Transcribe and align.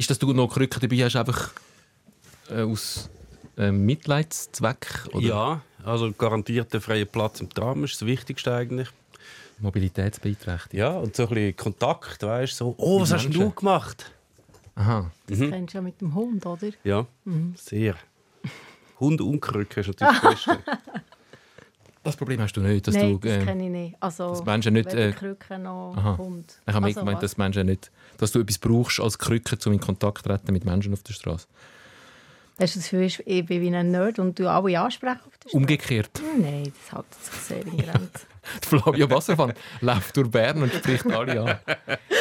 Ist, 0.00 0.08
dass 0.08 0.18
du 0.18 0.32
noch 0.32 0.48
Krücken 0.48 0.80
dabei 0.80 1.04
hast, 1.04 1.14
einfach 1.16 1.50
äh, 2.48 2.62
aus 2.62 3.10
äh, 3.58 3.70
Mitleidszweck? 3.70 5.06
Oder? 5.12 5.26
Ja, 5.26 5.60
also 5.84 6.10
garantiert 6.12 6.72
der 6.72 6.80
freie 6.80 7.04
Platz 7.04 7.42
im 7.42 7.50
Tram 7.50 7.84
ist 7.84 8.00
das 8.00 8.06
Wichtigste 8.06 8.54
eigentlich. 8.54 8.88
Mobilitätsbeeinträchtigung. 9.58 10.78
Ja, 10.78 10.96
und 10.96 11.14
so 11.14 11.24
ein 11.24 11.28
bisschen 11.28 11.54
Kontakt, 11.54 12.22
weißt 12.22 12.54
du, 12.54 12.64
so, 12.64 12.74
oh, 12.78 13.02
was 13.02 13.12
hast 13.12 13.24
denn 13.24 13.32
du 13.32 13.40
Menschen. 13.40 13.56
gemacht? 13.56 14.10
Aha. 14.74 15.10
Das 15.26 15.38
kennst 15.38 15.74
du 15.74 15.78
ja 15.78 15.82
mit 15.82 16.00
dem 16.00 16.14
Hund, 16.14 16.46
oder? 16.46 16.70
Ja, 16.82 17.06
sehr. 17.56 17.94
Hund 19.00 19.20
und 19.20 19.38
Krücke 19.38 19.80
ist 19.80 19.88
natürlich 19.88 20.18
das 20.18 20.32
Beste. 20.32 20.58
Das 22.02 22.16
Problem 22.16 22.40
hast 22.40 22.56
du 22.56 22.60
nicht, 22.62 22.86
dass 22.86 22.94
Nein, 22.94 23.12
du... 23.12 23.18
das 23.18 23.32
äh, 23.32 23.44
kenne 23.44 23.64
ich 23.64 23.70
nicht. 23.70 23.96
Also, 24.00 24.30
dass 24.30 24.44
Menschen 24.44 24.72
nicht, 24.72 24.92
äh, 24.94 25.12
Krücke 25.12 25.58
noch 25.58 25.94
aha. 25.96 26.16
Hund. 26.16 26.54
Ich 26.66 26.74
habe 26.74 26.86
also, 26.86 27.00
gemeint, 27.00 27.22
dass 27.22 27.36
Menschen 27.36 27.66
nicht, 27.66 27.90
dass 28.16 28.32
du 28.32 28.40
etwas 28.40 28.58
brauchst 28.58 29.00
als 29.00 29.18
Krücke, 29.18 29.58
um 29.66 29.72
in 29.74 29.80
Kontakt 29.80 30.18
zu 30.18 30.24
treten 30.24 30.52
mit 30.52 30.64
Menschen 30.64 30.94
auf 30.94 31.02
der 31.02 31.12
Straße. 31.12 31.46
Hast 32.58 32.74
du 32.74 32.78
das 32.80 32.90
Gefühl, 32.90 33.24
ich 33.26 33.46
bin 33.46 33.60
wie 33.62 33.74
ein 33.74 33.90
Nerd 33.90 34.18
und 34.18 34.38
du 34.38 34.50
alle 34.50 34.78
ansprechen 34.80 35.20
auf 35.26 35.36
der 35.38 35.48
Straße? 35.48 35.56
Umgekehrt. 35.56 36.10
Nein, 36.40 36.72
das 36.88 36.96
hält 36.98 37.14
sich 37.14 37.34
sehr 37.42 37.66
in 37.66 37.76
Grenzen. 37.78 38.26
Flavio 38.62 39.10
Wassermann 39.10 39.52
läuft 39.82 40.16
durch 40.16 40.30
Bern 40.30 40.62
und 40.62 40.72
spricht 40.72 41.06
alle 41.06 41.40
an. 41.40 41.58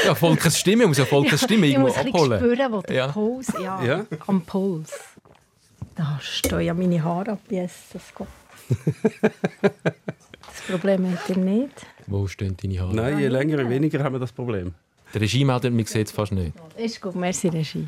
Ja, 0.06 0.16
Volkes 0.16 0.59
Stimme, 0.59 0.88
muss 0.88 0.98
ja 0.98 1.06
Volkes 1.06 1.42
Stimme 1.44 1.66
ich 1.68 1.73
irgendwo 1.73 1.88
muss 1.90 1.98
ein 1.98 2.06
bisschen 2.12 2.34
abholen. 2.34 2.40
spüren, 2.40 2.72
wo 2.73 2.82
der 2.82 2.96
Ja. 2.96 3.08
Puls, 3.08 3.54
ja, 3.62 3.84
Ja. 3.84 4.06
am 4.28 4.42
Puls. 4.42 4.92
Da 5.96 6.20
stehen 6.22 6.62
ja 6.62 6.73
meine 6.73 7.02
Haare 7.04 7.32
ab, 7.32 7.40
yes, 7.50 7.72
das 7.94 8.04
geht. 8.16 8.28
Das 8.70 10.62
Problem 10.68 11.12
hat 11.12 11.30
er 11.30 11.38
nicht. 11.38 11.73
Wo 12.08 12.28
stehen 12.28 12.55
deine 12.62 12.80
Haare? 12.80 12.95
Nein, 12.95 13.20
je 13.20 13.28
länger, 13.28 13.59
je 13.64 13.70
weniger 13.70 14.04
haben 14.04 14.14
wir 14.16 14.20
das 14.20 14.32
Problem. 14.32 14.73
Der 15.14 15.22
Regiemelder, 15.22 15.72
man 15.72 15.86
sieht 15.86 16.08
es 16.08 16.12
fast 16.14 16.32
nicht. 16.32 16.54
Ist 16.78 17.02
gut, 17.02 17.16
merci 17.16 17.48
Regie. 17.48 17.88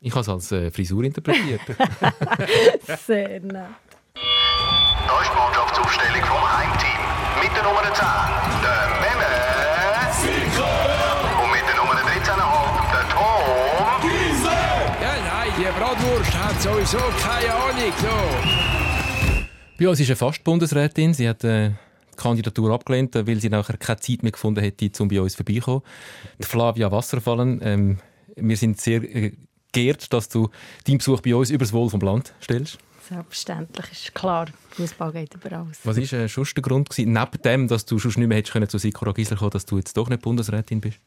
Ich 0.00 0.12
habe 0.12 0.20
es 0.20 0.28
als 0.28 0.52
äh, 0.52 0.70
Frisur 0.70 1.02
interpretiert. 1.04 1.60
Sehr 3.06 3.40
nett. 3.40 3.52
Da 3.52 5.20
ist 5.22 5.30
die 5.30 5.36
Mannschaftsaufstellung 5.36 6.22
vom 6.22 6.42
Heimteam. 6.58 7.00
Mit 7.42 7.52
der 7.56 7.62
Nummer 7.64 7.82
10, 7.82 8.06
der 8.62 8.80
Memme. 9.02 9.32
Und 11.42 11.50
mit 11.50 11.64
der 11.68 11.76
Nummer 11.76 11.94
13,5, 11.94 12.92
der 12.94 13.04
Tom. 13.14 14.10
Ja, 15.02 15.12
nein, 15.24 15.50
die 15.58 15.70
Bratwurst 15.78 16.34
hat 16.34 16.62
sowieso 16.62 16.98
keine 17.20 17.54
Ahnung. 17.54 17.92
So. 18.00 18.77
Bei 19.78 19.88
uns 19.88 20.00
ist 20.00 20.08
eine 20.08 20.16
Fast-Bundesrätin. 20.16 21.14
Sie 21.14 21.28
hat 21.28 21.44
äh, 21.44 21.70
die 21.70 22.16
Kandidatur 22.16 22.72
abgelehnt, 22.72 23.14
äh, 23.14 23.24
weil 23.28 23.40
sie 23.40 23.48
nachher 23.48 23.76
keine 23.76 24.00
Zeit 24.00 24.24
mehr 24.24 24.32
gefunden 24.32 24.60
hätte, 24.60 24.90
um 25.00 25.08
bei 25.08 25.20
uns 25.20 25.36
vorbeizukommen. 25.36 25.82
Die 26.36 26.46
Flavia 26.46 26.90
Wasserfallen. 26.90 27.60
Ähm, 27.62 27.98
wir 28.34 28.56
sind 28.56 28.80
sehr 28.80 29.04
äh, 29.04 29.36
geehrt, 29.70 30.12
dass 30.12 30.28
du 30.28 30.50
deinen 30.84 30.98
Besuch 30.98 31.20
bei 31.20 31.32
uns 31.32 31.50
über 31.50 31.64
das 31.64 31.72
Wohl 31.72 31.88
vom 31.90 32.00
Land 32.00 32.34
stellst. 32.42 32.78
Selbstverständlich 33.08 33.92
ist 33.92 34.14
klar, 34.16 34.46
Fußball 34.70 35.12
geht 35.12 35.34
über 35.34 35.52
alles. 35.58 35.78
Was 35.84 35.96
war 35.96 36.20
äh, 36.20 36.28
sonst 36.28 36.56
der 36.56 36.62
Grund? 36.62 36.90
Gewesen, 36.90 37.12
neben 37.12 37.42
dem, 37.42 37.68
dass 37.68 37.86
du 37.86 38.00
schon 38.00 38.12
nicht 38.16 38.26
mehr 38.26 38.38
hättest 38.38 38.52
können 38.52 38.68
zu 38.68 38.78
Sikora 38.78 39.12
Gisler 39.12 39.36
kommen 39.36 39.52
dass 39.52 39.64
du 39.64 39.76
jetzt 39.76 39.96
doch 39.96 40.08
nicht 40.08 40.22
Bundesrätin 40.22 40.80
bist? 40.80 40.98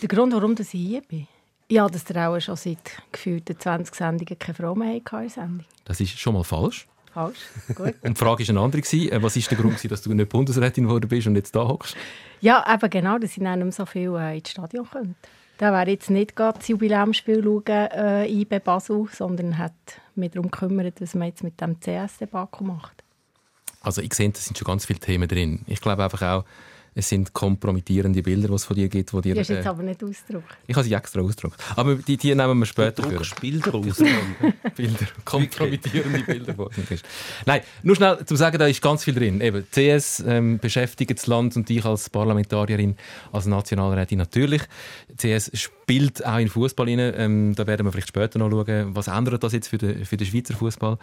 Der 0.00 0.08
Grund, 0.08 0.32
warum 0.32 0.54
ich 0.56 0.68
hier 0.70 1.02
bin? 1.02 1.26
Ja, 1.68 1.88
dass 1.88 2.04
der 2.04 2.30
auch 2.30 2.38
schon 2.38 2.54
seit 2.54 3.02
gefühlten 3.10 3.58
20 3.58 3.94
Sendungen 3.94 4.38
keine 4.38 4.54
Frau 4.54 4.76
mehr 4.76 4.94
hatte 4.94 5.24
in 5.24 5.28
Sendung. 5.28 5.66
Das 5.84 6.00
ist 6.00 6.18
schon 6.18 6.34
mal 6.34 6.44
falsch. 6.44 6.86
Falsch? 7.12 7.38
Gut. 7.74 7.94
Und 8.02 8.16
die 8.16 8.24
Frage 8.24 8.42
war 8.46 8.48
eine 8.48 8.60
andere. 8.60 8.82
gewesen. 8.82 9.12
Äh, 9.12 9.22
Was 9.22 9.36
war 9.36 9.42
der 9.42 9.58
Grund, 9.58 9.74
gewesen, 9.74 9.88
dass 9.88 10.02
du 10.02 10.12
nicht 10.14 10.28
Bundesrätin 10.28 10.84
geworden 10.84 11.08
bist 11.08 11.26
und 11.26 11.36
jetzt 11.36 11.54
da 11.54 11.66
hockst? 11.66 11.96
ja, 12.40 12.64
eben 12.72 12.90
genau, 12.90 13.18
dass 13.18 13.32
ich 13.32 13.38
nicht 13.38 13.56
mehr 13.56 13.72
so 13.72 13.86
viel 13.86 14.14
äh, 14.16 14.38
ins 14.38 14.50
Stadion 14.50 14.88
könnte. 14.90 15.14
Da 15.58 15.72
wäre 15.72 15.90
jetzt 15.90 16.10
nicht 16.10 16.34
gerade 16.34 16.58
das 16.58 16.68
Jubiläumsspiel 16.68 17.42
schauen, 17.42 17.64
äh, 17.66 18.26
IB 18.26 18.58
Basel, 18.58 19.06
sondern 19.12 19.58
hat 19.58 19.72
mich 20.16 20.32
darum 20.32 20.50
gekümmert, 20.50 21.00
was 21.00 21.14
man 21.14 21.28
jetzt 21.28 21.44
mit 21.44 21.60
dem 21.60 21.78
CS-Debakel 21.78 22.66
macht. 22.66 23.04
Also 23.82 24.02
ich 24.02 24.12
sehe, 24.14 24.30
da 24.30 24.40
sind 24.40 24.58
schon 24.58 24.66
ganz 24.66 24.86
viele 24.86 24.98
Themen 24.98 25.28
drin. 25.28 25.60
Ich 25.66 25.80
glaube 25.80 26.02
einfach 26.02 26.22
auch, 26.22 26.44
es 26.94 27.08
sind 27.08 27.32
kompromittierende 27.32 28.22
Bilder, 28.22 28.48
die 28.48 28.54
es 28.54 28.64
von 28.64 28.76
dir 28.76 28.88
gibt. 28.88 29.12
Die 29.12 29.20
dir, 29.20 29.34
Die 29.34 29.40
hast 29.40 29.50
du 29.50 29.54
jetzt 29.54 29.64
äh, 29.64 29.68
aber 29.68 29.82
nicht 29.82 30.02
ausgedruckt. 30.04 30.56
ich 30.66 30.76
habe 30.76 30.84
sie 30.84 30.92
extra 30.92 31.20
ausgedruckt. 31.20 31.58
Aber 31.74 31.94
die, 31.94 32.16
die 32.16 32.34
nehmen 32.34 32.58
wir 32.58 32.66
später 32.66 33.02
für. 33.02 33.16
Druckst 33.16 33.40
Bilder 33.40 33.74
aus. 33.74 33.96
Bilder, 34.76 35.06
kompromittierende 35.24 36.20
Bilder. 36.20 36.58
wo 36.58 36.68
du 36.68 36.82
bist. 36.82 37.04
Nein, 37.46 37.62
nur 37.82 37.96
schnell 37.96 38.24
zu 38.26 38.36
sagen, 38.36 38.58
da 38.58 38.66
ist 38.66 38.82
ganz 38.82 39.04
viel 39.04 39.14
drin. 39.14 39.40
Eben, 39.40 39.66
CS 39.70 40.22
ähm, 40.26 40.58
beschäftigt 40.58 41.18
das 41.18 41.26
Land 41.26 41.56
und 41.56 41.68
dich 41.68 41.84
als 41.84 42.10
Parlamentarierin, 42.10 42.96
als 43.32 43.46
Nationalrätin 43.46 44.18
natürlich. 44.18 44.62
CS 45.16 45.50
spielt 45.54 46.24
auch 46.24 46.38
in 46.38 46.48
Fußball 46.48 46.86
rein. 46.86 46.98
Ähm, 46.98 47.54
da 47.54 47.66
werden 47.66 47.86
wir 47.86 47.92
vielleicht 47.92 48.08
später 48.08 48.38
noch 48.38 48.50
schauen, 48.50 48.94
was 48.94 49.08
ändert 49.08 49.42
das 49.42 49.52
jetzt 49.52 49.68
für 49.68 49.78
den, 49.78 50.04
für 50.04 50.16
den 50.16 50.26
Schweizer 50.26 50.54
Fußball. 50.54 50.98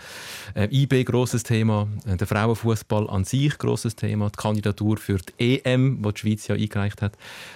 Äh, 0.54 0.68
IB 0.72 1.04
grosses 1.04 1.44
Thema, 1.44 1.88
äh, 2.06 2.16
der 2.16 2.28
Frauenfußball 2.28 3.10
an 3.10 3.24
sich 3.24 3.58
grosses 3.58 3.96
Thema, 3.96 4.30
die 4.30 4.38
Kandidatur 4.38 4.98
für 4.98 5.18
die 5.18 5.64
EM, 5.64 5.79
die 6.02 6.14
die 6.14 6.20
Schweiz 6.20 6.48
ja 6.48 6.56
eingereicht 6.56 7.02
hat, 7.02 7.14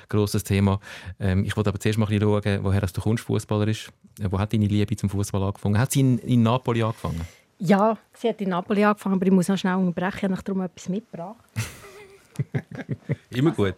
grosses 0.10 0.44
Thema. 0.44 0.80
Ähm, 1.20 1.44
ich 1.46 1.56
wollte 1.56 1.70
aber 1.70 1.80
zuerst 1.80 1.98
mal 2.00 2.06
ein 2.06 2.20
bisschen 2.20 2.42
schauen, 2.44 2.64
woher 2.64 2.82
du 2.82 3.02
kommst, 3.02 3.24
fußballerisch. 3.26 3.90
Äh, 4.20 4.28
wo 4.32 4.40
hat 4.40 4.54
deine 4.54 4.68
Liebe 4.68 4.96
zum 4.96 5.10
Fußball 5.10 5.44
angefangen? 5.44 5.78
Hat 5.78 5.92
sie 5.92 6.02
in, 6.02 6.18
in 6.20 6.44
Napoli 6.44 6.84
angefangen? 6.84 7.22
Ja, 7.60 7.98
sie 8.14 8.30
hat 8.30 8.42
in 8.42 8.50
Napoli 8.50 8.84
angefangen, 8.84 9.16
aber 9.16 9.26
ich 9.26 9.32
muss 9.32 9.48
noch 9.48 9.58
schnell 9.58 9.76
unterbrechen. 9.76 10.32
Ich 10.32 10.38
habe 10.38 10.44
darum 10.44 10.62
etwas 10.62 10.90
mitgebracht. 10.90 11.36
Immer 13.30 13.52
gut. 13.52 13.76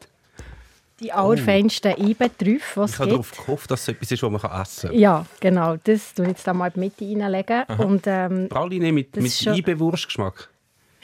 Die 1.01 1.11
allerfeinsten 1.11 1.91
IB-Trüffe, 1.97 2.73
die 2.75 2.79
Oh. 2.79 2.85
Ich 2.85 3.00
habe 3.00 3.09
darauf 3.09 3.31
gehofft, 3.31 3.69
dass 3.69 3.81
es 3.81 3.88
etwas 3.89 4.11
ist, 4.11 4.23
das 4.23 4.31
man 4.31 4.61
essen 4.61 4.89
kann. 4.91 4.97
Ja, 5.00 5.25
genau. 5.41 5.75
Das 5.84 6.13
tue 6.13 6.25
ich 6.25 6.29
jetzt 6.31 6.47
da 6.47 6.53
mal 6.53 6.67
in 6.67 6.73
die 6.73 6.79
Mitte 6.79 7.22
reinlegen. 7.22 7.63
Und, 7.85 8.03
ähm, 8.07 8.47
Praline 8.50 8.94
mit, 8.94 9.13
mit 9.17 9.31
schon- 9.31 9.55
IB-Wurstgeschmack. 9.55 10.50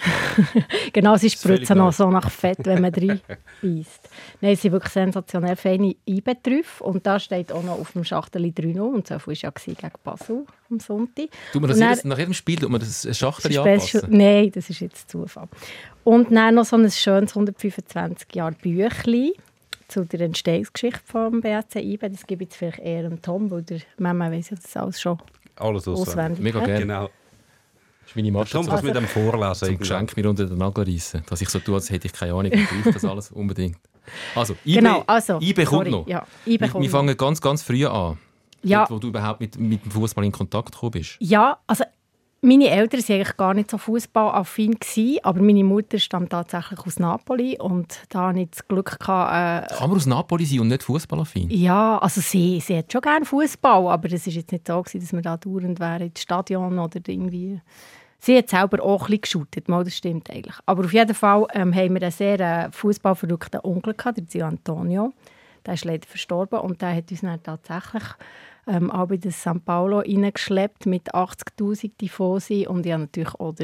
genau, 0.94 1.16
sie 1.16 1.30
völlig 1.30 1.60
spritzen 1.60 1.78
noch 1.78 1.94
so 1.94 2.10
nach 2.10 2.30
Fett, 2.32 2.58
wenn 2.64 2.82
man 2.82 2.94
rein 2.94 3.22
beißt. 3.62 4.10
Nein, 4.42 4.56
sie 4.56 4.62
sind 4.64 4.72
wirklich 4.72 4.94
sensationell 4.94 5.56
feine 5.56 5.96
IB-Trüffe. 6.08 6.84
Und 6.84 7.06
da 7.06 7.20
steht 7.20 7.52
auch 7.52 7.64
noch 7.64 7.80
auf 7.80 7.92
dem 7.94 8.04
Schachtel 8.04 8.44
3-0. 8.46 8.80
Und 8.80 9.08
so 9.08 9.20
viel 9.20 9.34
war 9.34 9.36
ja 9.36 9.52
gegen 9.52 9.92
Basel 10.04 10.46
am 10.70 10.80
Sonntag. 10.80 11.28
Tut 11.54 11.62
man 11.62 11.70
das 11.70 11.80
dann- 11.80 12.10
nach 12.10 12.18
jedem 12.18 12.34
Spiel 12.34 12.58
tut 12.58 12.70
man 12.70 12.80
das 12.80 13.08
Schachtel 13.18 13.52
ist 13.52 13.58
anpassen? 13.58 14.02
Nein, 14.10 14.52
das 14.54 14.70
ist 14.70 14.80
jetzt 14.80 15.10
Zufall. 15.12 15.48
Und 16.04 16.32
dann 16.32 16.56
noch 16.56 16.66
so 16.66 16.76
ein 16.78 16.90
schönes 16.90 17.36
125 17.36 18.28
Jahre 18.34 18.54
Büchlein 18.54 19.32
zu 19.88 20.06
der 20.06 20.22
Entstehungsgeschichte 20.22 21.02
vom 21.06 21.42
BSC 21.42 21.80
IBE. 21.82 22.10
Das 22.10 22.26
gebe 22.26 22.44
ich 22.44 22.50
jetzt 22.50 22.58
vielleicht 22.58 22.80
eher 22.80 23.04
dem 23.04 23.22
Tom, 23.22 23.52
weil 23.52 23.62
der 23.64 23.82
Mama 23.98 24.32
weiss 24.32 24.50
ja 24.50 24.56
das 24.56 24.76
alles 24.78 25.00
schon 25.02 25.20
Alles 25.58 25.88
auswendig. 25.88 26.08
auswendig. 26.10 26.40
Mega 26.44 26.60
gerne. 26.66 26.80
Genau. 26.80 27.10
Ist 28.12 28.16
meine 28.18 28.32
Masche 28.32 28.52
Tom, 28.52 28.64
zum, 28.64 28.72
kannst 28.72 28.84
du 28.84 28.88
mit 28.88 28.96
dem 28.98 29.08
vorlesen? 29.08 29.66
irgendwann? 29.66 29.78
Geschenk 29.78 30.18
mir 30.18 30.30
unter 30.30 30.46
den 30.46 30.58
Nagel 30.58 30.84
reissen. 30.84 31.24
Dass 31.30 31.40
ich 31.40 31.48
so 31.48 31.60
tue, 31.60 31.76
als 31.76 31.90
hätte 31.90 32.08
ich 32.08 32.14
keine 32.14 32.34
Ahnung 32.34 32.52
und 32.52 32.84
brauche 32.84 32.92
das 32.94 33.06
alles 33.06 33.32
unbedingt. 33.32 33.78
Also, 34.36 34.54
IB, 34.66 34.76
Genau, 34.80 35.04
also, 35.08 35.40
IB 35.40 35.64
kommt 35.64 35.88
sorry, 35.88 35.92
noch. 35.92 36.08
ja, 36.08 36.26
IB 36.46 36.62
wir, 36.74 36.82
wir 36.82 36.90
fangen 36.90 37.16
ganz, 37.16 37.40
ganz 37.40 37.64
früh 37.64 37.86
an. 37.86 38.18
Ja. 38.64 38.80
Dort, 38.80 38.92
wo 38.92 39.00
du 39.00 39.08
überhaupt 39.08 39.40
mit, 39.40 39.58
mit 39.58 39.86
dem 39.86 39.92
Fußball 39.92 40.26
in 40.26 40.32
Kontakt 40.34 40.74
gekommen 40.74 40.92
bist. 40.92 41.16
Ja, 41.20 41.58
also 41.68 41.86
meine 42.44 42.70
Eltern 42.70 43.00
waren 43.02 43.16
eigentlich 43.16 43.38
gar 43.38 43.54
nicht 43.54 43.70
so 43.70 43.78
fußballaffin, 43.78 44.76
aber 45.22 45.42
meine 45.42 45.64
Mutter 45.64 46.00
stammt 46.00 46.32
tatsächlich 46.32 46.80
aus 46.80 46.98
Napoli 47.00 47.58
und 47.60 48.02
da 48.10 48.30
hatte 48.30 48.40
ich 48.40 48.50
das 48.50 48.68
Glück, 48.68 49.00
gehabt, 49.00 49.72
äh, 49.72 49.76
Kann 49.76 49.90
man 49.90 49.98
aus 49.98 50.08
Napoli 50.08 50.46
sein 50.46 50.62
und 50.62 50.68
nicht 50.70 50.82
fußballaffin? 50.84 51.50
Ja, 51.52 52.00
also 52.00 52.20
sie, 52.20 52.60
sie 52.60 52.78
hat 52.80 52.92
schon 52.92 53.02
gerne 53.02 53.26
Fußball, 53.26 53.88
aber 53.88 54.12
es 54.12 54.26
ist 54.26 54.34
jetzt 54.36 54.52
nicht 54.52 54.68
so, 54.68 54.82
gewesen, 54.82 55.00
dass 55.02 55.14
wir 55.14 55.22
da 55.22 55.38
dauernd 55.38 55.80
wären 55.80 56.02
ins 56.02 56.22
Stadion 56.22 56.80
oder 56.80 57.00
irgendwie. 57.06 57.62
Sie 58.24 58.38
hat 58.38 58.50
selber 58.50 58.84
auch 58.84 59.10
ein 59.10 59.20
bisschen 59.20 59.48
mal, 59.66 59.84
das 59.84 59.98
stimmt 59.98 60.30
eigentlich. 60.30 60.54
Aber 60.68 60.86
auf 60.86 60.94
jeden 60.94 61.16
Fall 61.16 61.48
ähm, 61.56 61.74
haben 61.74 61.96
wir 61.96 62.04
einen 62.04 62.12
sehr 62.12 62.40
äh, 62.40 62.72
fußballverrückten 62.72 63.62
Onkel 63.64 63.96
gehabt, 63.96 64.20
der 64.20 64.28
Zio 64.28 64.46
Antonio. 64.46 65.12
Der 65.66 65.74
ist 65.74 65.86
leider 65.86 66.08
verstorben 66.08 66.60
und 66.60 66.80
der 66.84 66.96
hat 66.96 67.10
uns 67.10 67.22
dann 67.22 67.42
tatsächlich 67.42 68.04
ähm, 68.68 68.92
auch 68.92 69.10
in 69.10 69.22
das 69.22 69.42
St. 69.42 69.66
Paulo 69.66 70.00
reingeschleppt 70.00 70.86
mit 70.86 71.14
80'000 71.16 71.92
Tifosi 71.98 72.68
und 72.68 72.86
ich 72.86 72.92
habe 72.92 73.04
natürlich 73.04 73.34
auch 73.40 73.56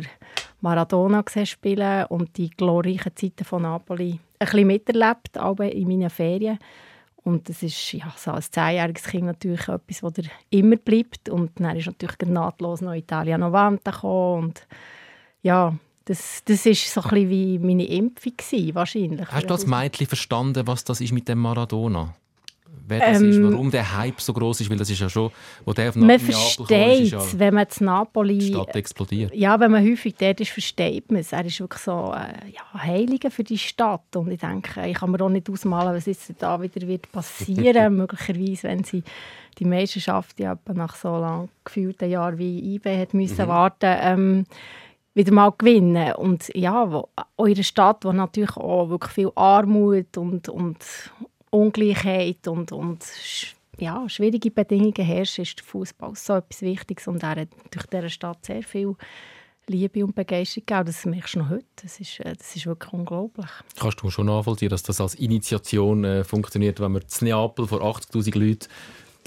Maradona 0.61 1.21
gesehen 1.21 1.45
spielen 1.45 2.05
und 2.05 2.35
die 2.37 2.49
glorreichen 2.49 3.15
Zeiten 3.15 3.45
von 3.45 3.61
Napoli 3.61 4.19
ein 4.39 4.45
bisschen 4.47 4.67
miterlebt, 4.67 5.37
auch 5.37 5.59
in 5.59 5.87
meinen 5.87 6.09
Ferien. 6.09 6.57
Und 7.27 7.49
das 7.49 7.61
ist 7.61 7.91
ja, 7.91 8.13
so 8.15 8.31
als 8.31 8.51
zehnjähriges 8.51 9.03
Kind 9.03 9.25
natürlich 9.25 9.67
etwas, 9.67 9.99
das 9.99 10.13
dir 10.13 10.29
immer 10.49 10.77
bleibt. 10.77 11.27
Und 11.27 11.59
dann 11.59 11.75
ist 11.75 11.87
natürlich 11.87 12.15
nahtlos 12.25 12.79
noch 12.79 12.93
Italia 12.93 13.37
90 13.37 13.83
gekommen. 13.83 14.45
Und 14.45 14.67
ja, 15.41 15.75
das, 16.05 16.41
das 16.45 16.65
ist 16.65 16.89
so 16.89 17.01
ein 17.01 17.09
bisschen 17.09 17.29
wie 17.29 17.59
meine 17.59 17.85
Impfung 17.85 18.31
gewesen, 18.37 18.75
wahrscheinlich. 18.75 19.27
Hast 19.29 19.49
du 19.49 19.53
als 19.53 19.67
Mädchen 19.67 20.07
verstanden, 20.07 20.65
was 20.67 20.85
das 20.85 21.01
ist 21.01 21.11
mit 21.11 21.27
dem 21.27 21.39
Maradona? 21.39 22.15
Wer 22.87 22.99
das 22.99 23.21
Ähm, 23.21 23.29
ist, 23.29 23.43
warum 23.43 23.71
der 23.71 23.97
Hype 23.97 24.19
so 24.21 24.33
groß 24.33 24.61
ist, 24.61 24.69
weil 24.69 24.77
das 24.77 24.89
ist 24.89 24.99
ja 24.99 25.09
schon, 25.09 25.31
wo 25.65 25.73
der 25.73 25.89
auf 25.89 25.95
Man 25.95 26.19
versteht 26.19 27.13
es, 27.13 27.33
ja 27.33 27.39
wenn 27.39 27.53
man 27.53 27.69
zu 27.69 27.79
die 27.79 27.85
Napoli... 27.85 28.41
Stadt 28.41 28.75
explodiert. 28.75 29.35
Ja, 29.35 29.59
wenn 29.59 29.71
man 29.71 29.83
häufig 29.83 30.15
dort 30.15 30.39
ist, 30.39 30.51
versteht 30.51 31.11
man 31.11 31.21
es. 31.21 31.31
Er 31.31 31.45
ist 31.45 31.59
wirklich 31.59 31.81
so 31.81 32.13
äh, 32.13 32.51
ja, 32.51 32.81
Heiliger 32.81 33.31
für 33.31 33.43
die 33.43 33.57
Stadt. 33.57 34.15
Und 34.15 34.31
ich 34.31 34.39
denke, 34.39 34.87
ich 34.87 34.97
kann 34.97 35.11
mir 35.11 35.21
auch 35.21 35.29
nicht 35.29 35.49
ausmalen, 35.49 35.95
was 35.95 36.05
jetzt 36.05 36.31
da 36.39 36.61
wieder 36.61 36.87
wird 36.87 37.11
passieren 37.11 37.95
Möglicherweise, 37.97 38.63
wenn 38.67 38.83
sie 38.83 39.03
die 39.59 39.65
Meisterschaft 39.65 40.39
ja 40.39 40.53
etwa 40.53 40.73
nach 40.73 40.95
so 40.95 41.17
lang 41.17 41.49
gefühlten 41.63 42.09
Jahren 42.09 42.37
wie 42.37 42.75
IB 42.75 42.97
hat 42.97 43.13
müssen 43.13 43.47
warten 43.47 43.95
ähm, 44.01 44.45
wieder 45.13 45.33
mal 45.33 45.51
gewinnen. 45.57 46.13
Und 46.13 46.49
ja, 46.55 46.91
wo, 46.91 47.09
eure 47.37 47.63
Stadt, 47.63 48.05
wo 48.05 48.11
natürlich 48.11 48.55
auch 48.55 48.89
wirklich 48.89 49.11
viel 49.11 49.31
Armut 49.35 50.15
und, 50.17 50.47
und 50.47 50.77
Ungleichheit 51.51 52.47
und, 52.47 52.71
und 52.71 53.05
ja, 53.79 54.07
schwierige 54.09 54.51
Bedingungen 54.51 55.05
herrschen, 55.05 55.43
ist 55.43 55.59
der 55.59 55.65
Fußball 55.65 56.15
so 56.15 56.35
etwas 56.35 56.61
Wichtiges. 56.61 57.07
Und 57.07 57.23
er 57.23 57.41
hat 57.41 57.49
durch 57.71 57.85
dieser 57.85 58.09
Stadt 58.09 58.45
sehr 58.45 58.63
viel 58.63 58.95
Liebe 59.67 60.03
und 60.03 60.15
Begeisterung 60.15 60.65
gegeben. 60.65 60.85
Das 60.85 61.05
merkst 61.05 61.35
du 61.35 61.39
noch 61.39 61.49
heute. 61.49 61.65
Das 61.81 61.99
ist, 61.99 62.19
äh, 62.21 62.35
das 62.35 62.55
ist 62.55 62.65
wirklich 62.65 62.93
unglaublich. 62.93 63.49
Kannst 63.77 64.01
du 64.01 64.09
schon 64.09 64.27
nachvollziehen, 64.27 64.69
dass 64.69 64.83
das 64.83 65.01
als 65.01 65.15
Initiation 65.15 66.03
äh, 66.03 66.23
funktioniert, 66.23 66.79
wenn 66.79 66.93
man 66.93 67.01
in 67.01 67.27
Neapel 67.27 67.67
vor 67.67 67.81
80'000 67.81 68.37
Leuten 68.37 68.67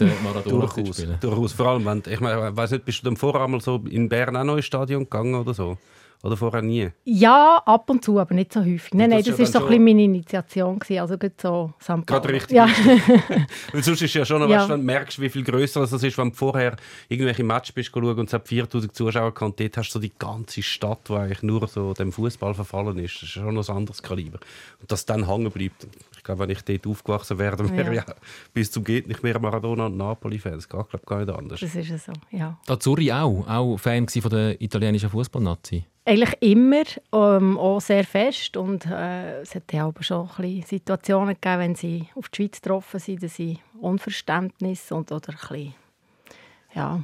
den 0.06 0.22
Maradona 0.24 0.66
Durchaus, 0.66 0.96
spielen 0.96 1.18
durchaus. 1.20 1.52
Vor 1.52 1.66
allem, 1.66 1.84
wenn, 1.84 2.02
ich 2.12 2.20
meine, 2.20 2.56
weiß 2.56 2.72
nicht, 2.72 2.84
bist 2.84 3.00
du 3.00 3.04
dann 3.04 3.16
vorher 3.16 3.42
einmal 3.42 3.60
so 3.60 3.82
in 3.88 4.08
Bern 4.08 4.36
auch 4.36 4.44
noch 4.44 4.56
ins 4.56 4.66
Stadion 4.66 5.04
gegangen 5.04 5.34
oder 5.34 5.54
so? 5.54 5.76
Oder 6.22 6.36
vorher 6.36 6.60
nie? 6.60 6.90
Ja, 7.04 7.62
ab 7.64 7.88
und 7.88 8.04
zu, 8.04 8.18
aber 8.18 8.34
nicht 8.34 8.52
so 8.52 8.60
häufig. 8.60 8.92
Nein, 8.92 9.08
Das 9.08 9.24
nein, 9.24 9.36
das 9.36 9.38
war 9.38 9.46
so 9.46 9.58
ein 9.60 9.68
bisschen 9.68 9.84
meine 9.84 10.02
Initiation. 10.02 10.78
Gewesen. 10.78 11.00
Also 11.00 11.16
gerade 11.16 11.34
so 11.40 11.72
St. 11.80 12.06
Gerade 12.06 12.28
richtig. 12.28 12.56
Ja. 12.58 12.68
Weil 13.72 13.82
sonst 13.82 14.02
ist 14.02 14.12
ja 14.12 14.26
schon, 14.26 14.40
noch, 14.42 14.48
Ja. 14.50 14.60
weißt, 14.60 14.68
wenn 14.68 14.80
du 14.80 14.84
merkst, 14.86 15.18
wie 15.18 15.30
viel 15.30 15.42
grösser 15.42 15.80
das 15.80 15.94
ist, 15.94 16.18
wenn 16.18 16.28
du 16.28 16.36
vorher 16.36 16.76
irgendwelche 17.08 17.42
Matches 17.42 17.72
bist 17.72 17.90
schauen 17.90 18.18
und 18.18 18.26
es 18.26 18.34
hat 18.34 18.46
4000 18.46 18.94
Zuschauer 18.94 19.32
gehabt, 19.32 19.42
und 19.42 19.60
dort 19.60 19.76
hast 19.78 19.88
du 19.88 19.92
so 19.94 19.98
die 19.98 20.12
ganze 20.18 20.62
Stadt, 20.62 21.08
die 21.08 21.14
eigentlich 21.14 21.42
nur 21.42 21.66
so 21.68 21.94
dem 21.94 22.12
Fußball 22.12 22.52
verfallen 22.52 22.98
ist. 22.98 23.14
Das 23.14 23.22
ist 23.22 23.28
schon 23.30 23.54
noch 23.54 23.66
ein 23.66 23.76
anderes 23.76 24.02
Kaliber. 24.02 24.40
Und 24.82 24.92
dass 24.92 25.06
dann 25.06 25.26
hängen 25.26 25.50
bleibt. 25.50 25.86
Ich 26.30 26.36
glaube, 26.36 26.48
wenn 26.48 26.50
ich 26.50 26.62
dort 26.62 26.86
aufgewachsen 26.86 27.38
wäre, 27.38 27.56
dann 27.56 27.76
wäre 27.76 27.94
ja. 27.94 28.04
Ja. 28.06 28.14
bis 28.52 28.70
zum 28.70 28.84
geht 28.84 29.08
nicht 29.08 29.22
mehr 29.22 29.38
Maradona 29.40 29.86
und 29.86 29.96
Napoli-Fans. 29.96 30.68
Geht, 30.68 30.88
glaube 30.88 31.00
ich, 31.02 31.06
gar 31.06 31.18
nicht 31.18 31.30
anders. 31.30 31.60
Das 31.60 31.74
ist 31.74 31.88
ja 31.88 31.98
so, 31.98 32.12
ja. 32.30 32.58
Azzurri 32.68 33.10
auch, 33.12 33.46
auch 33.48 33.76
Fan 33.78 34.08
von 34.08 34.30
der 34.30 34.60
italienischen 34.60 35.10
Fußballnazi. 35.10 35.84
Eigentlich 36.04 36.36
immer, 36.40 36.84
ähm, 37.12 37.58
auch 37.58 37.80
sehr 37.80 38.04
fest. 38.04 38.56
Und 38.56 38.86
äh, 38.86 39.40
es 39.40 39.54
hat 39.54 39.72
ja 39.72 39.86
aber 39.86 40.02
schon 40.02 40.28
ein 40.28 40.36
bisschen 40.36 40.62
Situationen 40.66 41.34
gegeben, 41.34 41.58
wenn 41.58 41.74
sie 41.74 42.06
auf 42.14 42.28
die 42.28 42.36
Schweiz 42.36 42.60
getroffen 42.60 43.00
sind, 43.00 43.22
dass 43.22 43.34
sie 43.34 43.58
Unverständnis 43.80 44.92
und, 44.92 45.10
oder 45.12 45.30
ein 45.30 45.48
bisschen, 45.48 45.74
ja, 46.74 47.02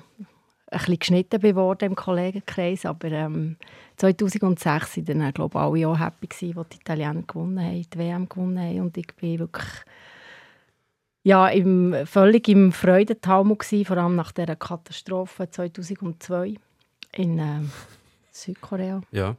ein 0.70 0.78
bisschen 0.78 0.98
geschnitten 0.98 1.40
bin 1.40 1.56
worden 1.56 1.90
im 1.90 1.94
Kollegenkreis. 1.96 2.86
Aber 2.86 3.10
ähm, 3.10 3.56
2006 3.96 4.96
waren 4.96 5.04
dann, 5.04 5.20
äh, 5.20 5.32
glaube 5.32 5.58
ich, 5.58 5.62
alle 5.62 5.88
auch 5.88 5.98
happy, 5.98 6.26
gewesen, 6.26 6.58
als 6.58 6.68
die 6.70 6.76
Italiener 6.76 7.22
gewonnen 7.22 7.60
haben, 7.60 7.86
die 7.90 7.98
WM 7.98 8.28
gewonnen 8.28 8.58
haben. 8.58 8.80
Und 8.80 8.96
ich 8.96 9.14
bin 9.16 9.38
wirklich 9.38 9.68
ja, 11.22 11.48
im, 11.48 12.06
völlig 12.06 12.48
im 12.48 12.70
Freudentaumel, 12.70 13.56
gewesen, 13.56 13.84
vor 13.84 13.96
allem 13.96 14.14
nach 14.14 14.30
dieser 14.30 14.54
Katastrophe 14.54 15.50
2002 15.50 16.54
in 17.12 17.38
ähm, 17.38 17.70
Südkorea 18.30 19.00
Ja. 19.10 19.36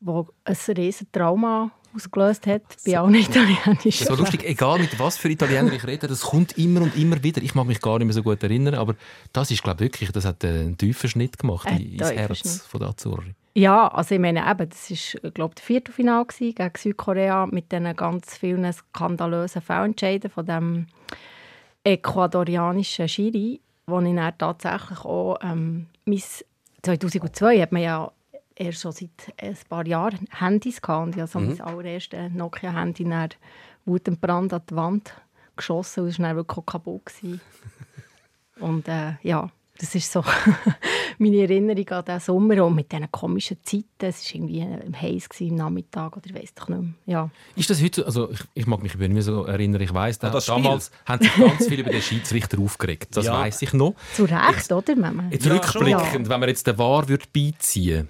wo 0.00 0.28
ein 0.44 0.56
riesen 0.76 1.10
Trauma 1.12 1.70
ausgelöst 1.96 2.46
hat 2.46 2.62
bei 2.84 2.98
allen 2.98 3.14
italienischen 3.14 4.06
So 4.06 4.14
lustig, 4.14 4.44
egal 4.44 4.78
mit 4.78 4.98
was 4.98 5.16
für 5.16 5.28
Italiener 5.28 5.72
ich 5.72 5.86
rede, 5.86 6.06
das 6.06 6.22
kommt 6.22 6.56
immer 6.58 6.82
und 6.82 6.96
immer 6.96 7.22
wieder. 7.22 7.42
Ich 7.42 7.54
mag 7.54 7.66
mich 7.66 7.80
gar 7.80 7.98
nicht 7.98 8.06
mehr 8.06 8.14
so 8.14 8.22
gut 8.22 8.42
erinnern, 8.42 8.74
aber 8.74 8.94
das 9.32 9.50
ist, 9.50 9.62
glaube 9.62 9.84
ich, 9.84 9.90
wirklich, 9.90 10.12
das 10.12 10.24
hat 10.24 10.44
einen 10.44 10.76
tiefen 10.76 11.08
Schnitt 11.10 11.38
gemacht 11.38 11.66
Ein 11.66 11.80
ins 11.80 12.10
Herz 12.10 12.66
von 12.68 12.80
der 12.80 12.90
Azzurri. 12.90 13.34
Ja, 13.54 13.88
also 13.88 14.14
ich 14.14 14.20
meine 14.20 14.48
eben, 14.50 14.68
das 14.68 14.90
war, 14.90 15.30
glaube 15.30 15.52
ich, 15.52 15.54
das 15.56 15.64
Viertelfinale 15.64 16.26
gegen 16.38 16.70
Südkorea 16.76 17.46
mit 17.46 17.72
diesen 17.72 17.96
ganz 17.96 18.36
vielen 18.36 18.70
skandalösen 18.70 19.62
Fehlentscheiden 19.62 20.30
von 20.30 20.44
dem 20.44 20.86
ecuadorianischen 21.82 23.08
Schiri, 23.08 23.60
wo 23.86 24.00
ich 24.00 24.14
dann 24.14 24.36
tatsächlich 24.36 24.98
auch 25.04 25.38
ähm, 25.42 25.86
mein 26.04 26.22
2002 26.82 27.60
hat 27.62 27.72
man 27.72 27.82
ja 27.82 28.12
erst 28.56 28.80
schon 28.80 28.92
seit 28.92 29.10
ein 29.40 29.56
paar 29.68 29.86
Jahren 29.86 30.26
Handys 30.30 30.80
gehabt 30.82 31.06
und 31.06 31.14
ich 31.16 31.20
habe 31.20 31.30
so 31.30 31.38
mein 31.40 31.60
allererstes 31.60 32.32
Nokia-Handy 32.32 33.04
dann 33.04 33.28
wutentbrannt 33.84 34.52
an 34.52 34.62
die 34.68 34.74
Wand 34.76 35.14
geschossen 35.54 36.04
und 36.04 36.08
es 36.08 36.18
war 36.18 36.26
dann 36.28 36.36
wirklich 36.36 36.66
kaputt. 36.66 37.02
Und 38.60 38.88
äh, 38.88 39.12
ja, 39.22 39.50
das 39.78 39.94
ist 39.94 40.10
so 40.10 40.24
meine 41.18 41.36
Erinnerung 41.42 41.86
an 41.90 42.04
diesen 42.06 42.20
Sommer 42.20 42.64
und 42.64 42.74
mit 42.74 42.90
diesen 42.90 43.10
komischen 43.10 43.58
Zeiten. 43.62 43.84
Es 43.98 44.24
war 44.24 44.34
irgendwie 44.34 44.60
im 44.60 44.98
heiß 44.98 45.28
am 45.40 45.54
Nachmittag 45.56 46.16
oder 46.16 46.26
ich 46.26 46.34
weiß 46.34 46.54
doch 46.54 46.68
nicht 46.70 46.80
mehr. 46.80 46.90
Ja. 47.04 47.30
Ist 47.54 47.68
das 47.68 47.82
heute, 47.82 48.00
so- 48.00 48.06
also 48.06 48.30
ich, 48.30 48.40
ich 48.54 48.66
mag 48.66 48.82
mich 48.82 48.96
nicht 48.96 49.12
mehr 49.12 49.20
so 49.22 49.44
erinnern, 49.44 49.82
ich 49.82 49.92
weiss, 49.92 50.18
da, 50.18 50.28
Ah, 50.28 50.30
das 50.30 50.46
Spiel? 50.46 50.62
damals 50.62 50.90
haben 51.04 51.22
sich 51.22 51.34
ganz 51.36 51.66
viele 51.68 51.82
über 51.82 51.90
den 51.90 52.00
Schiedsrichter 52.00 52.58
aufgeregt. 52.58 53.14
Das 53.14 53.26
Ja. 53.26 53.34
weiss 53.38 53.60
ich 53.60 53.74
noch. 53.74 53.94
Zu 54.14 54.24
Recht, 54.24 54.72
oder? 54.72 54.96
Mama? 54.96 55.24
Jetzt 55.30 55.44
Ja, 55.44 55.52
rückblickend, 55.52 56.30
wenn 56.30 56.40
man 56.40 56.48
jetzt 56.48 56.66
den 56.66 56.78
War 56.78 57.06
würde 57.10 57.26
beiziehen 57.34 58.08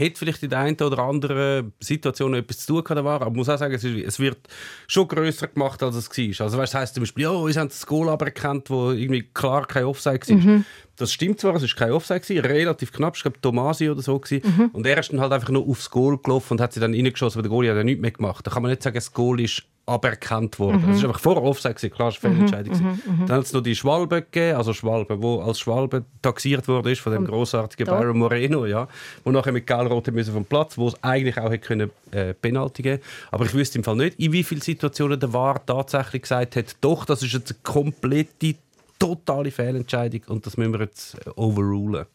Hat 0.00 0.18
vielleicht 0.18 0.42
in 0.42 0.50
der 0.50 0.60
einen 0.60 0.80
oder 0.80 0.98
anderen 0.98 1.72
Situation 1.80 2.34
etwas 2.34 2.60
zu 2.60 2.74
tun 2.74 2.84
gehabt, 2.84 3.06
aber 3.06 3.26
ich 3.26 3.32
muss 3.32 3.48
auch 3.48 3.58
sagen, 3.58 3.74
es, 3.74 4.18
wird 4.18 4.38
schon 4.86 5.08
grösser 5.08 5.48
gemacht, 5.48 5.82
als 5.82 5.96
es 5.96 6.08
war. 6.08 6.44
Also 6.46 6.58
weißt, 6.58 6.74
das 6.74 6.80
heisst 6.80 6.94
zum 6.94 7.02
Beispiel, 7.02 7.24
ja, 7.24 7.30
uns 7.30 7.56
haben 7.56 7.68
das 7.68 7.86
Goal 7.86 8.08
aberkannt, 8.08 8.70
wo 8.70 8.90
irgendwie 8.90 9.22
klar 9.34 9.66
kein 9.66 9.84
Offside 9.84 10.20
war. 10.28 10.64
Das 10.96 11.12
stimmt 11.12 11.40
zwar, 11.40 11.54
es 11.54 11.62
war 11.62 11.68
kein 11.76 11.92
Offside, 11.92 12.20
gewesen, 12.20 12.44
relativ 12.44 12.92
knapp, 12.92 13.16
ich 13.16 13.22
glaube 13.22 13.40
Tomasi 13.40 13.88
oder 13.88 14.02
so. 14.02 14.18
Gewesen. 14.18 14.70
Und 14.72 14.86
er 14.86 14.98
ist 14.98 15.12
dann 15.12 15.20
halt 15.20 15.32
einfach 15.32 15.48
nur 15.48 15.66
aufs 15.66 15.90
Goal 15.90 16.18
gelaufen 16.18 16.54
und 16.54 16.60
hat 16.60 16.72
sie 16.72 16.80
dann 16.80 16.94
reingeschossen, 16.94 17.36
weil 17.36 17.42
der 17.42 17.50
Goalie 17.50 17.70
hat 17.70 17.76
ja 17.76 17.84
nichts 17.84 18.02
mehr 18.02 18.10
gemacht. 18.10 18.46
Da 18.46 18.50
kann 18.50 18.62
man 18.62 18.70
nicht 18.70 18.82
sagen, 18.82 18.94
das 18.94 19.12
Goal 19.12 19.40
ist 19.40 19.62
aberkannt 19.90 20.58
worden. 20.58 20.84
Das 20.86 20.98
ist 20.98 21.04
einfach 21.04 21.20
vor 21.20 21.42
Offside, 21.42 21.74
klar, 21.90 22.08
es 22.08 22.22
war 22.22 22.30
eine 22.30 22.48
Fehlentscheidung. 22.48 22.72
gewesen. 22.72 23.24
Dann 23.26 23.36
hat 23.38 23.44
es 23.44 23.52
noch 23.52 23.62
die 23.62 23.74
Schwalbe 23.74 24.22
gegeben, 24.22 24.56
also 24.56 24.72
Schwalbe, 24.72 25.20
wo 25.20 25.40
als 25.40 25.58
Schwalbe 25.58 26.04
taxiert 26.22 26.68
wurde 26.68 26.92
ist 26.92 27.00
von 27.00 27.12
dem 27.12 27.26
großartigen. 27.26 27.86
Byron 27.86 28.18
Moreno, 28.18 28.66
ja, 28.66 28.88
wo 29.24 29.30
nachher 29.30 29.52
mit 29.52 29.66
Gelrot 29.66 30.06
müssen 30.12 30.32
vom 30.32 30.44
Platz, 30.44 30.78
wo 30.78 30.88
es 30.88 30.94
eigentlich 31.02 31.38
auch 31.38 31.50
hätte 31.50 31.58
können 31.58 31.90
äh, 32.12 32.34
Penalty 32.34 32.82
geben. 32.82 33.02
Aber 33.30 33.44
ich 33.44 33.54
wüsste 33.54 33.78
im 33.78 33.84
Fall 33.84 33.96
nicht, 33.96 34.18
in 34.18 34.32
wie 34.32 34.44
vielen 34.44 34.60
Situationen 34.60 35.18
der 35.18 35.32
VAR 35.32 35.64
tatsächlich 35.64 36.22
gesagt 36.22 36.56
hat, 36.56 36.76
doch, 36.80 37.04
das 37.04 37.22
ist 37.22 37.32
jetzt 37.32 37.50
eine 37.50 37.60
komplette, 37.62 38.54
totale 38.98 39.50
Fehlentscheidung 39.50 40.22
und 40.28 40.46
das 40.46 40.56
müssen 40.56 40.72
wir 40.72 40.80
jetzt 40.80 41.14
äh, 41.26 41.30
overrulen. 41.36 42.06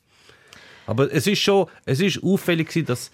Aber 0.88 1.12
es 1.12 1.28
ist 1.28 1.40
schon, 1.40 1.68
es 1.86 2.00
ist 2.00 2.24
auffällig 2.24 2.86
dass 2.86 3.12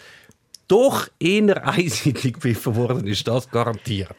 doch 0.68 1.10
eher 1.20 1.68
einseitig 1.68 2.36
gepfiffen 2.36 2.76
worden 2.76 3.08
ist, 3.08 3.28
das 3.28 3.50
garantiert. 3.50 4.16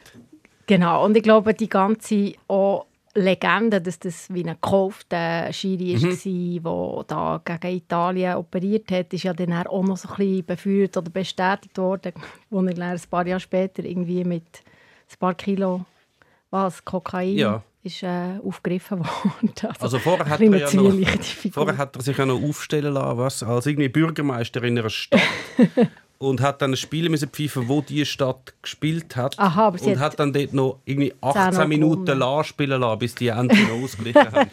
Genau, 0.65 1.05
und 1.05 1.17
ich 1.17 1.23
glaube, 1.23 1.53
die 1.53 1.69
ganze 1.69 2.33
auch 2.47 2.85
Legende, 3.15 3.79
dass 3.79 3.99
das 3.99 4.33
wie 4.33 4.41
ein 4.43 4.55
gekaufter 4.55 5.53
Schiri 5.53 6.01
war, 6.63 7.03
der 7.03 7.41
da 7.45 7.57
gegen 7.59 7.77
Italien 7.77 8.35
operiert 8.37 8.89
hat, 8.91 9.13
ist 9.13 9.23
ja 9.23 9.33
dann 9.33 9.53
auch 9.53 9.83
noch 9.83 9.97
so 9.97 10.09
ein 10.09 10.15
bisschen 10.15 10.45
befeuert 10.45 10.97
oder 10.97 11.11
bestätigt 11.11 11.77
worden, 11.77 12.13
wo 12.49 12.61
er 12.63 12.73
dann 12.73 12.81
ein 12.81 13.01
paar 13.11 13.27
Jahre 13.27 13.39
später 13.39 13.83
irgendwie 13.83 14.23
mit 14.23 14.63
ein 15.11 15.19
paar 15.19 15.35
Kilo 15.35 15.85
was, 16.49 16.83
Kokain 16.85 17.35
Ja. 17.35 17.63
ist, 17.83 18.01
äh, 18.03 18.39
aufgegriffen 18.43 18.99
worden. 18.99 19.75
Also 19.79 19.99
vorher 19.99 20.27
hat, 20.27 20.41
er 20.41 20.57
ja 20.57 20.71
noch, 20.73 20.93
vorher 21.51 21.77
hat 21.77 21.95
er 21.95 22.01
sich 22.01 22.17
ja 22.17 22.25
noch 22.25 22.41
aufstellen 22.41 22.93
lassen, 22.93 23.17
was, 23.17 23.43
als 23.43 23.65
irgendwie 23.67 23.89
Bürgermeister 23.89 24.63
in 24.63 24.79
einer 24.79 24.89
Stadt 24.89 25.21
und 26.29 26.41
hat 26.41 26.61
dann 26.61 26.71
ein 26.71 26.77
Spiel 26.77 27.09
müssen 27.09 27.29
pfeifen, 27.29 27.67
wo 27.67 27.81
die 27.81 28.05
Stadt 28.05 28.53
gespielt 28.61 29.15
hat 29.15 29.37
Aha, 29.37 29.67
aber 29.67 29.77
sie 29.77 29.91
und 29.91 29.99
hat 29.99 30.13
hat 30.13 30.19
dann 30.19 30.33
dort 30.33 30.53
noch 30.53 30.79
irgendwie 30.85 31.13
noch 31.21 31.35
18 31.35 31.67
Minuten 31.67 32.17
lassen 32.17 32.47
spielen 32.47 32.81
lassen, 32.81 32.99
bis 32.99 33.15
die 33.15 33.27
endlich 33.27 33.67
noch 33.67 33.83
ausgeglichen 33.83 34.31
haben. 34.31 34.49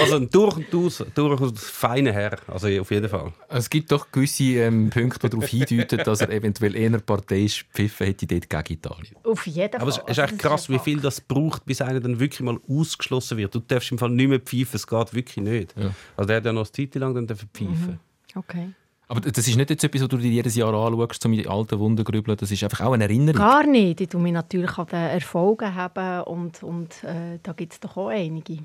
Also 0.00 0.16
ein 0.16 0.30
durch 0.30 0.56
und 0.56 0.72
durch, 0.72 1.02
durchaus 1.14 1.52
feiner 1.64 2.12
Herr, 2.12 2.38
also 2.46 2.68
auf 2.80 2.90
jeden 2.90 3.08
Fall. 3.08 3.32
Es 3.48 3.68
gibt 3.68 3.90
doch 3.92 4.10
gewisse 4.10 4.44
ähm, 4.44 4.90
Punkte, 4.90 5.28
die 5.28 5.30
darauf 5.30 5.48
hindeuten, 5.48 5.98
dass 6.04 6.20
er 6.20 6.30
eventuell 6.30 6.76
eher 6.76 6.98
parteiisch 6.98 7.66
gepfiffen 7.68 8.06
hätte 8.06 8.26
dort 8.26 8.48
gegen 8.48 8.78
Italien. 8.78 9.16
Auf 9.24 9.46
jeden 9.46 9.70
Fall. 9.72 9.80
Aber 9.80 9.90
es 9.90 9.98
ist 9.98 10.04
Also, 10.08 10.22
echt 10.22 10.38
krass, 10.38 10.68
wie 10.68 10.78
viel 10.78 11.00
das 11.00 11.20
braucht, 11.20 11.64
bis 11.64 11.80
einer 11.80 12.00
dann 12.00 12.18
wirklich 12.20 12.40
mal 12.40 12.58
ausgeschlossen 12.68 13.38
wird. 13.38 13.54
Du 13.54 13.60
darfst 13.60 13.90
im 13.92 13.98
Fall 13.98 14.10
nicht 14.10 14.28
mehr 14.28 14.40
pfeifen, 14.40 14.76
es 14.76 14.86
geht 14.86 15.14
wirklich 15.14 15.44
nicht. 15.44 15.74
Ja. 15.76 15.90
Also 16.16 16.28
der 16.28 16.36
hat 16.38 16.44
ja 16.44 16.52
noch 16.52 16.62
eine 16.62 16.72
Zeit 16.72 16.94
lang 16.94 17.14
dann 17.14 17.26
pfeifen. 17.26 17.98
Fakt. 18.32 18.36
Okay. 18.36 18.68
Aber 19.12 19.20
das 19.20 19.46
ist 19.46 19.56
nicht 19.56 19.68
jetzt 19.68 19.84
etwas, 19.84 20.00
was 20.00 20.08
du 20.08 20.16
dir 20.16 20.30
jedes 20.30 20.56
Jahr 20.56 20.72
anschaust, 20.72 21.26
um 21.26 21.34
in 21.34 21.40
die 21.40 21.46
alten 21.46 21.78
Wunden 21.78 22.02
grübeln. 22.02 22.34
Das 22.34 22.50
ist 22.50 22.64
einfach 22.64 22.80
auch 22.80 22.92
eine 22.94 23.04
Erinnerung. 23.04 23.36
Gar 23.42 23.66
nicht. 23.66 24.00
Ich 24.00 24.08
tue 24.08 24.18
mich 24.22 24.32
natürlich 24.32 24.78
an 24.78 24.86
den 24.86 25.00
Erfolgen 25.00 25.74
haben 25.74 26.22
und, 26.22 26.62
und 26.62 27.04
äh, 27.04 27.38
da 27.42 27.52
gibt 27.52 27.74
es 27.74 27.80
doch 27.80 27.94
auch 27.98 28.08
einige. 28.08 28.60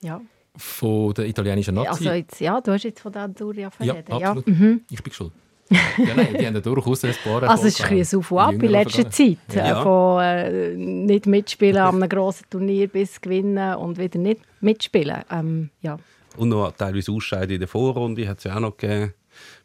Ja. 0.00 0.20
Von 0.56 1.14
der 1.14 1.28
italienischen 1.28 1.76
Nazi. 1.76 1.88
Also 1.88 2.10
jetzt, 2.10 2.40
ja, 2.40 2.60
du 2.60 2.72
hast 2.72 2.82
jetzt 2.82 3.00
von 3.00 3.12
der 3.12 3.22
Anduria 3.22 3.62
ja, 3.62 3.70
verreden. 3.70 4.12
absolut. 4.12 4.46
Mhm. 4.48 4.80
Ich 4.90 5.00
bin 5.04 5.12
schuld. 5.12 5.32
ja, 5.70 6.14
nein, 6.16 6.36
die 6.36 6.46
haben 6.48 6.54
ja 6.54 6.60
durchaus 6.60 7.04
ein 7.04 7.14
paar 7.22 7.44
Also 7.44 7.68
es 7.68 7.78
ist 7.78 7.84
ein 7.84 7.96
bisschen 7.96 8.18
auf 8.18 8.32
und 8.32 8.38
ab 8.40 8.54
in 8.54 8.70
letzter 8.70 9.08
Zeit. 9.08 9.38
Ja. 9.54 9.84
Von 9.84 10.20
äh, 10.20 10.74
nicht 10.74 11.26
mitspielen 11.26 11.80
an 11.80 11.94
einem 11.94 12.08
grossen 12.08 12.46
Turnier 12.50 12.88
bis 12.88 13.20
gewinnen 13.20 13.76
und 13.76 13.98
wieder 13.98 14.18
nicht 14.18 14.40
mitspielen. 14.60 15.22
Ähm, 15.30 15.70
ja. 15.80 15.96
Und 16.36 16.48
noch 16.48 16.72
teilweise 16.72 17.12
Ausscheiden 17.12 17.54
in 17.54 17.60
der 17.60 17.68
Vorrunde 17.68 18.26
hat 18.26 18.38
es 18.38 18.44
ja 18.44 18.56
auch 18.56 18.60
noch 18.60 18.76
gegeben. 18.76 19.14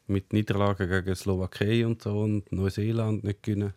Mit 0.08 0.32
Niederlagen 0.34 0.90
gegen 0.90 1.16
Slowakei 1.16 1.86
und 1.86 2.02
so 2.02 2.20
und 2.20 2.52
Neuseeland 2.52 3.24
nicht 3.24 3.44
gewinnen. 3.44 3.74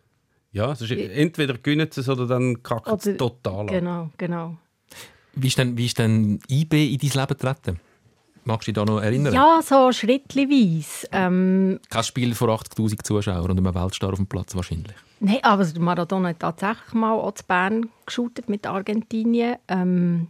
Ja, 0.53 0.73
es 0.73 0.81
ist 0.81 0.91
entweder 0.93 1.55
gewinnen 1.59 1.89
sie 1.91 2.01
es 2.01 2.09
oder 2.09 2.27
dann 2.27 2.63
kackt 2.63 2.89
es 2.89 3.17
total 3.17 3.63
ab. 3.63 3.69
Genau, 3.69 4.11
genau. 4.17 4.57
Wie 5.35 5.47
ist 5.47 5.59
denn, 5.59 5.77
wie 5.77 5.87
ist 5.87 5.99
denn 5.99 6.41
IB 6.49 6.93
in 6.93 6.99
dein 6.99 7.11
Leben 7.11 7.27
getreten? 7.29 7.81
Magst 8.45 8.67
du 8.67 8.73
dich 8.73 8.83
da 8.83 8.85
noch 8.85 9.01
erinnern? 9.01 9.35
Ja, 9.35 9.61
so 9.63 9.93
schrittweise. 9.93 11.07
Ähm, 11.13 11.79
Kein 11.91 12.05
Spiel 12.05 12.35
vor 12.35 12.49
80'000 12.49 13.05
Zuschauern 13.05 13.51
und 13.51 13.59
einem 13.59 13.75
Weltstar 13.75 14.11
auf 14.11 14.17
dem 14.17 14.27
Platz 14.27 14.55
wahrscheinlich. 14.55 14.95
Nein, 15.21 15.39
aber 15.43 15.65
der 15.65 15.83
Maradona 15.83 16.31
hat 16.31 16.41
tatsächlich 16.41 16.95
mal 16.95 17.13
auch 17.13 17.33
zu 17.33 17.45
Bern 17.45 17.91
geshootet 18.07 18.49
mit 18.49 18.67
Argentinien. 18.67 19.57
Ähm, 19.69 20.29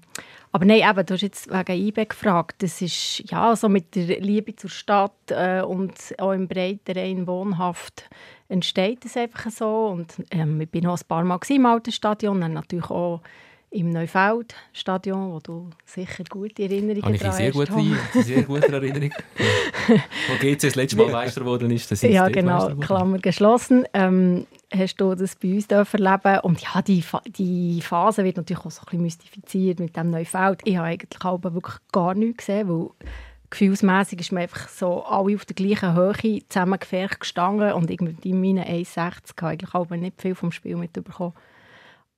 aber 0.52 0.64
nein, 0.64 0.82
eben, 0.82 1.06
du 1.06 1.14
hast 1.14 1.22
jetzt 1.22 1.48
wegen 1.48 1.86
IB 1.86 2.06
gefragt. 2.06 2.62
Das 2.62 2.82
ist 2.82 3.22
ja 3.30 3.54
so 3.54 3.68
mit 3.68 3.94
der 3.94 4.20
Liebe 4.20 4.56
zur 4.56 4.70
Stadt 4.70 5.12
äh, 5.28 5.62
und 5.62 5.92
auch 6.18 6.32
im 6.32 6.48
breiteren 6.48 7.28
wohnhaft 7.28 8.10
entsteht 8.48 9.04
es 9.04 9.16
einfach 9.16 9.50
so. 9.50 9.86
Und 9.86 10.14
ähm, 10.32 10.60
ich 10.60 10.68
bin 10.68 10.84
noch 10.84 11.00
ein 11.00 11.06
paar 11.06 11.24
Mal 11.24 11.38
im 11.48 11.66
alten 11.66 11.92
Stadion, 11.92 12.40
dann 12.40 12.54
natürlich 12.54 12.90
auch 12.90 13.20
im 13.70 13.90
Neufeld-Stadion, 13.90 15.32
wo 15.32 15.38
du 15.38 15.70
sicher 15.86 16.24
gute 16.28 16.62
Erinnerungen 16.62 17.04
Habe 17.04 17.14
ich 17.14 17.24
eine 17.24 17.32
sehr 17.32 17.48
hast, 17.48 17.54
gute, 17.54 17.72
eine 17.72 18.22
sehr 18.24 18.42
gute 18.42 18.72
Erinnerung. 18.72 19.10
Wo 20.28 20.34
GC 20.40 20.60
das 20.60 20.74
letzte 20.74 20.96
Mal 20.96 21.10
Meister 21.10 21.40
geworden 21.40 21.70
ist, 21.70 21.90
da 21.90 21.96
sind 21.96 22.10
sie 22.10 22.14
Ja, 22.14 22.28
genau. 22.28 22.74
Klammer 22.76 23.18
geschlossen. 23.18 23.84
Ähm, 23.92 24.46
hast 24.72 24.96
du 24.96 25.14
das 25.14 25.36
bei 25.36 25.54
uns 25.54 25.66
erleben 25.66 26.40
Und 26.42 26.60
ja, 26.60 26.82
die, 26.82 27.02
Fa 27.02 27.22
die 27.26 27.80
Phase 27.80 28.24
wird 28.24 28.36
natürlich 28.36 28.64
auch 28.64 28.70
so 28.70 28.80
ein 28.80 28.86
bisschen 28.86 29.02
mystifiziert 29.02 29.78
mit 29.80 29.96
dem 29.96 30.10
Neufeld. 30.10 30.60
Ich 30.64 30.76
habe 30.76 30.88
eigentlich 30.88 31.24
auch 31.24 31.42
wirklich 31.42 31.76
gar 31.92 32.14
nichts 32.14 32.46
gesehen, 32.46 32.68
weil 32.68 32.90
gefühlsmässig 33.50 34.20
ist 34.20 34.32
man 34.32 34.42
einfach 34.42 34.68
so 34.68 35.04
alle 35.04 35.34
auf 35.34 35.44
der 35.44 35.54
gleichen 35.54 35.94
Höhe 35.94 36.40
zusammengefärbt 36.48 37.20
gestanden 37.20 37.72
und 37.72 37.90
irgendwie 37.90 38.30
in 38.30 38.40
meinen 38.40 38.64
1,60 38.64 38.96
habe 38.96 39.20
ich 39.30 39.42
eigentlich 39.42 39.74
auch 39.74 39.90
nicht 39.90 40.20
viel 40.20 40.34
vom 40.34 40.52
Spiel 40.52 40.76
mitbekommen. 40.76 41.34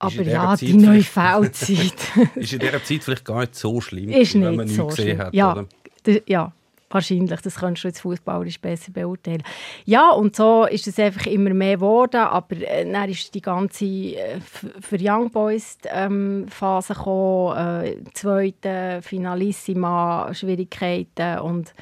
Aber 0.02 0.22
ja, 0.22 0.48
Zeit 0.50 0.60
die 0.62 0.72
vielleicht- 0.72 1.16
Neufeldzeit 1.16 1.94
Ist 2.36 2.52
in 2.52 2.58
dieser 2.58 2.82
Zeit 2.84 3.02
vielleicht 3.04 3.24
gar 3.24 3.40
nicht 3.40 3.54
so 3.54 3.80
schlimm, 3.80 4.10
ist 4.10 4.34
wenn 4.34 4.42
man 4.56 4.66
nicht 4.66 4.66
nichts 4.66 4.76
so 4.76 4.86
gesehen 4.86 5.18
hat. 5.18 5.32
Ja, 5.34 5.52
Oder? 5.52 5.66
ja, 6.26 6.52
wahrscheinlich. 6.90 7.40
Das 7.40 7.54
kannst 7.56 7.84
du 7.84 7.88
jetzt 7.88 8.00
fußballerisch 8.00 8.60
besser 8.60 8.92
beurteilen. 8.92 9.42
Ja, 9.84 10.10
und 10.10 10.36
so 10.36 10.66
ist 10.66 10.86
es 10.88 10.98
einfach 10.98 11.26
immer 11.26 11.54
mehr 11.54 11.76
geworden. 11.76 12.20
Aber 12.20 12.56
äh, 12.56 12.90
dann 12.90 13.08
ist 13.08 13.34
die 13.34 13.40
ganze 13.40 13.84
äh, 13.86 14.40
für 14.80 14.98
Young 15.00 15.30
Boys 15.30 15.78
ähm, 15.90 16.46
Phase 16.48 16.94
gekommen, 16.94 17.56
äh, 17.84 17.96
zweite 18.14 19.00
Finalissima 19.02 20.30
Schwierigkeiten 20.34 21.38
und 21.38 21.72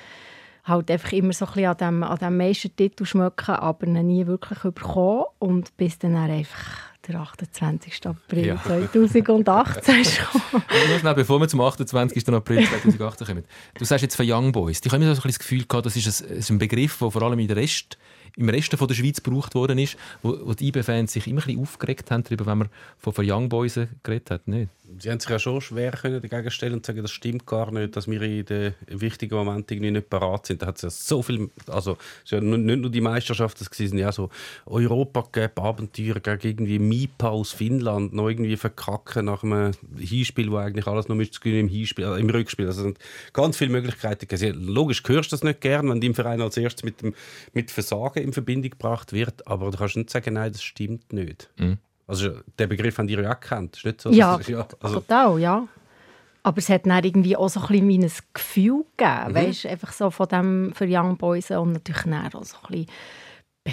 halt 0.65 0.91
einfach 0.91 1.13
immer 1.13 1.33
so 1.33 1.47
ein 1.47 1.53
bisschen 1.53 1.67
an 1.71 1.77
dem, 1.79 2.03
an 2.05 2.19
dem 2.19 2.37
Meistertitel 2.37 3.05
schmücken, 3.05 3.55
aber 3.55 3.87
nie 3.87 4.27
wirklich 4.27 4.59
bekommen. 4.61 5.25
Und 5.39 5.77
bis 5.77 5.99
dann 5.99 6.15
einfach 6.17 6.90
der 7.07 7.21
28. 7.21 8.07
April 8.07 8.47
Ja. 8.47 8.63
2018 8.63 10.01
ist 10.01 10.19
gekommen. 10.19 11.15
Bevor 11.17 11.41
wir 11.41 11.49
zum 11.49 11.61
28. 11.61 12.29
April 12.29 12.67
2018 12.67 13.27
kommen. 13.27 13.45
Du 13.79 13.85
sagst 13.85 14.03
jetzt 14.03 14.17
von 14.17 14.31
Young 14.31 14.53
Boys. 14.53 14.81
Die 14.81 14.91
haben 14.91 15.03
so 15.03 15.09
ein 15.09 15.15
bisschen 15.15 15.31
das 15.31 15.39
Gefühl 15.39 15.65
gehabt, 15.67 15.87
das 15.87 15.97
ist 15.97 16.23
ein, 16.23 16.37
ist 16.39 16.51
ein 16.51 16.59
Begriff, 16.59 16.99
der 16.99 17.11
vor 17.11 17.23
allem 17.23 17.39
in 17.39 17.49
der 17.49 17.57
Rest, 17.57 17.99
im 18.37 18.49
Rest 18.49 18.73
der 18.73 18.95
Schweiz 18.95 19.23
gebraucht 19.23 19.55
worden 19.55 19.79
ist, 19.79 19.97
wo, 20.23 20.37
wo 20.45 20.55
die 20.55 20.69
IB-Fans 20.69 21.13
sich 21.13 21.27
immer 21.27 21.41
ein 21.41 21.47
bisschen 21.47 21.63
aufgeregt 21.63 22.11
haben 22.11 22.25
darüber, 22.25 22.47
wenn 22.47 22.59
man 22.59 22.69
von, 22.99 23.13
von 23.13 23.29
Young 23.29 23.49
Boys 23.49 23.79
geredet 24.03 24.31
hat. 24.31 24.49
Nicht? 24.49 24.69
Sie 24.99 25.11
haben 25.11 25.21
sich 25.21 25.31
ja 25.31 25.39
schon 25.39 25.61
schwer 25.61 25.93
können 25.93 26.21
dagegen 26.21 26.51
stellen 26.51 26.75
und 26.75 26.87
sagen, 26.87 27.03
das 27.03 27.13
stimmt 27.13 27.47
gar 27.47 27.71
nicht, 27.71 27.97
dass 27.97 28.09
wir 28.09 28.21
in 28.23 28.45
den 28.45 28.75
wichtigen 28.89 29.37
Momenten 29.37 29.77
irgendwie 29.77 29.93
nicht 29.93 30.11
parat 30.11 30.47
sind. 30.47 30.63
Da 30.63 30.67
hat 30.67 30.77
es 30.77 30.83
ja 30.83 30.91
so 30.91 31.23
viel, 31.23 31.49
also 31.69 31.97
es 32.25 32.33
ja 32.33 32.41
nicht 32.41 32.81
nur 32.81 32.91
die 32.91 33.01
Meisterschaft, 33.01 33.61
es 33.61 33.71
waren 33.71 33.99
ja 33.99 34.11
so 34.11 34.31
Europa 34.67 35.29
gegen 35.33 35.57
Abenteuer 35.57 36.15
gegen 36.21 36.49
irgendwie 36.49 36.79
Mipa 36.79 37.29
aus 37.29 37.53
Finnland, 37.53 38.13
noch 38.13 38.29
irgendwie 38.29 38.57
verkacken 38.57 39.27
nach 39.27 39.45
einem 39.45 39.73
Hinspiel, 39.97 40.51
wo 40.51 40.57
eigentlich 40.57 40.87
alles 40.87 41.09
noch 41.09 41.17
müsste 41.17 41.49
im 41.49 41.69
Hinspiel, 41.69 42.05
äh, 42.07 42.19
im 42.19 42.29
Rückspiel. 42.29 42.67
Also 42.67 42.81
es 42.81 42.85
sind 42.85 42.99
ganz 43.33 43.57
viele 43.57 43.71
Möglichkeiten. 43.71 44.27
Logisch 44.67 45.03
hörst 45.07 45.31
du 45.31 45.37
das 45.37 45.45
nicht 45.45 45.61
gern, 45.61 45.89
wenn 45.89 46.01
dein 46.01 46.15
Verein 46.15 46.41
als 46.41 46.57
erstes 46.57 46.83
mit 46.83 47.01
dem 47.03 47.15
mit 47.53 47.71
Versagen 47.71 48.20
in 48.23 48.33
Verbindung 48.33 48.71
gebracht 48.71 49.13
wird, 49.13 49.47
aber 49.47 49.71
du 49.71 49.79
kannst 49.79 49.97
nicht 49.97 50.11
sagen, 50.11 50.35
nein, 50.35 50.53
das 50.53 50.63
stimmt 50.63 51.13
nicht. 51.13 51.51
Also 52.07 52.31
den 52.59 52.69
Begriff 52.69 52.99
haben 52.99 53.07
die 53.07 53.15
ja 53.15 53.31
auch 53.31 53.39
gekannt. 53.41 53.77
Ist 53.77 53.85
nicht 53.85 54.01
so, 54.01 54.11
Ja, 54.11 54.37
dass- 54.37 54.49
ja 54.49 54.67
also, 54.81 54.97
total, 55.01 55.39
ja. 55.39 55.69
Aber 56.43 56.59
es 56.59 56.69
hat 56.71 56.87
dann 56.87 57.05
irgendwie 57.05 57.37
auch 57.37 57.49
so 57.49 57.61
ein 57.61 57.67
bisschen 57.69 57.89
wie 57.89 57.99
ein 57.99 58.11
Gefühl 58.33 58.85
gegeben, 58.97 59.35
weißt, 59.35 59.67
einfach 59.67 59.93
so 59.93 60.11
von 60.11 60.27
dem 60.29 60.73
für 60.75 60.87
Young 60.89 61.17
Boys 61.19 61.51
und 61.51 61.73
natürlich 61.73 62.03
dann 62.03 62.15
auch 62.35 62.43
so 62.45 62.57
ein 62.65 62.71
bisschen 62.73 62.87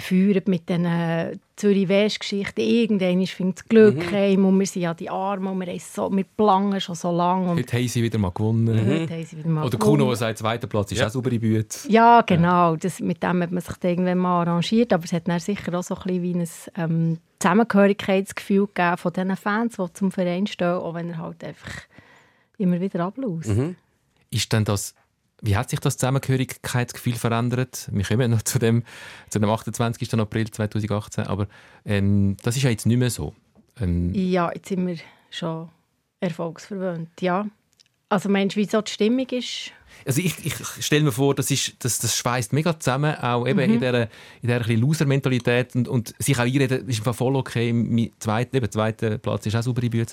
befeuert 0.00 0.48
mit 0.48 0.68
den 0.68 0.86
Zürich-West-Geschichten. 1.56 2.60
Irgendwann 2.60 3.26
findet 3.26 3.58
das 3.58 3.68
Glück 3.68 4.12
heim 4.12 4.44
und 4.44 4.58
wir 4.58 4.66
sind 4.66 4.82
ja 4.82 4.94
die 4.94 5.10
Arme 5.10 5.50
und 5.50 5.58
wir, 5.60 5.66
haben 5.66 5.78
so, 5.78 6.10
wir 6.14 6.24
planen 6.36 6.80
schon 6.80 6.94
so 6.94 7.10
lange 7.14 7.50
und 7.50 7.58
Heute 7.58 7.76
haben 7.76 7.88
sie 7.88 8.02
wieder 8.02 8.18
mal 8.18 8.30
gewonnen. 8.30 9.08
wieder 9.08 9.48
mal 9.48 9.66
Oder. 9.66 9.78
Kuno, 9.78 10.06
der 10.06 10.16
sagt, 10.16 10.38
zweiter 10.38 10.66
Platz 10.66 10.92
ist 10.92 10.98
Ja. 10.98 11.06
auch 11.06 11.10
saubere 11.10 11.38
Bühne. 11.38 11.64
Ja, 11.88 12.20
genau. 12.22 12.76
Das, 12.76 13.00
mit 13.00 13.22
dem 13.22 13.42
hat 13.42 13.50
man 13.50 13.60
sich 13.60 13.74
irgendwann 13.82 14.18
mal 14.18 14.42
arrangiert. 14.46 14.92
Aber 14.92 15.04
es 15.04 15.12
hat 15.12 15.26
dann 15.28 15.40
sicher 15.40 15.76
auch 15.78 15.82
so 15.82 15.94
ein 15.96 16.02
bisschen 16.02 16.22
wie 16.22 16.34
ein 16.34 16.48
ähm, 16.76 17.18
Zusammengehörigkeitsgefühl 17.40 18.66
gegeben 18.66 18.96
von 18.96 19.12
diesen 19.12 19.36
Fans, 19.36 19.76
die 19.76 19.92
zum 19.92 20.10
Verein 20.12 20.46
stehen, 20.46 20.68
auch 20.68 20.94
wenn 20.94 21.10
er 21.10 21.18
halt 21.18 21.42
einfach 21.44 21.70
immer 22.58 22.80
wieder 22.80 23.00
ablaust. 23.04 23.50
Ist 24.30 24.52
denn 24.52 24.64
das, 24.64 24.94
wie 25.42 25.56
hat 25.56 25.70
sich 25.70 25.80
das 25.80 25.96
Zusammengehörigkeitsgefühl 25.96 27.14
verändert? 27.14 27.88
Wir 27.92 28.04
kommen 28.04 28.30
noch 28.30 28.42
zu 28.42 28.58
dem, 28.58 28.82
zu 29.28 29.38
dem 29.38 29.48
28. 29.48 30.14
April 30.14 30.50
2018, 30.50 31.26
aber 31.26 31.46
ähm, 31.84 32.36
das 32.42 32.56
ist 32.56 32.62
ja 32.62 32.70
jetzt 32.70 32.86
nicht 32.86 32.98
mehr 32.98 33.10
so. 33.10 33.34
Ähm, 33.80 34.12
Ja, 34.14 34.50
jetzt 34.52 34.68
sind 34.68 34.86
wir 34.86 34.96
schon 35.30 35.68
erfolgsverwöhnt, 36.20 37.20
ja. 37.20 37.46
Also 38.08 38.28
meinst 38.28 38.56
du, 38.56 38.60
wie 38.60 38.64
so 38.66 38.80
die 38.80 38.90
Stimmung 38.90 39.26
ist? 39.28 39.72
Also 40.06 40.20
ich, 40.20 40.34
ich 40.46 40.54
stelle 40.84 41.02
mir 41.02 41.12
vor, 41.12 41.34
das, 41.34 41.50
ist, 41.50 41.74
das, 41.80 41.98
das 41.98 42.16
schweißt 42.16 42.52
mega 42.52 42.78
zusammen, 42.78 43.16
auch 43.16 43.46
eben 43.46 43.58
Mhm. 43.58 43.74
in 43.74 43.80
dieser, 43.80 44.02
in 44.42 44.48
dieser 44.48 44.76
Loser-Mentalität 44.76 45.74
und, 45.74 45.88
und 45.88 46.14
sich 46.18 46.36
auch 46.38 46.42
einreden, 46.44 46.88
ist 46.88 46.98
im 46.98 47.04
Fall 47.04 47.14
voll 47.14 47.34
okay, 47.36 47.72
mein 47.72 48.10
zweiter, 48.20 48.54
eben, 48.58 48.70
zweiter 48.70 49.18
Platz 49.18 49.44
ist 49.46 49.56
auch 49.56 49.74
Bühne. 49.74 50.06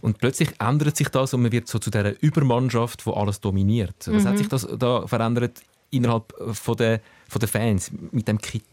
Und 0.00 0.18
plötzlich 0.18 0.50
ändert 0.60 0.96
sich 0.96 1.08
das 1.08 1.32
und 1.34 1.42
man 1.42 1.52
wird 1.52 1.68
so 1.68 1.78
zu 1.78 1.90
dieser 1.90 2.20
Übermannschaft, 2.20 3.06
die 3.06 3.10
alles 3.12 3.40
dominiert. 3.40 3.94
Was 4.06 4.24
Mhm. 4.24 4.28
hat 4.28 4.38
sich 4.38 4.48
das 4.48 4.66
da 4.76 5.06
verändert 5.06 5.62
innerhalb 5.90 6.34
von 6.52 6.76
der, 6.76 7.00
von 7.28 7.38
der 7.40 7.48
Fans 7.48 7.90
mit 8.10 8.26
dem 8.28 8.38
Kit? 8.38 8.64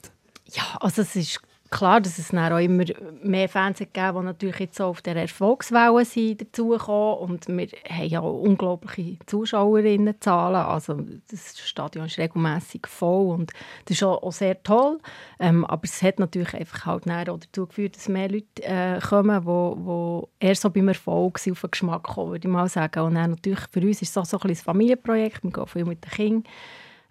Ja, 0.52 0.78
also 0.82 1.04
es 1.04 1.16
ist 1.16 1.40
klar, 1.70 2.02
dass 2.02 2.18
es 2.20 2.30
dann 2.30 2.54
auch 2.54 2.60
immer 2.60 2.84
mehr 3.24 3.50
Fans 3.50 3.80
gegeben, 3.80 4.20
die 4.20 4.26
natürlich 4.26 4.60
jetzt 4.60 4.78
so 4.78 4.86
auf 4.86 5.02
der 5.02 5.16
Erfolgswelle 5.16 6.06
sind 6.06 6.42
dazugekommen. 6.42 7.18
Und 7.18 7.48
wir 7.48 7.68
haben 7.90 8.08
ja 8.08 8.20
auch 8.22 8.40
unglaubliche 8.40 9.18
Zuschauerinnenzahlen, 9.26 10.56
also 10.56 10.98
das 11.30 11.58
Stadion 11.60 12.06
ist 12.06 12.18
regelmäßig 12.18 12.88
voll 12.88 13.34
und 13.34 13.52
das 13.86 13.98
ist 13.98 14.04
auch, 14.04 14.32
sehr 14.32 14.62
toll, 14.64 15.00
ähm, 15.40 15.64
aber 15.66 15.84
es 15.86 16.02
hat 16.02 16.20
natürlich 16.20 16.54
einfach 16.54 16.86
halt 16.86 17.30
auch 17.30 17.40
dazu 17.40 17.68
geführt, 17.68 17.96
dass 17.96 18.10
mehr 18.10 18.30
Leute 18.30 18.64
äh, 18.64 19.00
kommen, 19.00 19.42
die 19.42 19.48
wo 19.48 20.30
eher 20.40 20.56
so 20.56 20.70
beim 20.70 20.90
Erfolg 20.90 21.40
sind, 21.40 21.54
auf 21.54 21.62
den 21.62 21.72
Geschmack 21.72 22.04
kommen, 22.04 22.32
würde 22.32 22.48
ich 22.48 22.52
mal 22.52 22.68
sagen. 22.68 23.02
Und 23.02 23.16
dann 23.16 23.32
natürlich 23.32 23.62
für 23.72 23.82
uns 23.82 24.02
ist 24.02 24.10
es 24.10 24.18
auch 24.18 24.26
so 24.26 24.38
ein 24.38 24.48
bisschen 24.48 24.66
Familienprojekt, 24.66 25.44
wir 25.44 25.52
gehen 25.52 25.68
viel 25.68 25.86
mit 25.86 26.04
den 26.04 26.12
Kindern 26.12 26.44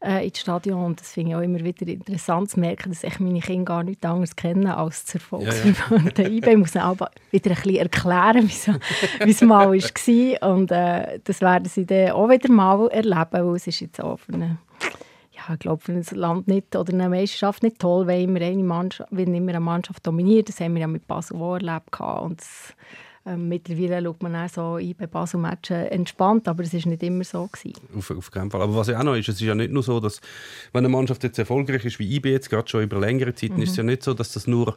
äh, 0.05 0.27
ins 0.27 0.41
Stadion. 0.41 0.85
Und 0.85 1.01
das 1.01 1.13
finde 1.13 1.31
ich 1.31 1.37
auch 1.37 1.41
immer 1.41 1.61
wieder 1.61 1.87
interessant 1.87 2.51
zu 2.51 2.61
merken, 2.61 2.91
dass 2.91 3.05
ich 3.05 3.19
meine 3.21 3.41
Kinder 3.41 3.65
gar 3.65 3.83
nicht 3.83 4.05
anders 4.05 4.37
kennen 4.37 4.67
als 4.67 5.05
das 5.05 5.15
Erfolgsverwandte 5.17 6.23
IB. 6.23 6.51
Ich 6.51 6.57
muss 6.57 6.75
ihnen 6.75 6.85
aber 6.85 7.11
wieder 7.31 7.51
ein 7.51 7.57
bisschen 7.57 7.77
erklären, 7.77 8.51
wie 9.25 9.31
es 9.31 9.41
mal 9.43 9.73
war. 9.73 10.51
Und 10.51 10.71
äh, 10.71 11.21
das 11.25 11.41
werden 11.41 11.65
sie 11.67 11.87
dann 11.87 12.13
auch 12.13 12.29
wieder 12.29 12.53
mal 12.53 12.89
erleben, 12.89 13.27
weil 13.31 13.57
es 13.57 13.67
ist 13.67 13.81
jetzt 13.81 14.01
auch 14.01 14.19
für 14.19 14.35
eine 14.35 14.59
ja, 15.33 15.55
ich 15.55 15.59
glaube, 15.59 15.83
für 15.83 15.93
ein 15.93 16.05
Land 16.13 16.49
nicht, 16.49 16.77
oder 16.77 16.93
eine 16.93 17.09
Meisterschaft 17.09 17.63
nicht 17.63 17.79
toll, 17.79 18.07
wenn 18.07 18.29
immer 18.29 18.41
eine 18.41 18.63
Mannschaft, 18.63 19.09
wenn 19.13 19.35
immer 19.35 19.51
eine 19.51 19.61
Mannschaft 19.61 20.07
dominiert. 20.07 20.49
Das 20.49 20.61
haben 20.61 20.75
wir 20.75 20.83
ja 20.83 20.87
mit 20.87 21.07
Basel 21.07 21.37
auch 21.37 21.55
erlebt. 21.55 22.01
Und 22.01 22.41
das, 22.41 22.75
ähm, 23.27 23.49
mittlerweile 23.49 24.05
schaut 24.05 24.23
man 24.23 24.37
auch 24.37 24.49
so 24.49 24.75
ein 24.75 24.95
bei 24.99 25.07
Basel-Matchen 25.07 25.87
entspannt, 25.87 26.47
aber 26.47 26.63
es 26.63 26.75
war 26.75 26.91
nicht 26.91 27.03
immer 27.03 27.25
so. 27.25 27.47
Gewesen. 27.47 27.81
Auf, 27.97 28.11
auf 28.11 28.31
keinen 28.31 28.51
Fall. 28.51 28.61
Aber 28.61 28.77
was 28.77 28.89
ja 28.89 28.99
auch 28.99 29.05
noch 29.05 29.15
ist, 29.15 29.29
es 29.29 29.37
ist 29.37 29.41
ja 29.41 29.55
nicht 29.55 29.73
nur 29.73 29.83
so, 29.83 29.99
dass 29.99 30.21
wenn 30.73 30.85
eine 30.85 30.91
Mannschaft 30.91 31.25
jetzt 31.25 31.39
erfolgreich 31.39 31.85
ist, 31.85 31.99
wie 31.99 32.17
IB 32.17 32.31
jetzt 32.31 32.51
gerade 32.51 32.69
schon 32.69 32.83
über 32.83 33.01
längere 33.01 33.35
Zeit, 33.35 33.57
ist 33.59 33.71
es 33.71 33.77
ja 33.77 33.83
nicht 33.83 34.03
so, 34.03 34.13
dass 34.13 34.33
das 34.33 34.47
nur 34.47 34.77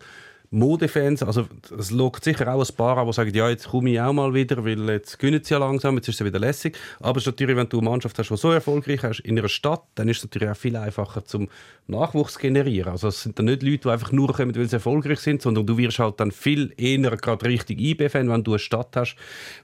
Modefans, 0.50 1.24
also 1.24 1.48
es 1.78 1.92
lockt 1.92 2.24
sicher 2.24 2.54
auch 2.54 2.68
ein 2.68 2.76
paar 2.76 2.98
an, 2.98 3.08
die 3.08 3.14
sagen, 3.14 3.34
ja, 3.34 3.50
jetzt 3.50 3.68
komme 3.68 3.90
ich 3.90 4.00
auch 4.00 4.14
mal 4.14 4.34
wieder, 4.34 4.64
weil 4.64 4.90
jetzt 4.90 5.20
gewinnen 5.20 5.44
sie 5.44 5.54
ja 5.54 5.60
langsam, 5.60 5.96
jetzt 5.96 6.08
ist 6.08 6.22
es 6.22 6.26
wieder 6.26 6.40
lässig. 6.40 6.78
Aber 7.02 7.18
es 7.18 7.24
ist 7.24 7.28
natürlich, 7.28 7.58
wenn 7.58 7.68
du 7.68 7.80
eine 7.80 7.90
Mannschaft 7.90 8.18
hast, 8.18 8.30
die 8.30 8.38
so 8.38 8.52
erfolgreich 8.52 9.04
ist 9.04 9.20
in 9.22 9.38
einer 9.38 9.50
Stadt, 9.50 9.84
dann 9.96 10.08
ist 10.08 10.18
es 10.18 10.24
natürlich 10.24 10.50
auch 10.50 10.56
viel 10.56 10.78
einfacher 10.78 11.26
zum 11.26 11.50
Nachwuchs 11.88 12.34
zu 12.34 12.40
generieren. 12.40 12.92
Also 12.92 13.10
es 13.10 13.24
sind 13.24 13.38
dann 13.38 13.46
nicht 13.46 13.62
Leute, 13.62 13.80
die 13.80 13.90
einfach 13.90 14.12
nur 14.12 14.32
kommen, 14.34 14.56
weil 14.56 14.70
sie 14.70 14.76
erfolgreich 14.76 15.20
sind, 15.20 15.42
sondern 15.42 15.66
du 15.66 15.78
wirst 15.78 16.00
halt 16.00 16.20
dann 16.20 16.32
viel 16.32 16.74
eher 16.78 17.18
gerade 17.18 17.46
richtig 17.46 17.82
IB-Fan, 17.82 18.30
wenn 18.30 18.44
du 18.44 18.52
eine 18.52 18.60
Stadt 18.60 18.96
hast, 18.96 19.16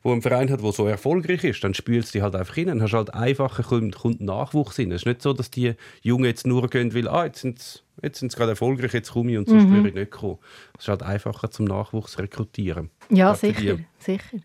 wo 0.02 0.12
ein 0.12 0.22
Verein 0.22 0.50
hat, 0.52 0.62
der 0.62 0.72
so 0.74 0.88
erfolgreich 0.88 1.44
ist, 1.46 1.64
dann 1.64 1.74
spielst 1.74 2.14
du 2.14 2.22
halt 2.22 2.36
einfach 2.36 2.56
hin, 2.56 2.68
dann 2.68 2.82
hast 2.82 2.94
halt 2.94 3.14
einfacher 3.14 3.64
kommt, 3.64 3.96
kommt 3.96 4.22
Nachwuchs 4.22 4.76
hin. 4.76 4.92
Es 4.92 5.02
ist 5.02 5.06
nicht 5.06 5.22
so, 5.22 5.32
dass 5.32 5.50
die 5.50 5.76
Jungen 6.02 6.26
jetzt 6.26 6.46
nur 6.46 6.70
gehen, 6.70 6.94
weil 6.94 7.08
ah, 7.08 7.26
jetzt 7.26 7.42
sind 7.42 7.83
Jetzt 8.04 8.20
sind 8.20 8.32
sie 8.32 8.38
gerade 8.38 8.52
erfolgreich, 8.52 8.94
jetzt 8.94 9.12
komme 9.12 9.32
ich 9.32 9.38
und 9.38 9.48
sonst 9.48 9.64
mhm. 9.64 9.76
würde 9.76 9.90
ich 9.90 9.96
nicht 9.96 10.12
kommen. 10.12 10.38
Es 10.78 10.84
ist 10.84 10.90
halt 10.90 11.04
einfacher 11.04 11.50
zum 11.50 11.66
Nachwuchs 11.66 12.20
rekrutieren. 12.20 12.90
Ja, 13.10 13.34
sicher, 13.34 13.80
sicher. 13.98 14.38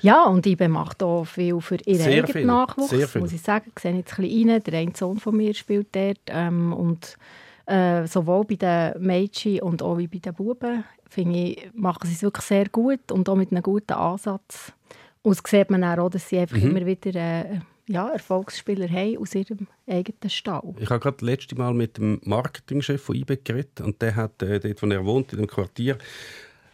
Ja, 0.00 0.24
und 0.24 0.46
IBE 0.46 0.68
macht 0.68 1.02
auch 1.02 1.24
viel 1.24 1.60
für 1.60 1.76
ihren 1.86 1.98
Sehr 1.98 2.12
eigenen 2.12 2.32
viel. 2.32 2.44
Nachwuchs, 2.44 2.90
Sehr 2.90 3.08
viel. 3.08 3.20
muss 3.20 3.32
ich 3.32 3.42
sagen. 3.42 3.72
Ich 3.74 3.82
sehe 3.82 3.94
jetzt 3.94 4.18
ein 4.18 4.24
bisschen 4.24 4.50
rein. 4.50 4.62
Der 4.62 4.78
eine 4.78 4.92
Sohn 4.94 5.18
von 5.18 5.36
mir 5.36 5.54
spielt 5.54 5.88
dort. 5.96 6.20
Ähm, 6.26 6.72
und 6.72 7.16
äh, 7.66 8.06
sowohl 8.06 8.44
bei 8.44 8.56
den 8.56 9.02
Mädchen 9.02 9.60
und 9.60 9.82
auch 9.82 9.98
wie 9.98 10.06
bei 10.06 10.18
den 10.18 10.34
Buben 10.34 10.84
finde 11.08 11.38
ich, 11.38 11.70
machen 11.74 12.06
sie 12.06 12.14
es 12.14 12.22
wirklich 12.22 12.44
sehr 12.44 12.68
gut 12.68 13.12
und 13.12 13.28
auch 13.28 13.36
mit 13.36 13.50
einem 13.50 13.62
guten 13.62 13.92
Ansatz. 13.92 14.72
Und 15.22 15.40
das 15.42 15.50
sieht 15.50 15.70
man 15.70 15.82
auch, 15.84 16.10
dass 16.10 16.28
sie 16.28 16.38
einfach 16.38 16.56
mhm. 16.56 16.76
immer 16.76 16.86
wieder... 16.86 17.14
Äh, 17.14 17.60
ja, 17.86 18.08
Erfolgsspieler 18.08 18.88
haben 18.88 19.18
aus 19.18 19.34
ihrem 19.34 19.66
eigenen 19.86 20.30
Stall. 20.30 20.74
Ich 20.78 20.90
habe 20.90 21.00
gerade 21.00 21.16
das 21.18 21.26
letzte 21.26 21.54
Mal 21.54 21.74
mit 21.74 21.98
dem 21.98 22.20
Marketingchef 22.24 23.02
von 23.02 23.16
IBE 23.16 23.36
geredet 23.36 23.80
und 23.80 24.00
der 24.00 24.16
hat 24.16 24.42
äh, 24.42 24.58
dort, 24.60 24.82
wo 24.82 24.86
er 24.86 25.04
wohnt, 25.04 25.32
in 25.32 25.38
dem 25.38 25.46
Quartier, 25.46 25.98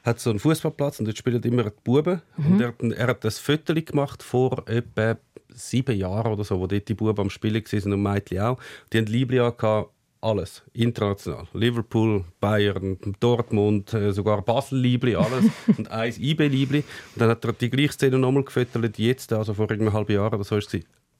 hat 0.04 0.20
so 0.20 0.30
einen 0.30 0.38
Fußballplatz 0.38 1.00
und 1.00 1.06
dort 1.06 1.18
spielen 1.18 1.42
immer 1.42 1.64
die 1.64 1.70
Buben. 1.84 2.22
Mhm. 2.36 2.74
Und 2.78 2.92
er, 2.92 2.98
er 2.98 3.06
hat 3.08 3.24
das 3.24 3.38
Foto 3.38 3.74
gemacht 3.74 4.22
vor 4.22 4.66
etwa 4.66 5.18
sieben 5.48 5.96
Jahren 5.96 6.32
oder 6.32 6.44
so, 6.44 6.58
wo 6.58 6.66
dort 6.66 6.88
die 6.88 6.94
Buben 6.94 7.18
am 7.18 7.30
Spielen 7.30 7.64
waren 7.64 7.92
und 7.92 8.02
Mädchen 8.02 8.40
auch. 8.40 8.58
Die 8.92 8.98
haben 8.98 9.06
Liebling 9.06 9.52
alles, 10.22 10.62
international. 10.74 11.46
Liverpool, 11.54 12.24
Bayern, 12.40 12.98
Dortmund, 13.20 13.94
äh, 13.94 14.12
sogar 14.12 14.42
Basel-Liebli, 14.42 15.16
alles. 15.16 15.46
und 15.78 15.90
eins 15.90 16.18
IB-Liebli. 16.18 16.78
Und 16.78 17.20
dann 17.20 17.30
hat 17.30 17.44
er 17.44 17.52
die 17.54 17.70
gleiche 17.70 17.92
Szene 17.92 18.18
nochmal 18.18 18.44
gefüttert, 18.44 18.98
jetzt, 18.98 19.32
also 19.32 19.54
vor 19.54 19.70
einem 19.70 19.92
halben 19.92 20.12
Jahr 20.12 20.32
oder 20.32 20.44
so, 20.44 20.52
war 20.52 20.58
es 20.58 20.68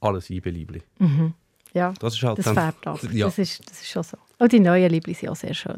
alles 0.01 0.29
IB-Liebli. 0.29 0.81
Mhm. 0.99 1.33
Ja, 1.73 1.93
das, 1.99 2.15
ist 2.15 2.23
halt 2.23 2.37
das 2.37 2.45
dann, 2.45 2.55
färbt 2.55 2.87
ab. 2.87 2.99
Ja. 3.13 3.27
Das, 3.27 3.37
ist, 3.37 3.69
das 3.69 3.81
ist 3.81 3.89
schon 3.89 4.03
so. 4.03 4.17
Und 4.39 4.51
die 4.51 4.59
neuen 4.59 4.89
Liebli 4.89 5.13
sind 5.13 5.29
auch 5.29 5.35
sehr 5.35 5.53
schön. 5.53 5.77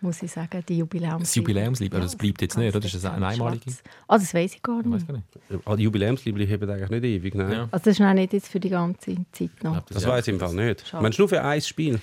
Muss 0.00 0.20
ich 0.22 0.32
sagen, 0.32 0.64
die 0.68 0.78
Jubiläumsliebe. 0.78 1.20
Das 1.20 1.34
Jubiläumsliebe, 1.36 1.96
ja, 1.96 2.02
das 2.02 2.16
bleibt 2.16 2.42
jetzt 2.42 2.58
nicht, 2.58 2.70
oder? 2.70 2.80
Das 2.80 2.92
ist 2.92 3.04
ein 3.04 3.22
einmaliges. 3.22 3.82
Ah, 4.08 4.18
das 4.18 4.34
weiß 4.34 4.54
ich 4.56 4.62
gar 4.62 4.82
nicht. 4.82 5.06
Ah, 5.64 5.76
die 5.76 5.84
Jubiläumsliebe 5.84 6.44
haben 6.44 6.70
eigentlich 6.70 6.90
nicht 6.90 7.04
ewig, 7.04 7.34
nein. 7.36 7.52
Ja. 7.52 7.68
Also 7.70 7.84
das 7.84 8.00
ist 8.00 8.00
nicht 8.00 8.32
jetzt 8.32 8.48
für 8.48 8.58
die 8.58 8.70
ganze 8.70 9.16
Zeit 9.30 9.50
noch. 9.62 9.80
das, 9.82 10.02
das 10.02 10.06
weiß 10.06 10.26
ich 10.26 10.34
im 10.34 10.40
Fall 10.40 10.54
nicht. 10.54 10.88
Schade. 10.88 11.02
Meinst 11.02 11.18
du 11.18 11.22
nur 11.22 11.28
für 11.28 11.42
ein 11.42 11.60
Spiel? 11.60 12.00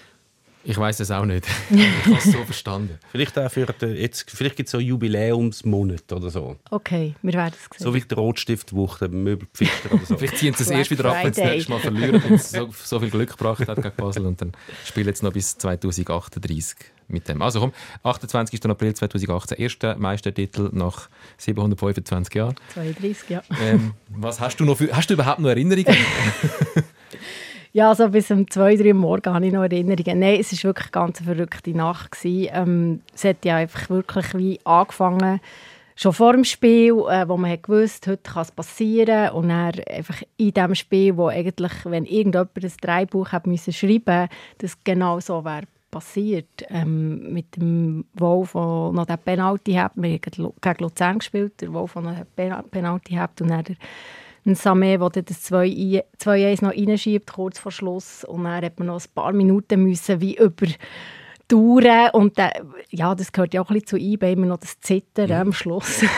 Ich 0.63 0.77
weiß 0.77 0.99
es 0.99 1.09
auch 1.09 1.25
nicht. 1.25 1.47
ich 1.69 2.05
habe 2.05 2.17
es 2.17 2.25
so 2.25 2.43
verstanden. 2.43 2.99
Vielleicht, 3.11 3.37
auch 3.39 3.49
für 3.49 3.65
jetzt, 3.87 4.29
vielleicht 4.29 4.57
gibt 4.57 4.67
es 4.67 4.71
so 4.71 4.77
einen 4.77 4.87
Jubiläumsmonat 4.87 6.11
oder 6.11 6.29
so. 6.29 6.57
Okay, 6.69 7.15
wir 7.21 7.33
werden 7.33 7.53
es 7.53 7.77
sehen. 7.77 7.85
So 7.85 7.93
wie 7.93 8.01
die 8.01 8.13
Rotstiftwoche, 8.13 9.07
der 9.07 9.17
Möbelpfister 9.17 9.93
oder 9.93 10.05
so. 10.05 10.17
vielleicht 10.17 10.37
ziehen 10.37 10.53
sie 10.53 10.63
es 10.63 10.69
erst 10.69 10.91
wieder 10.91 11.05
ab, 11.05 11.23
wenn 11.23 11.33
sie 11.33 11.41
das 11.41 11.51
nächste 11.51 11.71
Mal 11.71 11.79
verlieren, 11.79 12.21
wenn 12.23 12.33
es 12.33 12.51
so, 12.51 12.69
so, 12.71 12.99
viel 12.99 13.09
Glück 13.09 13.31
gebracht 13.31 13.67
hat 13.67 13.81
gegen 13.81 13.95
Basel. 13.95 14.25
Und 14.25 14.41
dann 14.41 14.51
spielen 14.85 15.07
jetzt 15.07 15.23
noch 15.23 15.31
bis 15.31 15.57
2038 15.57 16.75
mit 17.07 17.27
dem. 17.27 17.41
Also 17.41 17.61
komm, 17.61 17.73
28. 18.03 18.65
April 18.65 18.93
2018, 18.93 19.57
erster 19.57 19.95
Meistertitel 19.95 20.69
nach 20.73 21.09
725 21.37 22.35
Jahren. 22.35 22.55
32, 22.73 23.29
ja. 23.29 23.41
Ähm, 23.61 23.93
was 24.09 24.39
hast 24.39 24.57
du 24.59 24.65
noch 24.65 24.77
für, 24.77 24.95
hast 24.95 25.09
du 25.09 25.13
überhaupt 25.13 25.39
noch 25.39 25.49
Erinnerungen? 25.49 25.85
Ja, 27.71 27.93
so 27.93 28.09
bis 28.09 28.31
um 28.31 28.49
zwei, 28.49 28.75
drei 28.75 28.87
Uhr 28.87 28.95
morgen 28.95 29.31
habe 29.31 29.45
ich 29.45 29.53
noch 29.53 29.61
Erinnerungen. 29.61 30.17
Nein, 30.17 30.39
es 30.39 30.51
war 30.51 30.69
wirklich 30.69 30.87
eine 30.87 31.05
ganz 31.05 31.21
verrückte 31.21 31.69
Nacht. 31.69 32.17
Ähm, 32.23 33.01
es 33.13 33.23
hat 33.23 33.45
ja 33.45 33.57
einfach 33.57 33.91
wirklich 33.91 34.33
wie 34.33 34.59
angefangen, 34.63 35.39
schon 35.95 36.13
vor 36.13 36.33
dem 36.33 36.45
Spiel, 36.45 36.93
äh, 37.07 37.29
wo 37.29 37.37
man 37.37 37.61
gewusst 37.61 38.07
heute 38.07 38.23
kann 38.23 38.41
es 38.41 38.51
passieren 38.51 39.29
und 39.33 39.49
dann 39.49 39.73
einfach 39.87 40.19
in 40.37 40.51
dem 40.51 40.73
Spiel, 40.73 41.15
wo 41.15 41.27
eigentlich, 41.27 41.71
wenn 41.83 42.05
irgendjemand 42.05 42.49
ein 42.55 42.73
Dreibuch 42.81 43.31
hat 43.33 43.45
müssen 43.45 43.71
schreiben, 43.71 44.29
das 44.57 44.83
genau 44.83 45.19
so 45.19 45.45
wäre 45.45 45.65
passiert. 45.91 46.65
Ähm, 46.69 47.31
mit 47.33 47.55
dem 47.55 48.05
Wolf, 48.15 48.53
der 48.53 48.61
noch 48.61 49.05
den 49.05 49.17
Penalty 49.19 49.73
hat, 49.73 49.91
wir 49.93 50.09
haben 50.09 50.19
gegen 50.59 50.83
Luzern 50.83 51.19
gespielt, 51.19 51.61
der 51.61 51.71
Wolf, 51.71 51.93
der 51.93 52.01
noch 52.01 52.15
den 52.15 52.69
Penalty 52.71 53.13
hat 53.13 53.39
und 53.43 53.49
dann 53.49 53.63
ein 54.45 54.55
Samé, 54.55 54.97
der 54.97 55.23
das 55.23 55.51
2-1 55.51 56.63
noch 56.63 56.71
reinschiebt, 56.71 57.31
kurz 57.31 57.59
vor 57.59 57.71
Schluss. 57.71 58.23
Und 58.23 58.43
dann 58.43 58.63
hat 58.63 58.79
man 58.79 58.87
noch 58.87 59.01
ein 59.01 59.11
paar 59.13 59.33
Minuten 59.33 59.83
müssen, 59.83 60.21
wie 60.21 60.37
über 60.37 60.67
Touren. 61.47 62.09
Und 62.13 62.37
dann, 62.37 62.51
ja, 62.89 63.15
das 63.15 63.31
gehört 63.31 63.53
ja 63.53 63.61
auch 63.61 63.69
ein 63.69 63.75
bisschen 63.75 63.87
zu 63.87 63.97
eBay, 63.97 64.33
immer 64.33 64.47
noch 64.47 64.59
das 64.59 64.79
Zittern 64.79 65.29
ja. 65.29 65.41
am 65.41 65.53
Schluss. 65.53 66.03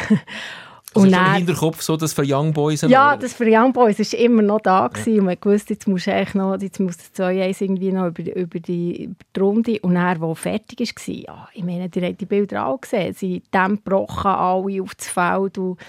Also 0.94 1.06
und 1.06 1.14
dann, 1.14 1.26
im 1.26 1.34
Hinterkopf 1.48 1.82
so, 1.82 1.96
dass 1.96 2.12
für 2.12 2.24
Young 2.26 2.52
Boys... 2.52 2.82
Ja, 2.82 3.16
das 3.16 3.34
für 3.34 3.46
Young 3.48 3.72
Boys 3.72 3.98
war 3.98 4.20
immer 4.20 4.42
noch 4.42 4.60
da. 4.60 4.88
Gewesen. 4.90 5.14
Ja. 5.14 5.20
Und 5.22 5.26
man 5.26 5.54
wusste, 5.54 5.74
jetzt 5.74 5.88
muss 5.88 6.08
eigentlich 6.08 6.34
noch, 6.34 6.60
jetzt 6.60 6.80
muss 6.82 6.98
das 6.98 7.14
2-1 7.14 7.62
irgendwie 7.62 7.92
noch 7.94 8.08
über, 8.08 8.36
über, 8.36 8.60
die, 8.60 9.06
über 9.06 9.16
die 9.34 9.40
Runde. 9.40 9.80
Und 9.84 9.96
dann, 9.96 10.20
wo 10.20 10.36
fertig 10.36 10.80
war, 10.80 11.16
ja, 11.16 11.48
ich 11.54 11.64
meine, 11.64 11.90
ihr 11.94 12.08
habt 12.08 12.20
die 12.20 12.26
Bilder 12.26 12.66
auch 12.66 12.82
gesehen, 12.82 13.14
sie 13.14 13.42
gebrochen, 13.50 14.32
alle 14.32 14.82
auf 14.82 14.96
das 14.96 15.08
Feld 15.08 15.58
und 15.58 15.80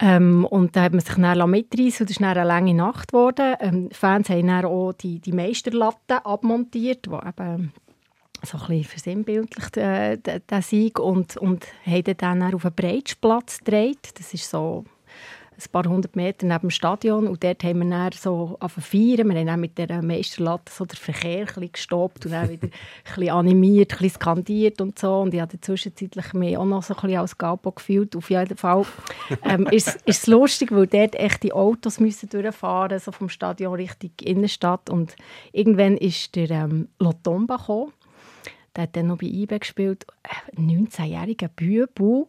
ähm, 0.00 0.44
und 0.44 0.76
da 0.76 0.82
hat 0.82 0.92
man 0.92 1.00
sich 1.00 1.14
dann 1.14 1.50
mitreißen 1.50 2.04
und 2.04 2.10
es 2.10 2.16
ist 2.16 2.22
eine 2.22 2.44
lange 2.44 2.74
Nacht 2.74 3.12
geworden. 3.12 3.56
Ähm, 3.60 3.88
die 3.88 3.94
Fans 3.94 4.28
haben 4.28 4.46
dann 4.46 4.64
auch 4.64 4.92
die, 4.92 5.18
die 5.18 5.32
Meisterlatte 5.32 6.24
abmontiert, 6.24 7.06
die 7.06 7.10
eben 7.10 7.72
so 8.44 8.58
ein 8.58 8.66
bisschen 8.66 8.84
versinnbildlicht 8.84 9.76
äh, 9.76 10.18
den 10.18 10.62
Sieg 10.62 11.00
und, 11.00 11.36
und 11.36 11.66
haben 11.84 12.16
dann 12.16 12.54
auf 12.54 12.64
einen 12.64 12.74
Breitsplatz 12.74 13.58
gedreht. 13.58 14.10
Das 14.14 14.32
ist 14.32 14.48
so 14.48 14.84
ein 15.58 15.72
paar 15.72 15.84
hundert 15.86 16.14
Meter 16.14 16.46
neben 16.46 16.60
dem 16.60 16.70
Stadion 16.70 17.26
und 17.26 17.42
dort 17.42 17.64
haben 17.64 17.80
wir 17.80 17.90
dann 17.90 18.12
so 18.12 18.56
feiern. 18.60 19.28
Wir 19.28 19.38
haben 19.38 19.46
dann 19.46 19.60
mit 19.60 19.76
der 19.76 20.02
Meisterlatte 20.02 20.72
so 20.72 20.84
den 20.84 20.96
Verkehr 20.96 21.46
ein 21.56 21.72
gestoppt 21.72 22.26
und 22.26 22.32
dann 22.32 22.48
wieder 22.48 22.68
ein 23.16 23.28
animiert, 23.28 24.00
ein 24.00 24.08
skandiert 24.08 24.80
und 24.80 24.98
so. 24.98 25.20
Und 25.20 25.34
ich 25.34 25.40
habe 25.40 25.60
zwischenzeitlich 25.60 26.32
mich 26.32 26.56
auch 26.56 26.64
noch 26.64 26.84
so 26.84 26.94
ein 26.94 27.00
bisschen 27.00 27.18
als 27.18 27.36
Galpo 27.36 27.72
gefühlt. 27.72 28.14
Auf 28.14 28.30
jeden 28.30 28.56
Fall 28.56 28.86
ähm, 29.42 29.66
ist, 29.66 29.96
ist 30.04 30.22
es 30.22 30.26
lustig, 30.28 30.70
weil 30.70 30.86
dort 30.86 31.16
echt 31.16 31.42
die 31.42 31.52
Autos 31.52 31.98
müssen 31.98 32.28
durchfahren 32.28 33.00
so 33.00 33.10
vom 33.10 33.28
Stadion 33.28 33.74
Richtung 33.74 34.12
Innenstadt. 34.22 34.88
Und 34.88 35.16
irgendwann 35.50 35.96
ist 35.96 36.36
der 36.36 36.50
ähm, 36.50 36.88
Lotomba 37.00 37.56
gekommen. 37.56 37.92
Der 38.76 38.84
hat 38.84 38.94
dann 38.94 39.08
noch 39.08 39.18
bei 39.18 39.26
IBE 39.26 39.58
gespielt. 39.58 40.06
Ein 40.56 40.86
19-jähriger 40.86 41.48
Bübu. 41.48 42.26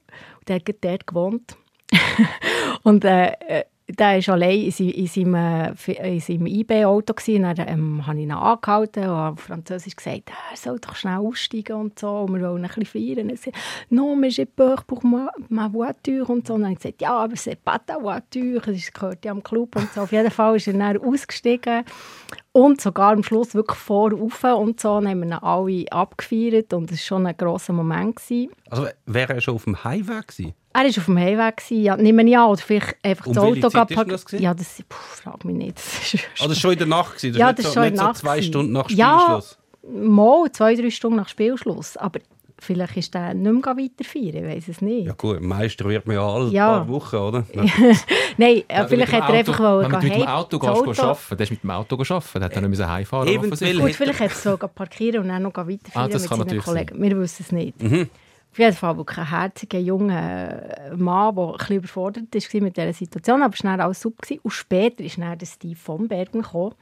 Der 0.48 0.56
hat 0.56 0.64
dort 0.82 1.06
gewohnt. 1.06 1.59
und 2.84 3.04
äh, 3.06 3.32
äh 3.48 3.64
der 3.98 4.26
war 4.28 4.34
allein 4.36 4.72
in, 4.78 4.90
in 4.90 5.08
seinem, 5.08 5.36
äh, 5.36 6.14
in 6.16 6.20
seinem 6.20 6.46
IB-Auto. 6.46 7.14
Und 7.28 7.42
dann 7.42 7.68
ähm, 7.68 8.06
habe 8.06 8.18
ich 8.18 8.24
ihn 8.24 8.32
angehalten 8.32 9.04
und 9.04 9.10
auf 9.10 9.40
Französisch 9.40 9.96
gesagt, 9.96 10.30
er 10.52 10.58
soll 10.58 10.80
doch 10.80 10.96
schnell 10.96 11.18
aussteigen 11.18 11.76
und 11.76 12.00
so. 12.00 12.10
Und 12.10 12.36
wir 12.36 12.50
wollen 12.50 12.66
ein 12.66 12.68
bisschen 12.68 12.86
feiern. 12.86 13.30
Er 13.30 13.52
«Non, 13.90 14.20
mais 14.20 14.36
j'ai 14.36 14.46
peur 14.46 14.84
pour 14.86 15.04
ma, 15.04 15.30
ma 15.50 15.72
voiture» 15.72 16.32
und 16.32 16.46
so. 16.46 16.54
Und 16.54 16.62
dann 16.62 16.72
habe 16.72 16.74
ich 16.74 16.80
gesagt 16.80 17.02
«Ja, 17.02 17.18
aber 17.18 17.36
c'est 17.36 17.56
pas 17.56 17.80
ta 17.86 18.02
voiture, 18.02 18.62
das 18.72 18.94
gehört 18.94 19.26
ja 19.26 19.32
am 19.32 19.42
Club» 19.42 19.76
und 19.76 19.92
so. 19.94 20.02
Auf 20.02 20.12
jeden 20.12 20.32
Fall 20.32 20.58
ist 20.58 20.68
er 20.68 20.74
dann 20.74 20.98
ausgestiegen 20.98 21.84
und 22.52 22.82
sogar 22.82 23.14
am 23.14 23.24
Schluss 23.24 23.56
wirklich 23.56 23.80
vorauf 23.80 24.44
und 24.44 24.80
so. 24.80 25.00
Dann 25.00 25.10
haben 25.10 25.20
wir 25.20 25.28
ihn 25.28 25.34
alle 25.34 25.86
abgefeiert 25.92 26.74
und 26.74 26.92
es 26.92 27.00
war 27.00 27.18
schon 27.18 27.28
ein 27.28 27.38
grosser 27.38 27.74
Moment. 27.74 28.18
Gewesen. 28.18 28.52
Also 28.70 28.88
wäre 29.06 29.34
er 29.34 29.42
schon 29.42 29.56
auf 29.56 29.64
dem 29.64 29.84
Heimweg 29.84 30.28
gewesen? 30.28 30.54
Er 30.72 30.82
war 30.82 30.88
auf 30.88 31.06
dem 31.06 31.18
Heimweg, 31.18 31.64
ja, 31.70 31.98
nehme 31.98 32.24
ich 32.24 32.38
an. 32.38 32.50
Oder 32.50 32.62
vielleicht 32.62 32.96
einfach 33.04 33.26
um 33.26 33.34
das 33.34 33.44
Auto 33.44 33.70
gehabt. 33.70 34.32
Ja, 34.34 34.54
das 34.54 34.84
frage 34.90 35.48
mich 35.48 35.56
nicht. 35.56 35.78
Das 35.80 36.14
ist 36.14 36.24
ah, 36.40 36.48
das 36.48 36.50
war 36.50 36.56
schon 36.56 36.72
in 36.74 36.78
der 36.78 36.88
Nacht? 36.88 37.16
Das 37.16 37.24
ja, 37.24 37.54
das 37.54 37.66
war 37.66 37.72
so, 37.72 37.80
schon 37.80 37.84
in 37.88 37.96
der 37.96 38.04
Nacht. 38.04 38.18
So 38.18 38.22
zwei 38.22 38.42
Stunden 38.42 38.72
nach 38.72 38.90
Spielschluss? 38.90 39.58
Ja, 39.84 40.00
mal 40.02 40.52
zwei, 40.52 40.76
drei 40.76 40.90
Stunden 40.90 41.18
nach 41.18 41.30
Spielschluss. 41.30 41.98
Aber 41.98 42.20
vielleicht 42.60 42.98
ist 42.98 43.14
der 43.14 43.34
nicht 43.34 43.66
mehr 43.66 43.78
weiter 43.78 44.04
feiern, 44.04 44.36
ich 44.36 44.44
weiß 44.44 44.68
es 44.68 44.82
nicht. 44.82 45.08
Ja 45.08 45.14
gut, 45.14 45.42
Meister 45.42 45.86
wird 45.86 46.06
man 46.08 46.16
ja 46.16 46.28
alle 46.28 46.52
ja. 46.52 46.68
paar 46.68 46.88
Wochen, 46.88 47.16
oder? 47.16 47.46
Nein, 48.38 48.64
ja, 48.70 48.88
vielleicht 48.88 49.14
hat 49.14 49.30
er 49.30 49.36
einfach 49.36 49.60
wollen, 49.60 49.92
Wenn 49.92 50.00
du 50.00 50.08
mit 50.08 50.16
dem 50.16 50.28
Auto 50.28 50.60
gehst, 50.60 50.72
Auto. 50.72 51.02
arbeiten, 51.02 51.38
der 51.38 51.42
ist 51.42 51.52
mit 51.52 51.64
dem 51.64 51.72
Auto 51.72 51.96
arbeiten, 51.96 52.44
hat 52.44 52.54
er 52.54 52.68
nicht 52.68 52.86
heimfahren 52.86 53.42
müssen. 53.42 53.80
Gut, 53.80 53.92
vielleicht 53.92 54.20
hat 54.20 54.32
er 54.32 54.36
so 54.36 54.58
parkieren 54.58 55.24
und 55.24 55.30
dann 55.30 55.44
noch 55.44 55.56
weiter 55.56 55.92
ah, 55.94 56.08
mit 56.08 56.20
seinen 56.20 56.60
Kollegen. 56.60 57.00
Sein. 57.00 57.02
Wir 57.02 57.20
wissen 57.20 57.46
es 57.46 57.52
nicht. 57.52 57.82
Mhm. 57.82 58.10
Auf 58.52 58.58
jeden 58.58 58.76
Fall 58.76 58.98
wirklich 58.98 59.20
ein 59.20 59.30
herziger, 59.30 59.80
junger 59.80 60.92
Mann, 60.96 61.36
der 61.36 61.44
ein 61.44 61.58
bisschen 61.58 61.76
überfordert 61.78 62.26
war 62.34 62.62
mit 62.62 62.78
dieser 62.78 62.94
Situation, 62.94 63.44
aber 63.44 63.56
schnell 63.56 63.80
alles 63.80 64.02
super. 64.02 64.28
Und 64.42 64.52
später 64.52 65.04
dann 65.18 65.38
der 65.38 65.46
Steve 65.46 65.76
von 65.76 66.08
Bergen 66.08 66.42
gekommen. 66.42 66.74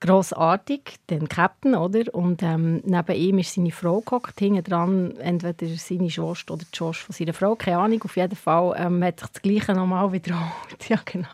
grossartig, 0.00 0.96
den 1.10 1.28
Captain, 1.28 1.74
oder? 1.74 2.12
Und 2.14 2.42
ähm, 2.42 2.80
neben 2.84 3.14
ihm 3.14 3.38
ist 3.38 3.54
seine 3.54 3.70
Frau 3.70 4.00
gehockt, 4.00 4.38
hinten 4.38 4.64
dran 4.64 5.16
entweder 5.18 5.66
seine 5.76 6.10
Schwester 6.10 6.54
oder 6.54 6.64
die 6.64 6.76
Schwester 6.76 7.04
von 7.04 7.14
seiner 7.14 7.34
Frau, 7.34 7.54
keine 7.54 7.78
Ahnung. 7.78 8.02
Auf 8.02 8.16
jeden 8.16 8.34
Fall 8.36 8.74
ähm, 8.78 9.04
hat 9.04 9.20
sich 9.20 9.28
das 9.30 9.42
Gleiche 9.42 9.72
nochmal 9.74 10.10
wiederholt. 10.12 10.88
ja, 10.88 10.98
genau. 11.04 11.28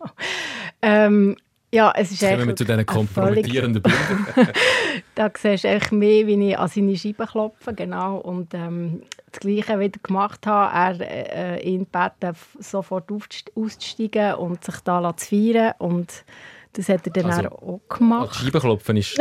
Ähm, 0.83 1.37
ja, 1.77 1.93
es 1.95 2.11
ist 2.11 2.21
kommen 2.21 2.49
wir 2.49 2.57
zu 2.57 2.65
diesen 2.65 2.87
kompromittierenden 2.87 3.83
Bildern. 3.83 4.27
da 5.15 5.31
siehst 5.37 5.65
du 5.65 5.69
echt 5.69 5.93
mehr, 5.93 6.27
wie 6.27 6.51
ich 6.51 6.59
an 6.59 6.69
seine 6.69 6.97
Scheibe 6.97 7.27
klopfe, 7.27 7.75
genau. 7.75 8.17
Und 8.17 8.55
ähm, 8.55 9.03
das 9.31 9.41
Gleiche 9.41 9.79
wieder 9.79 10.01
gemacht 10.03 10.47
habe, 10.47 10.75
er 11.01 11.57
äh, 11.59 11.61
ihn 11.63 11.87
gebeten, 11.91 12.37
sofort 12.59 13.11
auszusteigen 13.55 14.35
und 14.35 14.65
sich 14.65 14.77
da 14.81 15.17
zu 15.17 15.27
feiern. 15.27 15.75
Und 15.79 16.25
das 16.73 16.89
hat 16.89 17.07
er 17.07 17.13
dann 17.13 17.31
Also, 17.31 17.49
auch 17.49 17.81
gemacht. 17.89 18.31
Das 18.31 18.37
Scheibenklopfen 18.37 18.97
ist, 18.99 19.19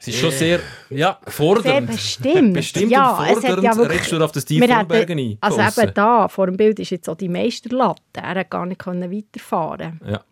es 0.00 0.08
ist 0.08 0.18
schon 0.18 0.30
sehr 0.32 0.60
ja, 0.90 1.18
Sehr 1.24 1.32
fordernd. 1.32 1.86
bestimmt. 1.90 2.54
Bestimmt 2.54 2.90
ja, 2.90 3.10
und 3.10 3.24
es 3.24 3.30
hat 3.30 3.36
fordernd. 3.42 3.62
ja 3.64 3.76
wirklich, 3.76 3.98
Redest 3.98 4.12
du 4.12 4.24
auf 4.24 4.32
das 4.32 4.42
Steve 4.42 4.66
Vorbergen 4.68 5.18
ein? 5.18 5.38
Also 5.40 5.60
eben 5.82 5.94
da, 5.94 6.28
vor 6.28 6.46
dem 6.46 6.56
Bild 6.56 6.78
ist 6.80 6.90
jetzt 6.90 7.08
auch 7.08 7.16
die 7.16 7.28
Meisterlatte. 7.28 8.00
Er 8.14 8.34
hat 8.34 8.50
gar 8.50 8.66
nicht 8.66 8.80
können 8.80 9.10
weiterfahren 9.10 10.00
Ja. 10.06 10.22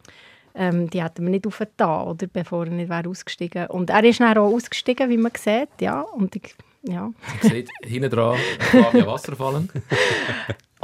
Ähm, 0.55 0.91
Die 0.91 1.03
hätten 1.03 1.25
wir 1.25 1.31
nicht 1.31 1.47
aufgetan, 1.47 2.07
oder, 2.07 2.27
bevor 2.27 2.67
er 2.67 2.73
nicht 2.73 2.89
wäre 2.89 3.09
ausgestiegen 3.09 3.67
Und 3.67 3.91
er 3.91 4.05
ist 4.05 4.21
dann 4.21 4.39
auch 4.39 4.53
ausgestiegen, 4.53 5.11
wie 5.11 5.17
man 5.17 5.33
sieht. 5.37 5.81
Ja, 5.81 6.01
und 6.01 6.37
ich, 6.37 6.55
ja. 6.83 7.03
Man 7.03 7.15
sieht 7.51 7.71
hinten 7.83 8.11
dran 8.11 8.37
Flavia 8.59 9.07
Wasser 9.07 9.37
fallen. 9.37 9.69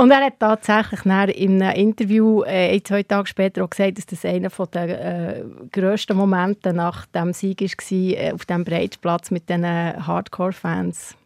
Und 0.01 0.11
er 0.13 0.25
hat 0.25 0.41
tatsächlich 0.41 1.05
in 1.37 1.63
einem 1.63 1.77
Interview 1.77 2.43
äh, 2.45 2.73
ein, 2.73 2.83
zwei 2.83 3.03
Tage 3.03 3.27
später 3.27 3.63
auch 3.63 3.69
gesagt, 3.69 3.99
dass 3.99 4.07
das 4.07 4.25
einer 4.25 4.49
der 4.49 5.37
äh, 5.37 5.45
grössten 5.71 6.17
Momente 6.17 6.73
nach 6.73 7.05
dem 7.05 7.35
Sieg 7.35 7.61
war, 7.61 7.93
äh, 7.93 8.33
auf 8.33 8.47
dem 8.47 8.65
Breitplatz 8.65 9.31
mit 9.31 9.51
den 9.51 9.63
Hardcore-Fans. 9.63 11.17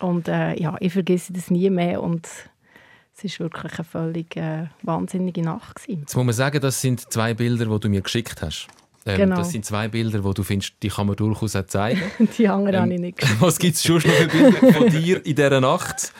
Und 0.00 0.28
äh, 0.28 0.58
ja, 0.58 0.76
ich 0.80 0.94
vergesse 0.94 1.34
das 1.34 1.50
nie 1.50 1.68
mehr 1.68 2.02
und 2.02 2.26
es 3.24 3.38
war 3.40 3.46
wirklich 3.46 3.72
eine 3.74 3.84
völlig 3.84 4.36
äh, 4.36 4.66
wahnsinnige 4.82 5.42
Nacht. 5.42 5.76
Gewesen. 5.76 6.00
Jetzt 6.00 6.16
muss 6.16 6.24
man 6.24 6.34
sagen, 6.34 6.60
das 6.60 6.80
sind 6.80 7.00
zwei 7.12 7.34
Bilder, 7.34 7.66
die 7.66 7.80
du 7.80 7.88
mir 7.88 8.00
geschickt 8.02 8.42
hast. 8.42 8.66
Ähm, 9.04 9.16
Genau. 9.16 9.34
Das 9.36 9.50
sind 9.50 9.64
zwei 9.64 9.88
Bilder, 9.88 10.20
die 10.20 10.34
du 10.34 10.42
findest, 10.44 10.74
die 10.80 10.88
kann 10.88 11.08
man 11.08 11.16
durchaus 11.16 11.56
auch 11.56 11.66
zeigen. 11.66 12.00
Die 12.38 12.46
anderen 12.46 12.74
Ähm, 12.76 12.80
habe 12.82 12.94
ich 12.94 13.00
nicht 13.00 13.18
gesehen. 13.18 13.36
Was 13.40 13.58
gibt 13.58 13.74
es 13.74 13.82
schon 13.82 13.96
noch 13.96 14.02
für 14.02 14.28
Bilder 14.28 14.72
von 14.72 14.88
dir 14.90 15.16
in 15.26 15.34
dieser 15.34 15.60
Nacht? 15.60 16.12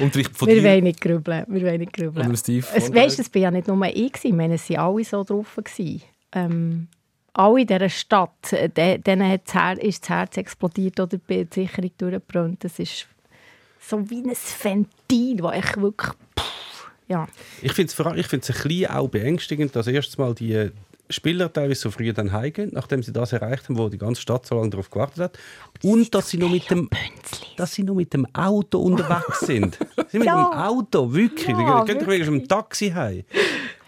Und 0.00 0.12
von 0.32 0.48
Wir 0.48 0.54
dir 0.56 0.64
wollen 0.68 0.82
nicht 0.82 1.00
grübeln. 1.00 1.44
Wir 1.48 1.62
wollen 1.62 1.78
nicht 1.78 1.92
grübeln. 1.92 2.26
und 2.28 2.36
Steve 2.36 2.66
Es, 2.74 2.92
weißt, 2.92 3.20
das 3.20 3.28
bin 3.28 3.42
ja 3.42 3.50
nicht 3.52 3.68
nur 3.68 3.80
ich. 3.86 4.12
Ich 4.24 4.32
meine, 4.32 4.54
es 4.54 4.68
waren 4.68 4.78
alle 4.80 5.04
so 5.04 5.22
drauf. 5.22 5.54
gewesen. 5.62 6.02
Ähm, 6.32 6.88
alle 7.34 7.60
in 7.60 7.66
dieser 7.68 7.88
Stadt, 7.88 8.52
äh, 8.52 8.68
de- 8.68 8.98
denen 8.98 9.30
hat 9.30 9.42
das 9.46 9.54
Her- 9.54 9.80
ist 9.82 10.02
das 10.02 10.08
Herz 10.10 10.36
explodiert 10.36 10.98
oder 10.98 11.16
die 11.18 11.46
Sicherung 11.52 11.90
durchgebrannt. 11.98 12.64
Das 12.64 12.80
ist 12.80 13.06
so 13.88 14.08
wie 14.10 14.22
ein 14.22 14.32
Ventil, 14.62 15.36
das 15.36 15.52
echt 15.52 15.80
wirklich... 15.80 16.10
Pff, 16.38 16.90
ja. 17.08 17.26
Ich 17.62 17.72
finde 17.72 17.92
es 17.92 17.98
ich 17.98 18.32
ein 18.32 18.40
bisschen 18.40 18.86
auch 18.90 19.08
beängstigend, 19.08 19.74
dass 19.76 19.86
erstens 19.86 20.18
mal 20.18 20.34
die 20.34 20.70
Spieler 21.10 21.52
teilweise 21.52 21.80
so 21.82 21.90
früh 21.90 22.12
dann 22.14 22.32
heimgehen, 22.32 22.70
nachdem 22.72 23.02
sie 23.02 23.12
das 23.12 23.32
erreicht 23.32 23.68
haben, 23.68 23.76
wo 23.76 23.88
die 23.90 23.98
ganze 23.98 24.22
Stadt 24.22 24.46
so 24.46 24.54
lange 24.54 24.70
darauf 24.70 24.90
gewartet 24.90 25.18
hat. 25.18 25.38
Und 25.82 26.14
dass 26.14 26.30
sie 26.30 26.38
noch 26.38 26.50
mit 26.50 26.68
dem, 26.70 26.88
dass 27.56 27.74
sie 27.74 27.82
noch 27.82 27.94
mit 27.94 28.14
dem 28.14 28.26
Auto 28.34 28.78
unterwegs 28.80 29.40
sind. 29.40 29.78
Sie 29.96 30.18
sind 30.18 30.20
mit 30.20 30.26
Ja. 30.26 30.48
dem 30.50 30.58
Auto, 30.58 31.12
wirklich. 31.12 31.48
Ja, 31.48 31.84
die 31.84 31.92
gehen 31.92 32.06
wenigstens 32.06 32.30
mit 32.34 32.42
dem 32.44 32.48
Taxi 32.48 32.90
heim. 32.90 33.24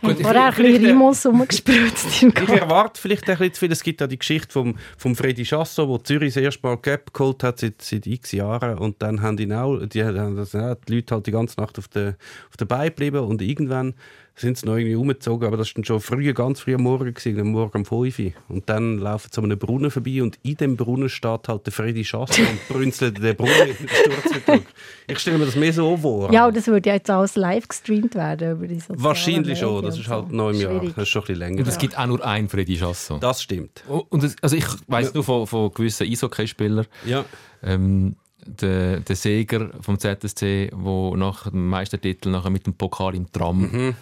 Und 0.03 0.21
vorher 0.21 0.47
ein 0.47 0.55
bisschen 0.55 0.87
Rimos 0.87 1.27
rumgespritzt 1.27 2.23
im 2.23 2.29
Ich 2.29 2.49
erwarte 2.49 3.01
vielleicht 3.01 3.29
ein 3.29 3.37
bisschen 3.39 3.55
zu 3.55 3.61
viel. 3.61 3.73
Es 3.73 3.83
gibt 3.83 4.01
ja 4.01 4.07
die 4.07 4.19
Geschichte 4.19 4.53
vom, 4.53 4.77
vom 4.99 5.17
Freddy 5.17 5.45
Chasso, 5.45 5.89
wo 5.89 5.99
Zürich 5.99 6.35
das 6.35 6.43
erste 6.43 6.67
Mal 6.67 6.77
Gap 6.77 7.13
geholt 7.15 7.43
hat 7.43 7.59
seit, 7.59 7.81
seit 7.81 8.07
x 8.07 8.33
Jahren. 8.33 8.79
Und 8.79 9.01
dann 9.03 9.23
haben 9.23 9.37
die, 9.37 9.53
auch, 9.53 9.79
die, 9.79 10.03
die 10.03 10.95
Leute 10.95 11.15
halt 11.15 11.27
die 11.27 11.31
ganze 11.31 11.61
Nacht 11.61 11.79
auf 11.79 11.89
der, 11.89 12.17
auf 12.51 12.57
der 12.59 12.67
Beine 12.67 12.91
geblieben. 12.91 13.21
Und 13.21 13.41
irgendwann 13.41 13.95
sind 14.38 14.59
sie 14.59 14.66
noch 14.66 14.77
irgendwie 14.77 14.94
umgezogen. 14.96 15.46
Aber 15.46 15.57
das 15.57 15.68
war 15.68 15.75
dann 15.77 15.85
schon 15.85 16.01
früh, 16.01 16.33
ganz 16.35 16.61
früh 16.61 16.75
am 16.75 16.83
Morgen, 16.83 17.14
gewesen, 17.14 17.40
am 17.40 17.49
Morgen 17.53 17.79
um 17.79 17.85
5 17.87 18.18
Uhr. 18.18 18.33
Und 18.49 18.68
dann 18.68 18.99
laufen 18.99 19.31
sie 19.33 19.38
an 19.38 19.44
einem 19.46 19.59
Brunnen 19.59 19.90
vorbei 19.90 20.22
und 20.22 20.38
in 20.42 20.57
dem 20.57 20.77
Brunnen 20.77 21.09
steht 21.09 21.49
halt 21.49 21.64
der 21.64 21.72
Freddy 21.72 22.03
Chasso 22.03 22.42
und 22.42 22.68
brünzelt 22.68 23.22
den 23.22 23.35
Brunnen 23.35 23.68
in 23.68 24.42
den. 24.46 24.62
Ich 25.07 25.18
stelle 25.20 25.38
mir 25.38 25.46
das 25.46 25.57
mehr 25.57 25.72
so 25.72 25.96
vor. 25.96 26.33
Ja, 26.33 26.46
und 26.46 26.57
das 26.57 26.66
würde 26.66 26.88
ja 26.90 26.96
jetzt 26.96 27.09
alles 27.09 27.37
live 27.37 27.66
gestreamt 27.66 28.14
werden 28.14 28.53
über 28.53 28.66
die 28.66 28.79
sozialen 28.79 29.03
Wahrscheinlich 29.03 29.59
schon. 29.59 29.83
Das 29.85 29.96
ist 29.99 30.05
so. 30.05 30.11
halt 30.11 30.31
noch 30.33 30.51
im 30.51 30.61
Jahr. 30.61 30.81
Das 30.85 30.96
ist 30.99 31.09
schon 31.09 31.22
ein 31.22 31.27
bisschen 31.27 31.38
länger. 31.38 31.59
Und 31.61 31.68
es 31.68 31.79
gibt 31.79 31.99
auch 31.99 32.07
nur 32.07 32.25
einen 32.25 32.49
Freddy 32.49 32.77
Chasson. 32.77 33.20
Das 33.20 33.42
stimmt. 33.42 33.85
Und 33.88 34.22
es, 34.22 34.37
also 34.42 34.55
ich 34.57 34.66
weiß 34.87 35.14
nur 35.14 35.25
von, 35.25 35.46
von 35.46 35.72
gewissen 35.72 36.07
Eishockeyspielern, 36.07 36.87
Ja. 37.07 37.25
ähm, 37.62 38.16
der, 38.44 39.01
der 39.01 39.16
Seger 39.16 39.70
vom 39.81 39.99
ZSC, 39.99 40.70
der 40.72 41.16
nach 41.16 41.51
dem 41.51 41.68
Meistertitel 41.68 42.29
nachher 42.31 42.51
mit 42.51 42.66
dem 42.66 42.75
Pokal 42.75 43.14
im 43.14 43.33
Tram 43.33 43.61
Mhm. 43.72 43.94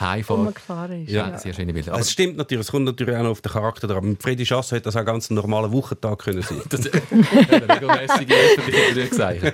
Rumgefahren 0.00 1.04
ist. 1.04 1.10
Ja, 1.10 1.28
ja. 1.30 1.38
sehr 1.38 1.54
schöne 1.54 1.72
Bilder. 1.72 1.92
Aber 1.92 2.00
Es 2.00 2.10
stimmt 2.10 2.36
natürlich, 2.36 2.66
es 2.66 2.70
kommt 2.70 2.84
natürlich 2.84 3.16
auch 3.16 3.22
noch 3.22 3.30
auf 3.30 3.40
den 3.40 3.52
Charakter 3.52 3.86
drauf. 3.86 4.02
Mit 4.02 4.22
Freddy 4.22 4.44
Chasso 4.44 4.74
hätte 4.76 4.84
das 4.84 4.96
auch 4.96 5.04
ganz 5.04 5.30
ein 5.30 5.34
normaler 5.34 5.70
Wochentag 5.72 6.18
können 6.18 6.42
sein. 6.42 6.60
das 6.68 6.86
regelmäßige 6.86 8.30
öffentliche 8.30 8.94
Durchzeichen. 8.94 9.52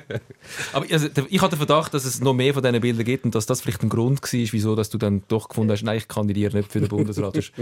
Aber 0.73 0.87
also, 0.91 1.09
ich 1.29 1.41
hatte 1.43 1.57
den 1.57 1.67
Verdacht, 1.67 1.95
dass 1.95 2.05
es 2.05 2.21
noch 2.21 2.35
mehr 2.35 2.55
von 2.55 2.63
diesen 2.63 2.81
Bildern 2.81 3.05
gibt 3.05 3.25
und 3.25 3.35
dass 3.35 3.47
das 3.47 3.61
vielleicht 3.61 3.83
ein 3.83 3.89
Grund 3.89 4.23
war, 4.23 4.29
wieso 4.33 4.75
dass 4.77 4.91
du 4.91 4.99
dann 4.99 5.23
doch 5.29 5.49
gefunden 5.49 5.73
hast, 5.73 5.83
nein, 5.83 5.99
ich 5.99 6.09
kandidiere 6.09 6.57
nicht 6.57 6.71
für 6.73 6.81
den 6.81 6.89
Bundesrat, 6.89 7.35
sonst, 7.35 7.53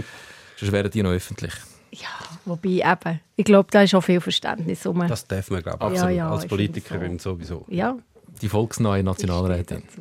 sonst 0.57 0.71
wären 0.71 0.89
die 0.91 1.03
noch 1.03 1.11
öffentlich. 1.11 1.53
Ja, 1.91 2.07
wobei 2.45 2.69
eben, 2.69 3.19
ich 3.35 3.45
glaube, 3.45 3.69
da 3.71 3.81
ist 3.81 3.95
auch 3.95 4.01
viel 4.01 4.21
Verständnis 4.21 4.85
rum. 4.85 5.03
Das 5.07 5.25
darf 5.27 5.49
man, 5.49 5.63
glaube 5.63 5.93
ich, 5.93 5.99
Ja, 5.99 6.09
ja, 6.09 6.29
als 6.29 6.45
Politikerin 6.45 7.01
finde 7.01 7.23
sowieso. 7.23 7.65
ja, 7.67 7.97
Die 8.41 8.47
volksnahe 8.49 9.03
Nationalrätin. 9.03 9.83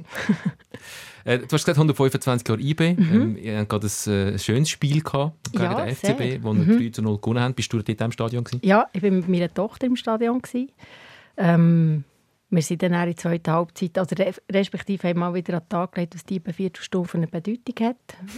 Äh, 1.29 1.39
du 1.41 1.45
hast 1.45 1.65
gesagt, 1.65 1.77
125 1.79 2.49
Jahre 2.49 2.61
IB. 2.61 2.81
Ähm, 2.81 3.37
ihr 3.37 3.59
habt 3.59 3.69
gerade 3.69 3.87
ein 3.87 4.13
äh, 4.35 4.39
schönes 4.39 4.71
Spiel 4.71 5.03
gehabt 5.03 5.53
gegen 5.53 5.63
Ja, 5.65 5.85
den 5.85 5.95
sehr. 5.95 6.15
FCB, 6.17 6.43
wo 6.43 6.55
ihr 6.55 6.79
3 6.79 6.89
zu 6.91 7.03
0 7.03 7.19
gewonnen 7.19 7.41
habt. 7.43 7.57
Bist 7.57 7.73
du 7.73 7.77
dort 7.77 7.89
in 7.89 7.97
diesem 7.97 8.13
Stadion 8.13 8.45
gewesen? 8.45 8.61
Ja, 8.65 8.87
ich 8.93 9.03
war 9.03 9.11
mit 9.11 9.29
meiner 9.29 9.53
Tochter 9.53 9.87
im 9.87 9.97
Stadion. 9.97 10.41
gewesen. 10.41 10.71
Ähm, 11.37 12.05
wir 12.51 12.63
sind 12.63 12.83
dann 12.83 12.95
auch 12.95 13.01
in 13.03 13.07
der 13.09 13.17
zweiten 13.17 13.53
Halbzeit, 13.53 13.99
also 13.99 14.17
re 14.17 14.33
respektive 14.51 15.07
haben 15.07 15.19
wir 15.19 15.27
mal 15.29 15.35
wieder 15.35 15.53
an 15.55 15.61
den 15.61 15.69
Tag 15.69 15.93
gelegt, 15.93 16.15
was 16.15 16.25
die 16.25 16.41
Viertelstufe 16.41 17.19
eine 17.19 17.27
Bedeutung 17.27 17.87
hat. 17.87 17.97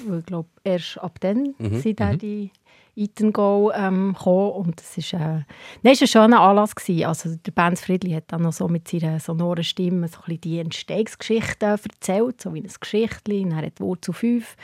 Weil 0.08 0.18
ich 0.18 0.26
glaube, 0.26 0.48
erst 0.64 0.98
ab 0.98 1.18
dann 1.20 1.54
sind 1.60 2.00
dann 2.00 2.18
die 2.18 2.50
Eton 2.96 3.32
Goal 3.32 3.72
ähm, 3.76 4.14
gekommen 4.14 4.52
und 4.52 4.80
es 4.80 4.98
ist, 4.98 5.12
äh, 5.12 5.18
nein, 5.18 5.92
es 5.92 6.02
ein 6.02 6.08
schöner 6.08 6.40
Anlass. 6.40 6.74
Gewesen. 6.74 7.04
Also 7.04 7.34
der 7.34 7.52
Benz 7.52 7.82
Friedli 7.82 8.12
hat 8.12 8.24
dann 8.28 8.42
noch 8.42 8.52
so 8.52 8.68
mit 8.68 8.88
seiner 8.88 9.20
sonoren 9.20 9.64
Stimme 9.64 10.08
so 10.08 10.18
ein 10.18 10.24
bisschen 10.24 10.40
die 10.40 10.58
Entstehungsgeschichte 10.58 11.66
erzählt, 11.66 12.40
so 12.40 12.54
wie 12.54 12.60
ein 12.60 12.70
Geschichtchen. 12.80 13.52
Er 13.52 13.66
hat 13.66 13.80
Wurzel 13.80 14.14
5 14.14 14.56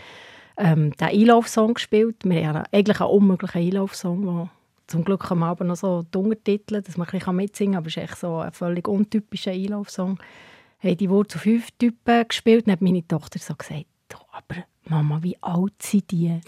ähm, 0.59 0.93
den 0.93 1.09
Einlaufsong 1.09 1.75
gespielt. 1.75 2.17
Wir 2.25 2.49
haben 2.49 2.65
eigentlich 2.73 3.01
einen 3.01 3.11
unmöglichen 3.11 3.61
Einlaufsong, 3.61 4.25
der 4.25 4.51
zum 4.87 5.05
Glück 5.05 5.31
am 5.31 5.43
Abend 5.43 5.69
noch 5.69 5.77
so 5.77 6.03
die 6.03 6.19
Untertitel, 6.19 6.81
dass 6.81 6.97
man 6.97 7.09
ein 7.09 7.19
bisschen 7.19 7.37
mitsingen 7.37 7.73
kann, 7.73 7.79
aber 7.79 7.89
es 7.89 7.97
ist 7.97 8.03
echt 8.03 8.19
so 8.19 8.39
ein 8.39 8.53
völlig 8.53 8.87
untypischer 8.89 9.51
Einlaufsong. 9.51 10.19
Haben 10.81 10.97
die 10.97 11.11
Wurzel 11.11 11.39
5 11.39 11.71
Typen 11.79 12.29
gespielt 12.29 12.67
und 12.67 12.73
hat 12.73 12.83
meine 12.83 13.07
Tochter 13.07 13.39
so 13.39 13.55
gesagt, 13.55 13.87
«Du, 14.09 14.19
aber 14.31 14.65
Mama, 14.89 15.19
wie 15.23 15.37
alt 15.41 15.75
sind 15.81 16.11
die? 16.11 16.41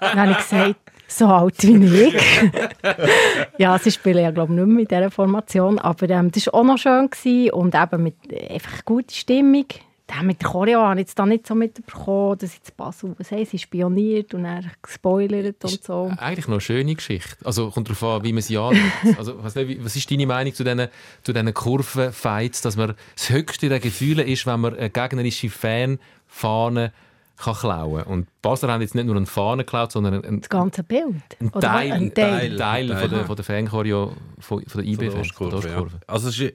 dann 0.00 0.20
habe 0.20 0.32
ich 0.32 0.38
gesagt, 0.38 0.76
so 1.06 1.26
alt 1.26 1.62
wie 1.62 2.04
ich. 2.04 2.14
ja, 3.58 3.78
sie 3.78 3.90
spielen 3.90 4.24
ja 4.24 4.30
glaube 4.30 4.52
ich 4.52 4.58
nicht 4.58 4.68
mehr 4.68 4.80
in 4.80 4.88
dieser 4.88 5.10
Formation, 5.10 5.78
aber 5.78 6.08
ähm, 6.08 6.30
das 6.30 6.46
war 6.46 6.54
auch 6.54 6.64
noch 6.64 6.78
schön 6.78 7.10
gewesen 7.10 7.50
und 7.50 7.74
eben 7.74 8.02
mit 8.02 8.16
einfach 8.50 8.84
gute 8.84 9.14
Stimmung. 9.14 9.66
Den 10.10 10.26
mit 10.26 10.42
der 10.42 10.48
Choreo 10.48 10.80
habe 10.80 11.00
ich 11.00 11.06
jetzt 11.06 11.18
da 11.18 11.24
nicht 11.24 11.46
so 11.46 11.54
mitbekommen, 11.54 12.36
dass 12.36 12.54
jetzt 12.54 12.76
Basel, 12.76 13.14
was 13.18 13.30
haben 13.30 13.46
sie 13.46 13.58
spioniert 13.58 14.34
und 14.34 14.42
dann 14.44 14.70
gespoilert 14.82 15.64
und 15.64 15.82
so. 15.82 16.12
Eigentlich 16.18 16.48
noch 16.48 16.54
eine 16.54 16.60
schöne 16.60 16.94
Geschichte. 16.94 17.36
Also 17.44 17.70
kommt 17.70 17.88
darauf 17.88 18.02
an, 18.02 18.24
wie 18.24 18.32
man 18.32 18.42
sie 18.42 18.58
anschaut. 18.58 18.82
Also, 19.16 19.42
was, 19.42 19.56
ist 19.56 20.10
deine 20.10 20.26
Meinung 20.26 20.52
zu 20.52 20.64
diesen, 20.64 20.88
zu 21.22 21.32
diesen 21.32 21.54
Kurvenfights, 21.54 22.60
dass 22.62 22.76
man 22.76 22.94
das 23.14 23.30
höchste 23.30 23.68
der 23.68 23.80
Gefühle 23.80 24.24
ist, 24.24 24.44
wenn 24.44 24.60
man 24.60 24.76
eine 24.76 24.90
gegnerische 24.90 25.48
Fanfahne 25.48 26.92
kann 27.42 27.54
klauen 27.54 28.02
Und 28.04 28.26
die 28.26 28.32
Basler 28.42 28.72
haben 28.72 28.80
jetzt 28.80 28.94
nicht 28.94 29.06
nur 29.06 29.16
eine 29.16 29.26
Fahne 29.26 29.64
geklaut, 29.64 29.92
sondern 29.92 30.24
einen, 30.24 30.40
Das 30.40 30.48
ganze 30.48 30.82
Bild. 30.82 31.22
Oder 31.40 31.60
Teil, 31.60 31.86
ein 31.86 31.92
einen 31.92 32.14
Teil. 32.14 32.56
Teil, 32.56 32.88
Teil. 32.88 33.00
von 33.00 33.10
der, 33.10 33.24
von 33.26 33.36
der 33.36 33.44
Fanchoreo 33.44 34.12
von, 34.38 34.64
von 34.64 34.64
der 34.64 34.70
Von 34.70 34.84
IB, 34.84 34.98
der 34.98 35.10
von 35.12 35.20
Ostkurve, 35.20 35.50
der 35.50 35.58
Ostkurve. 35.58 35.94
Ja. 35.94 36.00
Also 36.06 36.28
es 36.28 36.38
ist, 36.38 36.54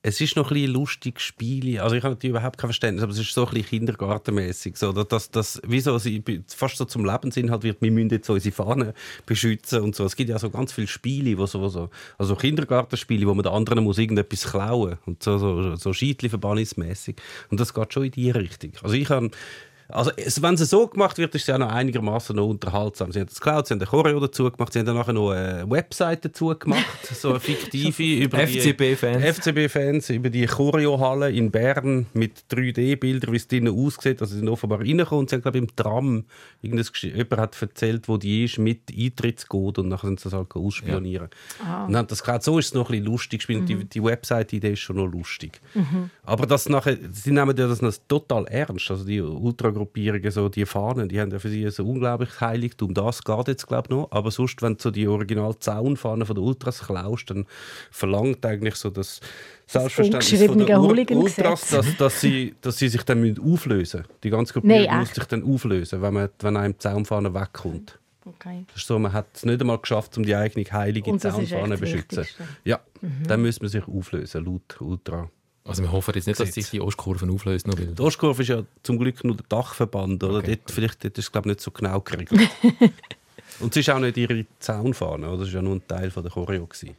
es 0.00 0.20
ist 0.20 0.36
noch 0.36 0.50
ein 0.50 0.54
bisschen 0.54 0.70
ein 0.70 0.74
lustiges 0.74 1.22
Spiel. 1.22 1.80
Also 1.80 1.96
ich 1.96 2.02
habe 2.02 2.14
natürlich 2.14 2.30
überhaupt 2.30 2.56
kein 2.56 2.68
Verständnis, 2.68 3.02
aber 3.02 3.12
es 3.12 3.18
ist 3.18 3.32
so 3.32 3.46
ein 3.46 3.52
bisschen 3.52 3.68
kindergartenmäßig. 3.68 4.76
So, 4.76 4.92
dass, 4.92 5.08
dass, 5.08 5.30
dass, 5.30 5.60
wieso 5.66 5.98
sie 5.98 6.22
fast 6.46 6.76
so 6.76 6.84
zum 6.84 7.04
Lebensinhalt 7.04 7.64
wird, 7.64 7.82
wir 7.82 7.90
müssen 7.90 8.10
jetzt 8.10 8.30
unsere 8.30 8.54
Fahnen 8.54 8.92
beschützen 9.26 9.82
und 9.82 9.96
so. 9.96 10.04
Es 10.04 10.14
gibt 10.14 10.30
ja 10.30 10.38
so 10.38 10.50
ganz 10.50 10.72
viele 10.72 10.86
Spiele, 10.86 11.36
wo 11.36 11.46
so, 11.46 11.68
so 11.68 11.90
also 12.16 12.36
Kindergartenspiele, 12.36 13.26
wo 13.26 13.34
man 13.34 13.42
den 13.42 13.52
anderen 13.52 13.84
muss 13.84 13.98
irgendetwas 13.98 14.44
klauen 14.44 14.98
und 15.04 15.22
so, 15.22 15.36
so, 15.38 15.74
so 15.74 15.92
Scheitli-Verbannismäßig. 15.92 17.16
Und 17.50 17.58
das 17.58 17.74
geht 17.74 17.92
schon 17.92 18.04
in 18.04 18.12
die 18.12 18.30
Richtung. 18.30 18.72
Also 18.82 18.94
ich 18.94 19.10
habe 19.10 19.30
Also, 19.90 20.10
wenn 20.42 20.54
es 20.54 20.68
so 20.68 20.86
gemacht 20.86 21.16
wird, 21.16 21.34
ist 21.34 21.42
es 21.42 21.46
ja 21.46 21.56
noch 21.56 21.72
einigermaßen 21.72 22.36
noch 22.36 22.46
unterhaltsam. 22.46 23.10
Sie 23.10 23.20
haben 23.20 23.28
das 23.28 23.40
Cloud, 23.40 23.66
sie 23.66 23.72
haben 23.72 23.80
eine 23.80 23.88
Choreo 23.88 24.20
dazu 24.20 24.50
gemacht, 24.50 24.72
sie 24.72 24.80
haben 24.80 24.86
dann 24.86 24.96
nachher 24.96 25.14
noch 25.14 25.30
eine 25.30 25.68
Website 25.70 26.26
dazu 26.26 26.54
gemacht, 26.58 26.84
so 27.14 27.30
eine 27.30 27.40
fiktive 27.40 28.02
über 28.24 28.38
FCB-Fans. 28.46 29.24
FCB-Fans 29.38 30.10
über 30.10 30.28
die 30.28 30.46
Choreo-Halle 30.46 31.30
in 31.30 31.50
Bern 31.50 32.04
mit 32.12 32.44
3D-Bildern, 32.50 33.32
wie 33.32 33.36
es 33.36 33.48
drinnen 33.48 33.74
aussieht. 33.74 34.20
Also, 34.20 34.34
sie 34.34 34.40
sind 34.40 34.48
offenbar 34.50 34.80
reingekommen 34.80 35.20
und 35.20 35.30
sie 35.30 35.36
haben, 35.36 35.42
glaube 35.42 35.56
ich, 35.56 35.64
im 35.64 35.74
Tram 35.74 36.24
jemand 36.60 37.38
hat 37.38 37.62
erzählt, 37.62 38.08
wo 38.08 38.18
die 38.18 38.44
ist, 38.44 38.58
mit 38.58 38.92
Eintrittscode 38.94 39.78
und 39.78 39.88
nachher 39.88 40.08
sind 40.08 40.20
sie 40.20 40.24
das 40.24 40.34
halt 40.34 40.54
ausspionieren. 40.54 41.28
Und 41.86 41.96
haben 41.96 42.08
das 42.08 42.22
gerade 42.22 42.44
so 42.44 42.58
ist 42.58 42.66
es 42.66 42.74
noch 42.74 42.90
ein 42.90 42.92
bisschen 42.92 43.06
lustig 43.06 43.38
gespielt. 43.40 43.68
Die, 43.68 43.84
die 43.84 44.02
Website-Idee 44.02 44.72
ist 44.72 44.80
schon 44.80 44.96
noch 44.96 45.06
lustig. 45.06 45.60
Aber 46.24 46.46
das 46.46 46.68
nachher, 46.68 46.98
sie 47.10 47.30
nehmen 47.30 47.56
ja 47.56 47.66
das 47.66 48.06
total 48.06 48.44
ernst. 48.46 48.90
Also 48.90 49.04
die 49.04 49.20
Ultragruppierungen, 49.78 50.30
so 50.30 50.48
die 50.48 50.66
Fahnen, 50.66 51.08
die 51.08 51.20
haben 51.20 51.30
ja 51.30 51.38
für 51.38 51.48
sie 51.48 51.68
so 51.70 51.84
unglaublich 51.84 52.40
Heiligtum. 52.40 52.94
Das 52.94 53.22
geht 53.22 53.48
jetzt, 53.48 53.66
glaube 53.66 53.86
ich, 53.86 53.90
noch. 53.90 54.08
Aber 54.10 54.30
sonst, 54.30 54.60
wenn 54.62 54.74
du 54.74 54.82
so 54.82 54.90
die 54.90 55.06
original 55.06 55.58
Zaunfahnen 55.58 56.26
von 56.26 56.36
den 56.36 56.44
Ultras 56.44 56.80
klaust, 56.80 57.30
dann 57.30 57.46
verlangt 57.90 58.44
eigentlich 58.44 58.74
so 58.74 58.90
das 58.90 59.20
Selbstverständnis 59.66 60.44
von 60.44 60.60
Ur- 60.62 60.76
Hooligan-Gesetz. 60.76 61.38
Ultras, 61.38 61.68
dass, 61.68 61.96
dass, 61.96 62.20
sie, 62.20 62.54
dass 62.60 62.76
sie 62.78 62.88
sich 62.88 63.02
dann 63.02 63.20
müssen 63.20 63.40
auflösen 63.40 63.78
müssen. 63.78 64.04
Die 64.24 64.30
ganze 64.30 64.58
Nein, 64.58 64.62
Gruppierung 64.62 64.98
muss 64.98 65.08
echt? 65.08 65.14
sich 65.14 65.24
dann 65.24 65.42
auflösen, 65.44 66.02
wenn, 66.02 66.14
man, 66.14 66.28
wenn 66.40 66.56
einem 66.56 66.72
die 66.72 66.78
Zaunfahne 66.78 67.32
wegkommt. 67.32 67.98
Okay. 68.24 68.64
Das 68.68 68.76
ist 68.82 68.86
so, 68.86 68.98
man 68.98 69.12
hat 69.12 69.26
es 69.34 69.44
nicht 69.44 69.60
einmal 69.60 69.78
geschafft, 69.78 70.16
um 70.18 70.24
die 70.24 70.34
eigene 70.34 70.64
heilige 70.70 71.16
Zaunfahne 71.16 71.76
zu 71.76 71.80
beschützen. 71.80 72.26
Ja, 72.64 72.80
dann 73.26 73.40
müssen 73.40 73.62
wir 73.62 73.68
sich 73.68 73.86
auflösen, 73.88 74.44
laut 74.44 74.80
Ultra. 74.80 75.30
Also 75.68 75.82
wir 75.82 75.92
hoffen 75.92 76.14
jetzt 76.14 76.26
nicht, 76.26 76.40
dass 76.40 76.52
sich 76.52 76.70
die 76.70 76.80
Ostkurven 76.80 77.30
auflösen. 77.30 77.68
Noch, 77.70 77.76
Die 77.76 78.02
Ostkurve 78.02 78.42
ist 78.42 78.48
ja 78.48 78.62
zum 78.82 78.98
Glück 78.98 79.22
nur 79.22 79.36
der 79.36 79.44
Dachverband, 79.48 80.22
oder? 80.24 80.38
Okay, 80.38 80.56
Dort, 80.56 80.70
vielleicht 80.70 81.04
dort 81.04 81.18
ist 81.18 81.26
es, 81.26 81.32
glaube 81.32 81.48
ich, 81.48 81.56
nicht 81.56 81.60
so 81.60 81.70
genau 81.70 82.00
geregelt. 82.00 82.40
Und 83.60 83.70
es 83.72 83.76
ist 83.76 83.90
auch 83.90 83.98
nicht 83.98 84.16
ihre 84.16 84.46
Zaunfahne, 84.60 85.28
oder? 85.28 85.38
Das 85.38 85.48
war 85.48 85.54
ja 85.56 85.62
nur 85.62 85.74
ein 85.76 85.86
Teil 85.86 86.10
von 86.10 86.22
der 86.22 86.32
Choreo. 86.32 86.66
Gewesen. 86.66 86.96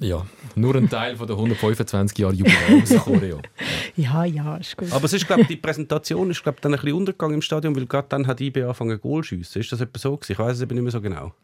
ja, 0.00 0.26
nur 0.56 0.74
ein 0.76 0.88
Teil 0.90 1.16
von 1.16 1.26
der 1.26 1.36
125 1.36 2.18
Jahre 2.18 2.34
Jubiläums-Choreo. 2.34 3.40
Ja, 3.96 4.24
ja, 4.24 4.56
ist 4.56 4.76
gut. 4.76 4.90
Aber 4.90 5.04
es 5.04 5.12
ist, 5.12 5.26
glaube 5.26 5.42
ich, 5.42 5.48
die 5.48 5.56
Präsentation 5.56 6.30
ist, 6.30 6.42
glaube 6.42 6.56
ich, 6.56 6.62
dann 6.62 6.72
ein 6.72 6.80
bisschen 6.80 6.96
untergegangen 6.96 7.34
im 7.34 7.42
Stadion, 7.42 7.76
weil 7.76 7.86
gerade 7.86 8.08
dann 8.08 8.26
hat 8.26 8.40
IB 8.40 8.62
angefangen 8.62 8.98
Goal 9.00 9.22
zu 9.22 9.28
schiessen. 9.28 9.60
Ist 9.60 9.70
das 9.70 9.80
etwa 9.82 9.98
so 9.98 10.16
gewesen? 10.16 10.32
Ich 10.32 10.38
weiß 10.38 10.56
es 10.56 10.62
eben 10.62 10.74
nicht 10.74 10.82
mehr 10.82 10.92
so 10.92 11.00
genau. 11.00 11.34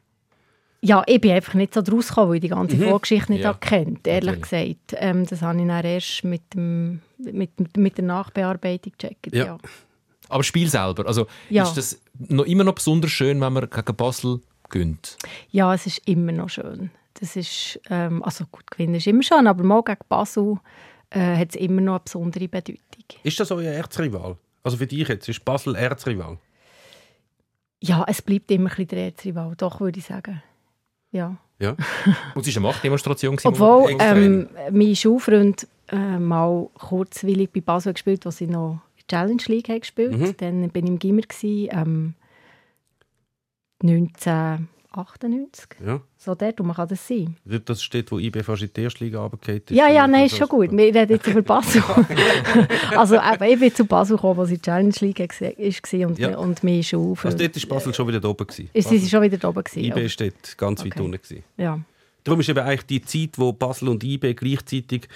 Ja, 0.81 1.03
ich 1.07 1.21
bin 1.21 1.33
einfach 1.33 1.55
nicht 1.55 1.75
so 1.75 1.83
draus 1.83 2.09
gekommen, 2.09 2.29
weil 2.29 2.37
ich 2.37 2.43
die 2.43 2.49
ganze 2.49 2.77
Vorgeschichte 2.77 3.33
nicht 3.33 3.43
Ja, 3.43 3.53
kennt, 3.55 4.07
ehrlich 4.07 4.39
natürlich. 4.39 4.77
gesagt. 4.87 5.03
Ähm, 5.03 5.27
das 5.27 5.43
habe 5.43 5.61
ich 5.61 5.67
dann 5.67 5.85
erst 5.85 6.25
mit, 6.25 6.55
dem, 6.55 7.01
mit, 7.19 7.77
mit 7.77 7.97
der 7.99 8.05
Nachbearbeitung 8.05 8.93
gecheckt. 8.97 9.35
Ja. 9.35 9.45
Ja. 9.47 9.59
Aber 10.29 10.45
Spiel 10.45 10.69
selber, 10.69 11.07
also 11.07 11.27
Ja. 11.51 11.65
ist 11.65 11.75
das 11.77 12.01
noch 12.19 12.45
immer 12.45 12.63
noch 12.63 12.75
besonders 12.75 13.11
schön, 13.11 13.41
wenn 13.41 13.53
man 13.53 13.69
gegen 13.69 13.97
Basel 13.97 14.41
gönnt? 14.69 15.17
ja, 15.51 15.75
es 15.75 15.87
ist 15.87 16.07
immer 16.07 16.31
noch 16.33 16.49
schön. 16.51 16.91
Das 17.15 17.35
ist, 17.35 17.81
ähm, 17.91 18.23
also 18.23 18.45
gut, 18.53 18.71
gewinnen 18.71 18.95
ist 18.97 19.07
immer 19.09 19.23
schön, 19.25 19.49
aber 19.49 19.65
mal 19.65 19.83
gegen 19.83 19.99
Basel 20.09 20.59
äh, 21.11 21.37
hat 21.39 21.49
es 21.51 21.57
immer 21.61 21.81
noch 21.81 21.95
eine 21.95 22.01
besondere 22.05 22.47
Bedeutung. 22.47 22.79
Ist 23.25 23.41
das 23.41 23.51
euer 23.51 23.73
Erzrival? 23.73 24.37
Also 24.63 24.77
für 24.77 24.87
dich 24.87 25.09
jetzt, 25.09 25.29
ist 25.29 25.45
Basel 25.45 25.75
Erzrival? 25.75 26.39
Ja, 27.83 28.05
es 28.07 28.23
bleibt 28.23 28.51
immer 28.51 28.65
ein 28.71 28.77
bisschen 28.77 28.89
der 28.89 29.05
Erzrival, 29.07 29.55
doch, 29.57 29.81
würde 29.81 29.99
ich 29.99 30.05
sagen. 30.07 30.43
Ja. 31.13 31.37
ja. 31.59 31.77
Und 32.35 32.47
es 32.47 32.55
war 32.55 32.61
eine 32.63 32.69
Machtdemonstration. 32.69 33.39
Obwohl 33.45 33.97
ähm, 33.99 34.49
mein 34.71 34.97
Schulfreund 34.97 35.67
äh, 35.89 36.19
mal 36.19 36.69
kurzwillig 36.75 37.51
bei 37.53 37.61
Basel 37.61 37.93
gespielt 37.93 38.21
hat, 38.21 38.27
als 38.27 38.41
ich 38.41 38.49
noch 38.49 38.81
Challenge 39.09 39.43
League 39.47 39.81
gespielt 39.81 40.13
mhm. 40.13 40.37
Dann 40.37 40.63
war 40.63 40.77
ich 40.77 40.85
im 40.85 40.99
Gimmer, 40.99 41.23
ähm, 41.43 42.15
19... 43.83 44.69
98. 44.91 45.69
Ja. 45.85 46.01
So 46.17 46.35
dort, 46.35 46.59
wo 46.59 46.65
man 46.65 46.75
kann 46.75 46.89
das 46.89 47.07
sein. 47.07 47.37
Das 47.45 47.83
steht, 47.83 48.11
wo 48.11 48.19
IB 48.19 48.43
fast 48.43 48.63
in 48.63 48.71
die 48.75 48.81
erste 48.83 49.05
Liga 49.05 49.21
runtergeht. 49.21 49.71
Ja, 49.71 49.89
ja, 49.89 50.07
nein, 50.07 50.27
ist 50.27 50.37
schon 50.37 50.49
gut. 50.49 50.71
Wir 50.73 50.95
reden 50.95 51.11
jetzt 51.11 51.27
über 51.27 51.43
Basel. 51.43 51.83
also 52.97 53.17
eben, 53.17 53.45
ich 53.45 53.61
bin 53.61 53.75
zu 53.75 53.85
Basel 53.85 54.17
gekommen, 54.17 54.41
als 54.41 54.51
ich 54.51 54.59
die 54.59 54.63
Challenge 54.63 54.95
League 55.01 55.19
war 55.21 56.09
und, 56.09 56.19
ja. 56.19 56.39
und 56.39 56.65
mir 56.65 56.81
ist 56.81 56.95
auf. 56.95 57.25
Also 57.25 57.37
dort 57.37 57.57
war 57.57 57.77
Basel 57.77 57.95
schon 57.95 58.09
wieder 58.09 58.29
oben. 58.29 58.47
Gewesen. 58.47 58.71
Ist 58.73 58.89
sie 58.89 58.97
also, 58.97 59.09
schon 59.09 59.23
wieder 59.23 59.49
oben 59.49 59.63
gewesen? 59.63 59.85
IB 59.85 60.05
ist 60.07 60.21
dort 60.21 60.57
ganz 60.57 60.81
okay. 60.81 60.91
weit 60.91 61.01
unten. 61.01 61.45
Ja. 61.59 61.81
Darum 62.25 62.41
ist 62.41 62.49
eben 62.49 62.59
eigentlich 62.59 62.87
die 62.87 63.03
Zeit, 63.03 63.39
wo 63.39 63.53
Basel 63.53 63.89
und 63.89 64.03
IB 64.03 64.35
gleichzeitig 64.35 65.09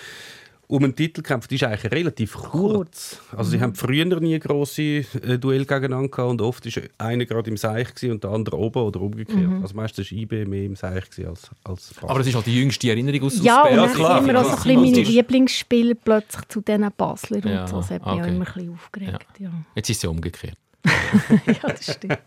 um 0.73 0.85
einen 0.85 0.97
Titel 0.97 1.21
kämpfen, 1.21 1.49
die 1.51 1.57
ist 1.57 1.65
eigentlich 1.65 1.93
relativ 1.93 2.33
kurz. 2.33 3.19
Also 3.37 3.51
sie 3.51 3.61
haben 3.61 3.75
früher 3.75 4.07
nie 4.21 4.39
grosse 4.39 4.83
äh, 4.83 5.39
Duell 5.39 5.67
gegeneinander 5.67 6.09
gehabt 6.09 6.31
und 6.31 6.41
oft 6.41 6.65
ist 6.65 6.81
einer 6.97 7.27
gerade 7.27 7.51
im 7.51 7.59
Seich 7.59 7.95
gewesen 7.95 8.13
und 8.13 8.25
der 8.25 8.31
andere 8.31 8.57
oben 8.57 8.79
oder 8.83 9.01
umgekehrt. 9.03 9.51
Also 9.61 9.75
meistens 9.75 10.11
war 10.11 10.19
IB 10.19 10.47
mehr 10.47 10.65
im 10.65 10.75
Seich 10.75 11.11
gewesen 11.11 11.29
als, 11.29 11.51
als 11.63 11.93
Basel. 11.93 12.09
Aber 12.09 12.19
das 12.21 12.29
ist 12.29 12.35
halt 12.35 12.47
die 12.47 12.59
jüngste 12.59 12.89
Erinnerung 12.89 13.23
aus 13.25 13.43
Ja, 13.43 13.63
aus 13.65 13.71
und 13.71 13.77
dann 13.77 13.93
klar, 13.93 14.21
sind 14.21 14.31
immer 14.31 14.41
auch 14.41 14.45
so 14.45 14.51
ein 14.51 14.57
bisschen 14.57 14.81
meine 14.81 14.91
Das 14.93 14.99
ist- 15.01 15.09
Lieblingsspiele 15.15 15.95
plötzlich 15.95 16.45
zu 16.49 16.61
diesen 16.63 16.89
Basler 16.97 17.47
Ja, 17.47 17.61
und 17.63 17.69
so. 17.69 17.77
Das 17.77 17.91
hat 17.91 18.07
mich 18.07 18.13
okay. 18.15 18.23
auch 18.23 18.27
immer 18.27 18.47
ein 18.49 18.53
bisschen 18.55 18.73
aufgeregt. 18.73 19.27
Ja. 19.39 19.51
Jetzt 19.75 19.91
ist 19.91 19.97
es 19.99 20.03
ja 20.05 20.09
umgekehrt. 20.09 20.57
ja, 21.47 21.69
das 21.69 21.93
stimmt. 21.95 22.19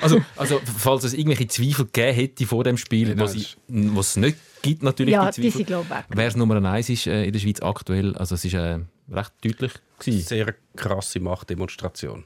Also, 0.00 0.20
also 0.36 0.60
falls 0.78 1.02
es 1.04 1.14
irgendwelche 1.14 1.48
Zweifel 1.48 1.86
gegeben 1.86 2.14
hätte 2.14 2.46
vor 2.46 2.62
dem 2.62 2.76
Spiel, 2.76 3.14
das 3.16 3.56
was 3.66 4.08
es 4.10 4.16
nicht 4.16 4.36
gibt, 4.64 4.82
natürlich 4.82 5.12
Ja, 5.12 5.30
die 5.30 5.50
Zweifel. 5.50 5.90
weg. 5.90 6.04
Wer 6.08 6.26
es 6.26 6.36
Nummer 6.36 6.62
eins 6.70 6.88
ist 6.88 7.06
äh, 7.06 7.24
in 7.24 7.32
der 7.32 7.40
Schweiz 7.40 7.60
aktuell, 7.60 8.16
also 8.16 8.34
es 8.34 8.44
ist 8.44 8.54
äh, 8.54 8.78
recht 9.10 9.32
deutlich 9.44 9.72
gewesen. 9.98 10.20
Sehr 10.20 10.54
krasse 10.76 11.20
Machtdemonstration. 11.20 12.24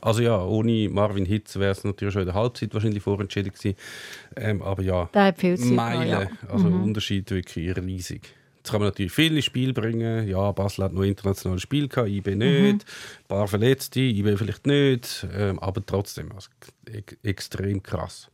Also 0.00 0.22
ja, 0.22 0.42
ohne 0.44 0.88
Marvin 0.88 1.24
Hitz 1.24 1.56
wäre 1.56 1.70
es 1.70 1.84
natürlich 1.84 2.12
schon 2.12 2.22
in 2.22 2.26
der 2.26 2.34
Halbzeit 2.34 2.74
wahrscheinlich 2.74 3.02
vorentschädigt 3.02 3.56
gewesen. 3.56 3.76
Ähm, 4.36 4.60
aber 4.60 4.82
ja, 4.82 5.08
Meilen, 5.14 6.08
gehabt, 6.08 6.50
also 6.50 6.66
Unterschied 6.66 7.30
wirklich 7.30 7.76
riesig. 7.76 8.34
Jetzt 8.58 8.70
kann 8.70 8.80
man 8.80 8.88
natürlich 8.88 9.12
viele 9.12 9.42
Spiele 9.42 9.72
bringen. 9.72 10.28
Ja, 10.28 10.52
Basel 10.52 10.84
hat 10.84 10.92
noch 10.92 11.02
internationale 11.02 11.60
Spiele 11.60 11.88
gehabt, 11.88 12.08
IB 12.08 12.34
nicht. 12.34 12.84
Ein 12.84 13.28
paar 13.28 13.48
Verletzte, 13.48 14.00
IB 14.00 14.36
vielleicht 14.36 14.66
nicht. 14.66 15.26
Ähm, 15.32 15.58
aber 15.58 15.84
trotzdem, 15.84 16.30
also, 16.32 16.48
e 16.88 17.02
extrem 17.28 17.82
krass. 17.82 18.28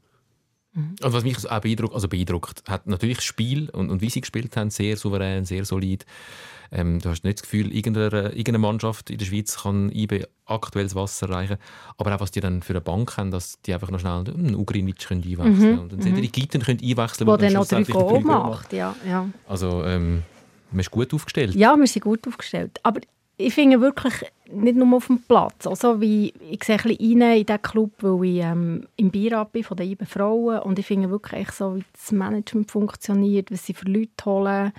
Und 1.03 1.13
was 1.13 1.25
mich 1.25 1.51
auch 1.51 1.61
beeindruckt, 1.61 1.95
also 1.95 2.09
beeindruckt, 2.09 2.63
hat 2.69 2.87
natürlich 2.87 3.19
das 3.19 3.25
Spiel 3.25 3.71
und, 3.71 3.91
und 3.91 4.01
wie 4.01 4.11
sie 4.11 4.21
gespielt 4.21 4.57
haben, 4.57 4.71
sehr 4.71 4.97
souverän, 4.97 5.45
sehr 5.45 5.65
solid. 5.65 6.05
Ähm, 6.71 6.99
du 6.99 7.09
hast 7.09 7.25
nicht 7.25 7.39
das 7.39 7.43
Gefühl, 7.43 7.73
irgendeine, 7.73 8.29
irgendeine 8.29 8.59
Mannschaft 8.59 9.11
in 9.11 9.19
der 9.19 9.25
Schweiz 9.25 9.63
kann 9.63 9.91
IB 9.91 10.27
aktuelles 10.45 10.95
Wasser 10.95 11.29
erreichen. 11.29 11.57
Aber 11.97 12.15
auch 12.15 12.21
was 12.21 12.31
die 12.31 12.41
dann 12.41 12.63
für 12.63 12.75
eine 12.75 12.81
Bank 12.81 13.17
haben, 13.17 13.31
dass 13.31 13.61
die 13.63 13.73
einfach 13.73 13.91
noch 13.91 14.01
schnell 14.01 14.25
einen 14.29 14.55
Ugrinic 14.55 14.99
können 14.99 15.23
einwechseln 15.23 15.59
können. 15.59 15.79
Und 15.79 15.93
dann 15.93 16.03
sind 16.03 16.17
die 16.17 16.31
Gitten 16.31 16.63
können 16.63 16.81
einwechseln 16.83 17.27
Wo 17.27 17.37
dann 17.37 17.53
noch 17.53 17.67
drei 17.67 17.83
Goal 17.85 18.05
Goal 18.05 18.21
macht. 18.21 18.73
Ja, 18.73 18.95
ja. 19.07 19.29
Also 19.47 19.83
ähm, 19.85 20.23
man 20.71 20.81
ist 20.81 20.91
gut 20.91 21.13
aufgestellt. 21.15 21.55
ja, 21.55 21.75
wir 21.77 21.87
sind 21.87 22.03
gut 22.03 22.27
aufgestellt. 22.29 22.79
Aber 22.83 23.01
ich 23.41 23.55
finde 23.55 23.81
wirklich 23.81 24.15
nicht 24.51 24.77
nur 24.77 24.97
auf 24.97 25.07
dem 25.07 25.23
Platz. 25.23 25.67
Also 25.67 26.01
wie, 26.01 26.35
ich 26.51 26.65
sehe 26.65 26.77
ein 26.77 26.83
bisschen 26.83 27.23
rein 27.23 27.39
in 27.39 27.47
diesen 27.47 27.63
Club, 27.63 27.93
weil 28.01 28.25
ich 28.25 28.43
ähm, 28.43 28.89
im 28.97 29.11
Beirat 29.13 29.53
bin 29.53 29.63
von 29.63 29.77
den 29.77 29.91
IBE 29.91 30.07
Frauen 30.07 30.59
und 30.61 30.79
ich 30.79 30.87
finde 30.87 31.09
wirklich 31.09 31.51
so, 31.53 31.77
wie 31.77 31.85
das 31.93 32.11
Management 32.11 32.71
funktioniert, 32.71 33.53
was 33.53 33.65
sie 33.65 33.75
für 33.75 33.89
Leute 33.89 34.25
holen, 34.25 34.73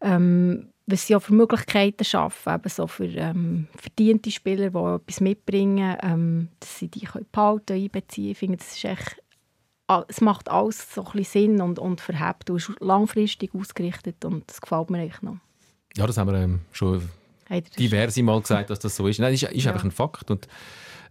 ähm, 0.00 0.68
was 0.86 1.06
sie 1.06 1.14
auch 1.14 1.22
für 1.22 1.34
Möglichkeiten 1.34 2.04
schaffen, 2.04 2.54
eben 2.54 2.68
so 2.70 2.86
für 2.86 3.04
ähm, 3.04 3.68
verdiente 3.76 4.30
Spieler, 4.30 4.70
die 4.70 4.78
etwas 4.78 5.20
mitbringen, 5.20 5.96
ähm, 6.02 6.48
dass 6.60 6.78
sie 6.78 6.88
die 6.88 7.04
können 7.04 7.26
behalten, 7.30 7.74
einbeziehen. 7.74 8.30
Ich 8.30 8.38
finde, 8.38 8.56
das 8.56 8.74
ist 8.74 8.84
echt 8.84 9.16
es 10.08 10.22
macht 10.22 10.48
alles 10.48 10.94
so 10.94 11.04
ein 11.04 11.12
bisschen 11.12 11.24
Sinn 11.42 11.60
und, 11.60 11.78
und 11.78 12.00
verhebt 12.00 12.48
und 12.48 12.56
ist 12.56 12.72
langfristig 12.80 13.54
ausgerichtet 13.54 14.24
und 14.24 14.48
das 14.48 14.62
gefällt 14.62 14.88
mir 14.88 15.02
echt 15.02 15.22
noch. 15.22 15.36
Ja, 15.98 16.06
das 16.06 16.16
haben 16.16 16.30
wir 16.30 16.38
ähm, 16.40 16.60
schon 16.72 17.02
Das- 17.60 17.70
diverse 17.76 18.22
Mal 18.22 18.40
gesagt, 18.40 18.70
dass 18.70 18.78
das 18.78 18.96
so 18.96 19.06
ist. 19.06 19.18
Nein, 19.20 19.32
das 19.32 19.42
ist, 19.42 19.52
ist 19.52 19.64
Ja. 19.64 19.72
einfach 19.72 19.84
ein 19.84 19.90
Fakt. 19.90 20.30
Und 20.30 20.48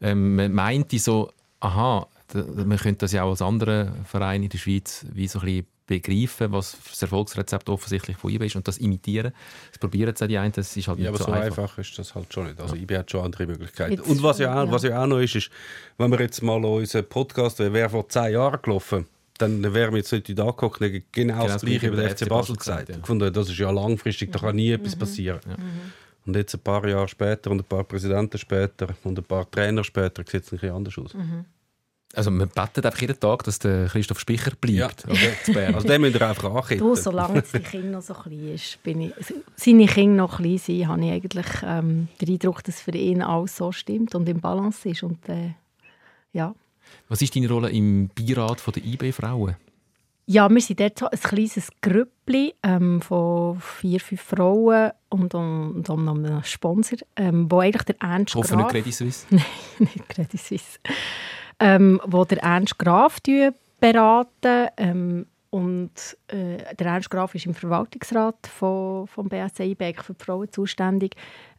ähm, 0.02 0.36
man 0.36 0.52
meinte 0.54 0.98
so, 1.00 1.32
aha, 1.60 2.08
man 2.34 2.78
könnte 2.78 3.00
das 3.00 3.12
ja 3.12 3.24
auch 3.24 3.30
als 3.32 3.42
andere 3.42 3.94
Vereine 4.06 4.46
in 4.46 4.50
der 4.50 4.58
Schweiz 4.58 5.06
wie 5.14 5.28
so 5.28 5.40
ein 5.40 5.46
bisschen 5.46 5.66
begreifen, 5.88 6.52
was 6.54 6.78
das 6.90 7.02
Erfolgsrezept 7.02 7.68
offensichtlich 7.68 8.16
von 8.16 8.32
IB 8.32 8.46
ist 8.46 8.56
und 8.56 8.66
das 8.66 8.78
imitieren. 8.78 9.34
Das 9.72 9.78
probieren 9.80 10.08
jetzt 10.08 10.24
auch 10.24 10.28
die 10.28 10.38
einen, 10.38 10.54
das 10.54 10.78
ist 10.78 10.88
halt 10.88 11.00
Ja, 11.00 11.04
nicht 11.04 11.10
aber 11.10 11.18
so, 11.18 11.26
so 11.26 11.32
einfach. 11.34 11.64
einfach. 11.64 11.78
ist 11.80 12.00
das 12.00 12.16
halt 12.16 12.34
schon 12.34 12.46
nicht. 12.48 12.62
Also 12.62 12.76
IB 12.76 12.98
hat 12.98 13.12
schon 13.12 13.26
andere 13.26 13.46
Möglichkeiten. 13.48 13.94
Jetzt 13.94 14.08
Und 14.08 14.24
was 14.24 14.40
ja, 14.40 14.54
auch, 14.56 14.62
schon, 14.64 14.72
was 14.72 14.84
ja 14.84 15.04
auch 15.04 15.08
noch 15.08 15.20
ist, 15.20 15.36
ist, 15.36 15.50
wenn 15.98 16.10
wir 16.10 16.20
jetzt 16.22 16.42
mal 16.42 16.64
unseren 16.64 17.06
Podcast, 17.10 17.60
der 17.60 17.74
wäre 17.74 17.90
vor 17.90 18.08
zehn 18.08 18.32
Jahren 18.34 18.62
gelaufen, 18.62 19.06
dann 19.38 19.62
wären 19.74 19.92
wir 19.92 19.98
jetzt 19.98 20.14
nicht 20.14 20.38
da 20.38 20.44
angeguckt 20.44 20.80
und 20.80 20.88
hätten 20.88 21.04
genau, 21.12 21.46
das 21.48 21.62
Gleiche 21.64 21.88
über 21.88 21.98
den 21.98 22.10
FC 22.16 22.30
Basel 22.30 22.56
gesagt. 22.56 22.88
ja. 22.90 22.96
Ich 22.98 23.06
fand, 23.06 23.22
das 23.36 23.50
ist 23.50 23.58
ja 23.58 23.70
langfristig, 23.72 24.32
da 24.32 24.40
kann 24.40 24.56
nie 24.56 24.72
etwas 24.72 24.96
passieren. 24.96 25.42
Und 26.26 26.36
jetzt 26.36 26.54
ein 26.54 26.60
paar 26.60 26.88
Jahre 26.88 27.08
später 27.08 27.52
und 27.52 27.60
ein 27.60 27.64
paar 27.64 27.84
Präsidenten 27.84 28.38
später 28.38 28.90
und 29.04 29.18
ein 29.18 29.24
paar 29.24 29.50
Trainer 29.50 29.84
später 29.84 30.24
sieht 30.26 30.44
es 30.44 30.52
ein 30.52 30.58
bisschen 30.58 30.76
anders 30.76 30.98
aus. 30.98 31.16
Also 32.14 32.30
man 32.30 32.50
betet 32.50 32.86
einfach 32.86 33.02
jeden 33.02 33.20
Tag, 33.20 33.44
dass 33.44 33.60
der 33.60 33.88
Christoph 33.88 34.20
Speicher 34.20 34.52
bleibt. 34.60 35.06
Ja, 35.08 35.14
okay. 35.48 35.66
also 35.74 35.88
den 35.88 36.02
müsst 36.02 36.16
ihr 36.16 36.28
einfach 36.28 36.54
ankippen. 36.54 36.86
Du, 36.86 36.96
solange 36.96 37.42
die 37.42 37.60
Kinder 37.60 37.90
noch 37.92 38.02
so 38.02 38.14
klein 38.14 38.54
ist, 38.54 38.84
bin 38.84 39.02
ich, 39.02 39.14
seine 39.56 39.86
Kinder 39.86 40.24
noch 40.24 40.38
klein 40.38 40.58
sind, 40.58 40.88
habe 40.88 41.06
ich 41.06 41.12
eigentlich 41.12 41.48
ähm, 41.64 42.10
den 42.20 42.30
Eindruck, 42.30 42.64
dass 42.64 42.82
für 42.82 42.92
ihn 42.92 43.22
alles 43.22 43.56
so 43.56 43.72
stimmt 43.72 44.14
und 44.14 44.28
im 44.28 44.42
Balance 44.42 44.90
ist. 44.90 45.04
Und, 45.04 45.28
äh, 45.30 45.54
ja. 46.34 46.54
Was 47.08 47.22
ist 47.22 47.36
deine 47.36 47.48
Rolle 47.50 47.70
im 47.70 48.10
Beirat 48.10 48.62
der 48.76 48.84
IB-Frauen? 48.84 49.56
Ja, 50.26 50.50
wir 50.50 50.62
sind 50.62 50.80
dort 50.80 51.00
so 51.00 51.08
ein 51.08 51.20
kleines 51.20 51.70
Grüppli 51.82 52.54
ähm, 52.64 53.02
von 53.02 53.60
vier, 53.60 54.00
fünf 54.00 54.22
Frauen 54.22 54.92
und, 55.10 55.34
und, 55.34 55.90
und 55.90 56.08
einem 56.08 56.44
Sponsor, 56.44 57.00
ähm, 57.16 57.52
wo 57.52 57.60
eigentlich 57.60 57.84
der 57.84 57.96
Ernst 58.02 58.36
Graf... 58.36 58.56
nicht 58.56 58.70
Credit 58.70 58.94
Suisse? 58.94 59.26
Nein, 59.30 59.44
nicht 59.80 60.10
Credit 60.10 60.40
Suisse. 60.40 60.80
Ähm, 61.60 62.00
wo 62.06 62.24
der 62.24 62.40
Ernst 62.44 62.78
Graf 62.78 63.18
beraten 63.80 64.68
ähm, 64.78 65.26
und 65.50 66.18
äh, 66.28 66.76
der 66.76 66.88
Ernst 66.88 67.10
Graf 67.10 67.36
ist 67.36 67.46
im 67.46 67.54
Verwaltungsrat 67.54 68.48
von, 68.48 69.08
vom 69.08 69.28
BSC 69.28 69.72
IBEC 69.72 70.04
für 70.04 70.14
die 70.14 70.24
Frauen 70.24 70.52
zuständig. 70.52 71.16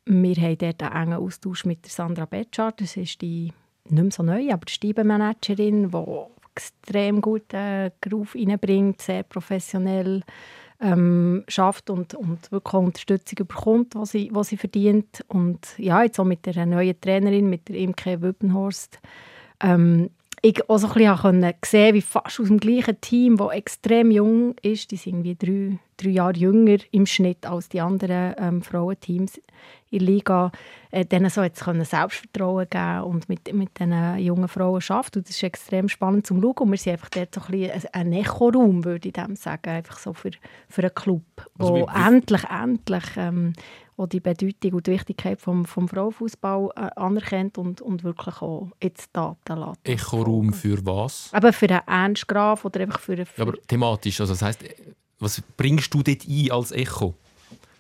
Wir 0.07 0.35
haben 0.37 0.59
dort 0.59 0.83
einen 0.83 1.13
engen 1.13 1.19
Austausch 1.19 1.65
mit 1.65 1.85
der 1.85 1.91
Sandra 1.91 2.25
Betschart, 2.25 2.81
das 2.81 2.97
ist 2.97 3.21
die 3.21 3.53
nicht 3.89 4.03
mehr 4.03 4.11
so 4.11 4.23
neu, 4.23 4.51
aber 4.51 4.65
die 4.65 4.73
Steibenmanagerin, 4.73 5.91
die 5.91 6.42
extrem 6.55 7.21
guten 7.21 7.91
Groove 8.01 8.35
reinbringt, 8.35 9.01
sehr 9.01 9.23
professionell 9.23 10.23
ähm, 10.81 11.45
schafft 11.49 11.91
und, 11.91 12.15
und 12.15 12.51
wirklich 12.51 12.75
Unterstützung 12.75 13.47
bekommt, 13.47 13.95
was 13.95 14.11
sie, 14.11 14.31
was 14.33 14.49
sie 14.49 14.57
verdient. 14.57 15.25
Und 15.29 15.79
ja, 15.79 16.03
jetzt 16.03 16.19
auch 16.19 16.25
mit 16.25 16.45
der 16.45 16.67
neuen 16.67 17.01
Trainerin, 17.01 17.49
mit 17.49 17.69
der 17.69 17.77
Imke 17.77 18.21
Wübbenhorst, 18.21 18.99
ähm, 19.61 20.11
ich 20.45 20.69
auch 20.69 20.79
so 20.79 20.89
ein 20.89 20.95
bisschen 20.95 21.55
gesehen, 21.61 21.95
wie 21.95 22.03
fast 22.03 22.41
aus 22.41 22.49
dem 22.49 22.59
gleichen 22.59 23.01
Team, 23.01 23.37
das 23.37 23.53
extrem 23.53 24.11
jung 24.11 24.57
ist, 24.61 24.91
die 24.91 24.97
sind 24.97 25.25
irgendwie 25.25 25.37
drei, 25.37 25.79
drei 25.97 26.11
Jahre 26.11 26.37
jünger 26.37 26.79
im 26.91 27.07
Schnitt 27.07 27.47
als 27.47 27.69
die 27.69 27.81
anderen 27.81 28.35
ähm, 28.37 28.63
Frauenteams 28.63 29.41
in 29.91 29.99
der 30.01 30.09
Liga, 30.09 30.51
äh, 30.91 31.05
denen 31.05 31.31
so 31.31 31.43
jetzt 31.43 31.63
können 31.63 31.85
Selbstvertrauen 31.85 32.67
geben 32.69 33.03
und 33.03 33.29
mit, 33.29 33.53
mit 33.55 33.79
diesen 33.79 34.19
jungen 34.19 34.49
Frauen 34.49 34.83
arbeiten. 34.89 35.19
Und 35.19 35.29
das 35.29 35.37
ist 35.37 35.43
extrem 35.45 35.89
spannend 35.89 36.27
zum 36.27 36.43
Schauen. 36.43 36.55
Und 36.59 36.71
wir 36.73 36.79
sind 36.79 36.95
einfach 36.95 37.11
dort 37.11 37.35
so 37.35 37.41
ein, 37.43 37.51
bisschen 37.53 37.95
ein 37.95 38.13
Echo-Raum, 38.13 38.85
würde 38.85 39.09
ich 39.09 39.15
dem 39.15 39.37
sagen, 39.37 39.71
einfach 39.71 39.99
so 39.99 40.13
für, 40.13 40.33
für 40.69 40.83
einen 40.83 40.95
Club, 40.95 41.23
also 41.57 41.75
wo 41.75 41.87
endlich, 41.87 42.43
endlich 42.45 43.05
ähm, 43.17 43.53
auch 44.03 44.09
die 44.09 44.21
Bedeutung 44.21 44.75
und 44.75 44.87
die 44.87 44.93
Wichtigkeit 44.93 45.41
vom, 45.41 45.65
vom 45.65 45.89
Frauenfußball 45.89 46.71
äh, 46.77 46.81
anerkennt 46.97 47.59
und, 47.59 47.81
und 47.81 48.05
wirklich 48.05 48.43
auch 48.43 48.69
jetzt 48.83 49.11
Daten 49.13 49.59
lässt. 49.59 49.81
Echo-Raum 49.85 50.53
für 50.53 50.85
was? 50.85 51.31
Aber 51.33 51.53
für 51.53 51.69
einen 51.71 51.81
Ernst 51.87 52.29
Graf 52.29 52.65
oder 52.65 52.81
einfach 52.81 53.01
für, 53.01 53.25
für 53.25 53.43
aber 53.43 53.55
thematisch, 53.67 54.21
also 54.21 54.33
das 54.33 54.43
heisst, 54.43 54.65
was 55.19 55.41
bringst 55.57 55.93
du 55.95 56.03
dort 56.03 56.27
ein 56.29 56.51
als 56.51 56.73
Echo? 56.73 57.15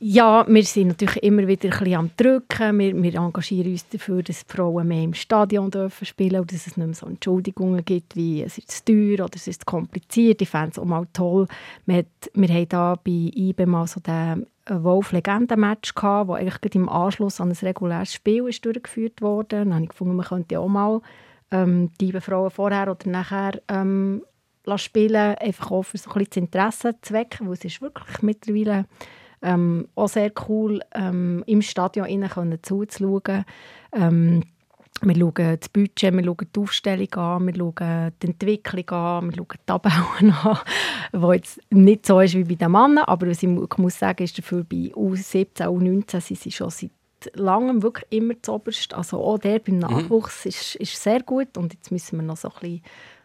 Ja, 0.04 0.44
wir 0.48 0.64
sind 0.64 0.88
natürlich 0.88 1.22
immer 1.22 1.46
wieder 1.46 1.68
ein 1.68 1.78
bisschen 1.78 1.94
am 1.94 2.11
Drücken. 2.16 2.76
Wir, 2.80 3.00
wir 3.00 3.14
engagieren 3.14 3.70
uns 3.70 3.88
dafür, 3.88 4.20
dass 4.24 4.44
die 4.44 4.52
Frauen 4.52 4.88
mehr 4.88 5.04
im 5.04 5.14
Stadion 5.14 5.70
dürfen 5.70 6.04
spielen 6.04 6.40
und 6.40 6.52
dass 6.52 6.66
es 6.66 6.76
nicht 6.76 6.87
mehr 6.87 6.94
so 6.94 7.06
Entschuldigungen 7.06 7.85
gibt, 7.85 8.16
wie 8.16 8.42
es 8.42 8.58
ist 8.58 8.72
zu 8.72 8.85
teuer 8.85 9.26
oder 9.26 9.37
es 9.37 9.46
ist 9.46 9.61
zu 9.61 9.64
kompliziert. 9.64 10.42
Ich 10.42 10.48
fände 10.48 10.70
es 10.72 10.78
auch 10.80 10.85
mal 10.85 11.06
toll. 11.12 11.46
Wir, 11.87 11.98
hat, 11.98 12.06
wir 12.35 12.48
haben 12.48 12.68
da 12.68 12.96
bei 12.96 13.30
IBE 13.32 13.64
mal 13.64 13.87
so 13.87 14.00
den 14.00 14.44
Wolf-Legenden-Match 14.68 15.94
gehabt, 15.94 16.29
wo 16.29 16.35
eigentlich 16.35 16.75
im 16.75 16.88
Anschluss 16.88 17.40
an 17.40 17.51
ein 17.51 17.57
reguläres 17.62 18.12
Spiel 18.12 18.48
ist 18.48 18.64
durchgeführt 18.64 19.20
wurde. 19.20 19.59
Dann 19.59 19.75
habe 19.75 19.85
ich 19.85 19.90
gefunden, 19.90 20.16
man 20.16 20.27
könnte 20.27 20.61
auch 20.61 20.68
mal 20.68 21.01
ähm, 21.51 21.90
die 22.01 22.12
Frauen 22.12 22.51
vorher 22.51 22.90
oder 22.90 23.11
nachher 23.11 23.61
ähm, 23.68 24.22
spielen, 24.77 25.37
einfach 25.37 25.70
auch 25.70 25.83
für 25.83 25.98
so 25.98 26.11
ein 26.11 26.18
bisschen 26.18 26.51
das 26.51 26.85
Interesse 26.85 27.01
zu 27.01 27.14
wecken, 27.14 27.46
weil 27.46 27.55
es 27.55 27.64
ist 27.64 27.83
wirklich 27.83 28.22
mittlerweile 28.22 28.87
ähm, 29.42 29.88
auch 29.96 30.09
sehr 30.09 30.33
cool, 30.48 30.81
ähm, 30.94 31.42
im 31.46 31.62
Stadion 31.62 32.07
zuzuschauen. 32.62 33.44
Ähm, 33.92 34.42
wir 35.03 35.17
schauen 35.17 35.59
das 35.59 35.69
Budget, 35.69 36.15
wir 36.15 36.25
schauen 36.25 36.47
die 36.55 36.61
Aufstellung 36.61 37.15
an, 37.15 37.47
wir 37.47 37.55
schauen 37.55 38.12
die 38.23 38.27
Entwicklung 38.27 38.91
an, 38.91 39.25
wir 39.27 39.37
schauen 39.37 39.49
die 39.53 39.67
Tabellen 39.67 40.33
an, 40.43 40.59
die 41.12 41.35
jetzt 41.35 41.61
nicht 41.71 42.07
so 42.07 42.21
ist 42.21 42.35
wie 42.35 42.45
bei 42.45 42.55
den 42.55 42.73
Männern, 42.73 43.05
aber 43.05 43.29
was 43.29 43.43
ich 43.43 43.49
muss 43.49 43.99
sagen, 43.99 44.23
ist 44.23 44.38
dafür 44.38 44.65
bei 44.65 44.93
U17, 44.95 45.67
U19 45.67 46.21
sind 46.21 46.38
sie 46.38 46.53
schon 46.53 46.71
seit 46.71 46.91
langem 47.35 47.83
wirklich 47.83 48.07
immer 48.11 48.41
zu 48.43 48.53
oberst. 48.53 48.95
Also 48.95 49.19
auch 49.19 49.38
der 49.38 49.59
beim 49.59 49.77
mhm. 49.77 49.81
Nachwuchs 49.81 50.45
mhm. 50.45 50.49
ist, 50.49 50.75
ist 50.77 51.03
sehr 51.03 51.23
gut 51.23 51.57
und 51.57 51.73
jetzt 51.73 51.91
müssen 51.91 52.19
wir 52.19 52.25
noch 52.25 52.37
so 52.37 52.49
ein 52.49 52.55
bisschen 52.61 52.83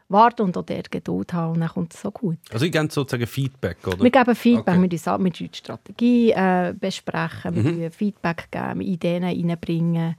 warten 0.10 0.44
und 0.44 0.58
auch 0.58 0.64
der 0.64 0.84
Geduld 0.84 1.34
haben 1.34 1.56
und 1.56 1.60
dann 1.60 1.70
kommt 1.70 1.94
es 1.94 2.02
so 2.02 2.12
gut. 2.12 2.38
Also 2.52 2.66
ihr 2.66 2.72
gebt 2.72 2.92
sozusagen 2.92 3.28
Feedback, 3.28 3.78
oder? 3.86 4.02
Wir 4.02 4.12
geben 4.12 4.36
Feedback, 4.36 4.76
okay. 4.76 4.82
wir 4.82 4.90
müssen 4.90 5.24
mit 5.24 5.40
die 5.40 5.50
Strategie 5.52 6.32
äh, 6.32 6.74
besprechen, 6.80 7.56
mhm. 7.56 7.80
wir 7.80 7.92
Feedback 7.92 8.48
geben, 8.52 8.82
Ideen 8.82 9.24
reinbringen 9.24 10.16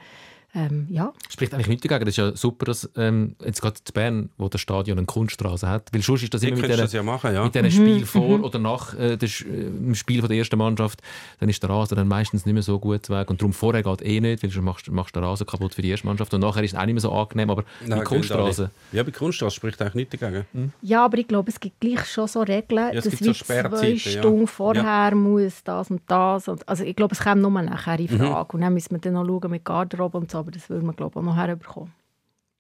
ähm, 0.55 0.87
ja. 0.91 1.13
Spricht 1.29 1.53
eigentlich 1.53 1.69
nichts 1.69 1.87
dagegen. 1.87 2.07
Das 2.07 2.13
ist 2.13 2.17
ja 2.17 2.35
super, 2.35 2.67
dass 2.67 2.89
ähm, 2.97 3.37
jetzt 3.45 3.61
gerade 3.61 3.77
in 3.87 3.93
Bern, 3.93 4.31
wo 4.39 4.49
das 4.49 4.61
Stadion 4.61 4.99
eine 4.99 5.07
Kunststraße 5.07 5.69
hat, 5.69 5.93
weil 5.93 6.03
sonst 6.03 6.23
ist 6.23 6.33
das 6.33 6.43
immer 6.43 6.57
mit 6.57 6.71
diesen 6.71 6.89
ja 6.89 7.03
machen, 7.03 7.35
ja. 7.35 7.45
mhm. 7.45 7.71
Spiel 7.71 8.07
vor 8.07 8.39
mhm. 8.39 8.45
oder 8.45 8.59
nach 8.59 8.95
äh, 8.95 9.13
äh, 9.13 9.17
dem 9.17 9.95
Spiel 9.95 10.21
von 10.21 10.29
der 10.29 10.39
ersten 10.39 10.57
Mannschaft, 10.59 11.03
dann 11.41 11.49
ist 11.49 11.63
der 11.63 11.71
Rasen 11.71 11.97
dann 11.97 12.09
meistens 12.09 12.47
nicht 12.47 12.55
mehr 12.55 12.63
so 12.63 12.79
gut 12.79 13.11
weg 13.11 13.31
und 13.31 13.41
darum 13.41 13.53
vorher 13.53 13.83
geht 13.83 14.03
eh 14.03 14.21
nicht, 14.21 14.43
weil 14.43 14.51
du 14.51 14.63
machst, 14.63 14.91
machst 14.91 15.15
den 15.17 15.25
Rasen 15.25 15.47
kaputt 15.47 15.75
für 15.75 15.83
die 15.83 15.91
erste 15.91 16.07
Mannschaft 16.07 16.33
und 16.33 16.41
nachher 16.41 16.65
ist 16.65 16.73
es 16.73 16.79
auch 16.79 16.87
nicht 16.87 16.95
mehr 16.95 17.01
so 17.03 17.13
angenehm, 17.13 17.51
aber 17.51 17.65
Nein, 17.87 17.99
mit 17.99 18.09
Kunststraße... 18.09 18.71
Ja, 18.93 19.03
bei 19.03 19.11
Kunststraße 19.11 19.55
spricht 19.55 19.81
eigentlich 19.83 19.95
nichts 19.95 20.19
dagegen. 20.19 20.47
Mhm. 20.53 20.73
Ja, 20.83 21.05
aber 21.05 21.19
ich 21.19 21.29
glaube, 21.29 21.51
es 21.51 21.61
gibt 21.61 21.81
gleich 21.81 22.07
schon 22.07 22.27
so 22.27 22.41
Regeln, 22.41 22.95
ja, 22.95 23.01
dass 23.01 23.21
wie 23.21 23.25
so 23.25 23.33
zwei 23.33 23.97
Stunden 23.99 24.47
vorher 24.47 24.83
ja. 24.83 25.15
muss 25.15 25.63
das 25.63 25.91
und 25.91 26.03
das 26.07 26.49
und, 26.49 26.67
also 26.69 26.85
ich 26.85 26.97
glaube, 26.97 27.15
es 27.15 27.21
kommt 27.21 27.43
nur 27.43 27.51
nachher 27.51 27.99
in 27.99 28.07
mhm. 28.07 28.19
Frage 28.19 28.49
mhm. 28.49 28.55
und 28.55 28.61
dann 28.63 28.75
müssen 28.75 28.91
wir 28.93 28.99
dann 28.99 29.13
noch 29.13 29.27
schauen 29.27 29.51
mit 29.51 29.65
Garderobe 29.65 30.19
und 30.19 30.31
so, 30.31 30.48
aber 30.49 30.53
das 30.53 30.71
will 30.71 30.81
man 30.81 30.97
glaube 30.97 31.21
auch 31.21 31.23
noch 31.23 31.37
herbekommen. 31.37 31.93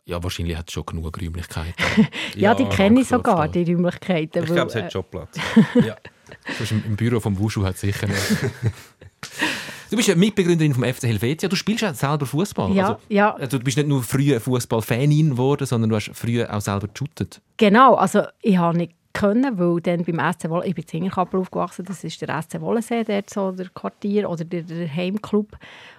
Ja, 0.05 0.23
wahrscheinlich 0.23 0.57
hat 0.57 0.69
es 0.69 0.75
schon 0.75 0.85
genug 0.85 1.21
Räumlichkeiten. 1.21 1.73
ja, 2.35 2.55
die 2.55 2.67
kenne 2.67 3.01
ich 3.01 3.09
sogar, 3.09 3.49
die 3.49 3.63
Räumlichkeiten. 3.63 4.43
Ich 4.43 4.51
glaube, 4.51 4.69
es 4.69 4.75
hat 4.75 4.85
äh, 4.85 4.91
schon 4.91 5.05
Platz. 5.11 5.39
ja. 5.75 5.97
Im, 6.71 6.85
Im 6.85 6.97
Büro 6.97 7.19
vom 7.19 7.39
Wushu 7.39 7.65
hat 7.65 7.75
es 7.75 7.81
sicher 7.81 8.07
nicht. 8.07 8.19
Du 9.91 9.97
bist 9.97 10.07
ja 10.07 10.15
Mitbegründerin 10.15 10.75
vom 10.75 10.85
FC 10.85 11.05
Helvetia. 11.05 11.49
Du 11.49 11.57
spielst 11.57 11.81
ja 11.81 11.95
selber 11.95 12.27
Fußball. 12.27 12.75
Ja, 12.75 12.89
also, 12.89 13.01
ja. 13.09 13.35
Also, 13.37 13.57
du 13.57 13.65
bist 13.65 13.79
nicht 13.79 13.89
nur 13.89 14.03
früher 14.03 14.39
Fußballfanin 14.39 15.31
geworden, 15.31 15.67
sondern 15.67 15.89
du 15.89 15.97
hast 15.97 16.11
früher 16.13 16.55
auch 16.55 16.61
selber 16.61 16.89
geshootet. 16.89 17.41
Genau, 17.57 17.95
also 17.95 18.25
ich 18.43 18.59
habe 18.59 18.77
nicht 18.77 18.93
können, 19.13 19.59
weil 19.59 19.81
dann 19.81 20.05
beim 20.05 20.33
SC 20.33 20.49
Wolle, 20.49 20.67
ich 20.67 20.75
bin 20.75 20.83
in 20.83 20.89
Zingerkappel 20.89 21.41
aufgewachsen, 21.41 21.85
das 21.85 22.05
ist 22.05 22.21
der 22.21 22.41
SC 22.43 22.61
Wollensee, 22.61 23.05
dort 23.05 23.31
so 23.31 23.53
der 23.53 23.69
Quartier 23.71 24.29
oder 24.31 24.45
der, 24.45 24.63
der 24.63 24.95
Heimclub. 24.95 25.57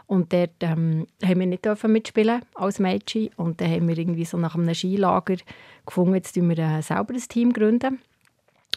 Und 0.08 0.32
dort 0.34 0.52
ähm, 0.62 1.06
haben 1.24 1.40
wir 1.40 1.48
nicht 1.48 1.66
dürfen 1.66 1.92
mitspielen 1.92 2.42
als 2.56 2.80
Mädchen. 2.80 3.30
Und 3.36 3.62
dann 3.62 3.72
haben 3.72 3.88
wir 3.88 3.98
irgendwie 3.98 4.26
so 4.26 4.38
nach 4.38 4.56
einem 4.56 4.74
Skilager 4.74 5.38
gefunden, 5.86 6.16
jetzt 6.16 6.34
gründen 6.34 6.50
wir 6.50 6.58
äh, 6.58 6.82
selber 6.82 7.14
ein 7.14 7.20
Team. 7.20 7.54
Gründen. 7.54 8.00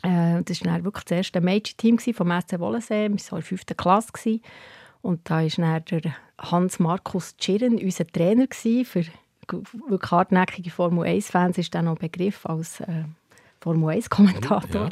Äh, 0.03 0.42
das 0.42 0.64
war 0.64 0.73
dann 0.73 0.85
wirklich 0.85 1.05
das 1.05 1.18
erste 1.18 1.40
Mädchen-Team 1.40 1.99
vom 2.14 2.31
SC 2.40 2.59
Wollensee. 2.59 3.09
Wir 3.09 3.11
waren 3.11 3.18
in 3.18 3.37
der 3.37 3.42
fünften 3.42 3.77
Klasse. 3.77 4.12
Gewesen. 4.12 4.42
Und 5.03 5.29
da 5.29 5.42
war 5.42 5.49
dann 5.49 5.85
der 6.03 6.14
Hans-Markus 6.38 7.37
Tschirren 7.37 7.79
unser 7.79 8.07
Trainer 8.07 8.47
gewesen, 8.47 8.85
für 8.85 9.05
wirklich 9.88 10.11
hartnäckige 10.11 10.71
Formel 10.71 11.07
1-Fans 11.07 11.59
ist 11.59 11.75
dann 11.75 11.87
noch 11.87 11.99
Begriff 11.99 12.47
als 12.47 12.81
äh, 12.81 13.05
Formel 13.62 13.96
1-Kommentator. 13.96 14.85
Ja. 14.85 14.88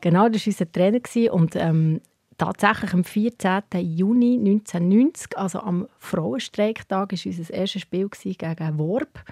Genau, 0.00 0.28
das 0.28 0.46
war 0.46 0.52
unser 0.52 0.72
Trainer. 0.72 1.34
Und 1.34 1.56
ähm, 1.56 2.00
tatsächlich 2.38 2.94
am 2.94 3.04
14. 3.04 3.62
Juni 3.80 4.38
1990, 4.38 5.36
also 5.36 5.60
am 5.60 5.88
Frauenstreiktag, 5.98 7.12
war 7.12 7.18
unser 7.26 7.54
erstes 7.54 7.82
Spiel 7.82 8.08
gegen 8.08 8.78
Worb. 8.78 9.24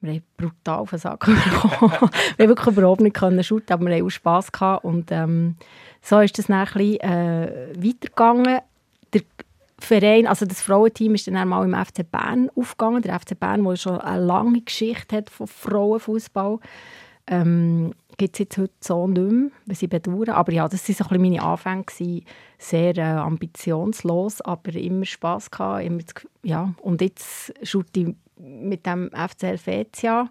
Wir 0.00 0.14
haben 0.14 0.22
brutal 0.36 0.78
auf 0.80 0.90
den 0.90 0.98
Sack 0.98 1.20
bekommen. 1.26 2.10
wir 2.36 2.48
wirklich 2.48 2.76
überhaupt 2.76 3.00
nicht 3.00 3.14
können 3.14 3.44
shooten, 3.44 3.72
aber 3.72 3.86
wir 3.86 3.94
hatten 3.94 4.06
auch 4.06 4.10
Spass 4.10 4.50
gehabt. 4.50 4.84
Und 4.84 5.12
ähm, 5.12 5.56
so 6.00 6.18
ist 6.18 6.38
das 6.38 6.46
dann 6.46 6.56
ein 6.58 6.66
bisschen, 6.72 7.00
äh, 7.00 7.68
weitergegangen. 7.76 8.58
Der 9.12 9.22
Verein, 9.78 10.26
also 10.26 10.44
das 10.44 10.60
Frauenteam 10.60 11.14
ist 11.14 11.28
dann 11.28 11.36
einmal 11.36 11.64
im 11.64 11.74
FC 11.74 12.10
Bern 12.10 12.50
aufgegangen. 12.56 13.02
Der 13.02 13.18
FC 13.18 13.38
Bern, 13.38 13.62
der 13.62 13.76
schon 13.76 14.00
eine 14.00 14.24
lange 14.24 14.60
Geschichte 14.60 15.16
hat 15.16 15.30
von 15.30 15.46
Frauenfußball. 15.46 16.58
Ähm, 17.28 17.92
gibt 18.22 18.36
es 18.36 18.38
jetzt 18.38 18.58
heute 18.58 18.72
so 18.80 19.08
nicht 19.08 19.32
mehr, 19.32 19.50
was 19.66 19.82
ich 19.82 19.88
bedauere. 19.88 20.34
Aber 20.36 20.52
ja, 20.52 20.68
das 20.68 20.88
waren 20.88 20.94
so 20.94 21.14
ein 21.14 21.20
meine 21.20 21.42
Anfänge. 21.42 22.22
Sehr 22.58 22.96
äh, 22.96 23.00
ambitionslos, 23.00 24.40
aber 24.42 24.74
immer 24.74 25.04
Spass 25.04 25.50
gehabt. 25.50 25.84
Immer 25.84 26.02
das, 26.02 26.24
ja. 26.44 26.72
Und 26.82 27.00
jetzt 27.00 27.52
schaut 27.64 27.96
ich 27.96 28.14
mit 28.38 28.86
dem 28.86 29.10
FC 29.10 29.42
Helvetia. 29.42 30.28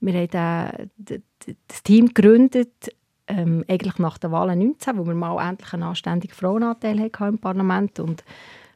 Wir 0.00 0.14
haben 0.14 0.90
den, 0.96 1.22
das 1.68 1.82
Team 1.82 2.14
gegründet, 2.14 2.90
ähm, 3.26 3.62
eigentlich 3.68 3.98
nach 3.98 4.16
der 4.16 4.32
Wahl 4.32 4.54
19, 4.56 4.96
wo 4.96 5.06
wir 5.06 5.14
mal 5.14 5.46
endlich 5.46 5.72
einen 5.74 5.82
anständigen 5.82 6.34
Frauenanteil 6.34 6.98
hatten 6.98 7.28
im 7.28 7.38
Parlament 7.38 8.00
und 8.00 8.24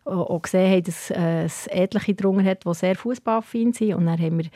auch 0.05 0.43
gesehen 0.43 0.71
haben, 0.71 0.83
dass 0.85 1.11
äh, 1.11 1.45
es 1.45 1.67
etliche 1.69 2.15
drunter 2.15 2.45
hat, 2.45 2.65
die 2.67 2.75
sehr 2.75 2.97
fußballaffin 2.97 3.73
sind. 3.73 3.95
Und 3.95 4.07
dann 4.07 4.21
haben 4.21 4.39
wir 4.39 4.47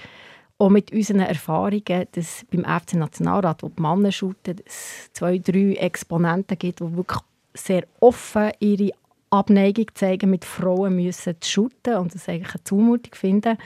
auch 0.62 0.70
mit 0.70 0.92
unseren 0.92 1.20
Erfahrungen, 1.20 2.07
dass 2.12 2.44
beim 2.51 2.64
FC 2.64 2.94
Nationalrat, 2.94 3.62
wo 3.62 3.68
die 3.68 3.83
Männer 3.83 4.12
shooten, 4.12 4.57
es 4.64 5.11
zwei, 5.12 5.38
drei 5.38 5.75
Exponenten 5.75 6.59
gibt, 6.59 6.81
die 6.81 6.96
wirklich 6.96 7.20
sehr 7.55 7.85
offen 8.01 8.51
ihre 8.61 8.92
Abneigung 9.31 9.87
zeigen, 9.94 10.31
mit 10.31 10.44
Frauen 10.44 10.96
müssen 10.96 11.35
zu 11.40 11.51
shooten 11.51 11.96
und 11.96 12.14
das 12.14 12.29
eigentlich 12.29 12.55
eine 12.55 12.64
Zumutung 12.64 13.14
finden. 13.14 13.57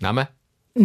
Namen? 0.00 0.26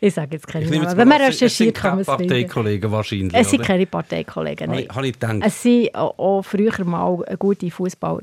ich 0.00 0.14
sage 0.14 0.34
jetzt 0.36 0.46
keine 0.48 0.66
Namen. 0.66 0.96
Wenn 0.96 1.08
man 1.08 1.20
es- 1.20 1.28
es 1.28 1.42
recherchiert, 1.42 1.74
kann 1.76 1.96
man 1.96 2.04
keine 2.04 2.12
es 2.14 2.16
finden. 2.16 2.28
Parteikollegen 2.28 2.90
wahrscheinlich, 2.90 3.34
Es 3.34 3.50
sind 3.50 3.60
oder? 3.60 3.66
keine 3.68 3.86
Parteikollegen, 3.86 4.68
Habe 4.68 4.76
nein. 4.80 4.86
ich, 4.90 4.96
habe 4.96 5.06
ich 5.06 5.12
gedacht. 5.12 5.36
Es 5.44 5.64
waren 5.64 5.94
auch, 5.94 6.18
auch 6.18 6.42
früher 6.42 6.84
mal 6.84 7.36
gute 7.38 7.70
Fußballer. 7.70 8.20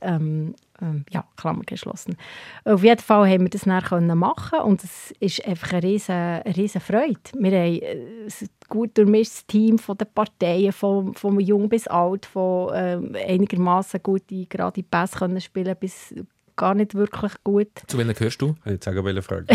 Ähm, 0.00 0.54
ähm, 0.80 1.04
ja, 1.10 1.24
Klammer 1.36 1.62
geschlossen. 1.64 2.16
Auf 2.64 2.82
jeden 2.82 3.00
Fall 3.00 3.28
haben 3.28 3.42
wir 3.42 3.50
das 3.50 3.62
dann 3.62 3.82
können 3.82 4.18
machen 4.18 4.60
und 4.60 4.82
es 4.82 5.12
ist 5.20 5.44
einfach 5.46 5.72
eine 5.72 5.82
riesen, 5.82 6.14
eine 6.14 6.56
riesen 6.56 6.80
Freude. 6.80 7.20
Wir 7.38 7.50
haben 7.50 7.80
äh, 7.80 8.26
ein 8.26 8.48
gut 8.68 8.96
durchmischtes 8.96 9.46
Team 9.46 9.78
von 9.78 9.96
den 9.96 10.08
Parteien, 10.14 10.72
von, 10.72 11.14
von 11.14 11.38
jung 11.40 11.68
bis 11.68 11.86
alt, 11.86 12.26
von 12.26 12.72
ähm, 12.74 13.14
einigermaßen 13.14 14.00
gute, 14.02 14.46
gerade 14.46 14.82
Pässe 14.82 15.18
können 15.18 15.40
spielen 15.40 15.76
bis 15.78 16.14
gar 16.56 16.74
nicht 16.74 16.94
wirklich 16.94 17.32
gut. 17.42 17.68
Zu 17.86 17.98
welchen 17.98 18.14
gehörst 18.14 18.40
du? 18.40 18.54
Ich 18.64 18.72
jetzt 18.72 18.84
sagen, 18.84 19.04
welche 19.04 19.22
Frage. 19.22 19.46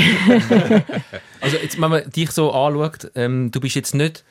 Also 1.42 1.58
jetzt, 1.58 1.80
wenn 1.80 1.90
man 1.90 2.10
dich 2.10 2.32
so 2.32 2.52
anschaut, 2.52 3.12
ähm, 3.16 3.52
du 3.52 3.62
bist 3.62 3.76
jetzt 3.76 3.96
nicht, 3.96 4.26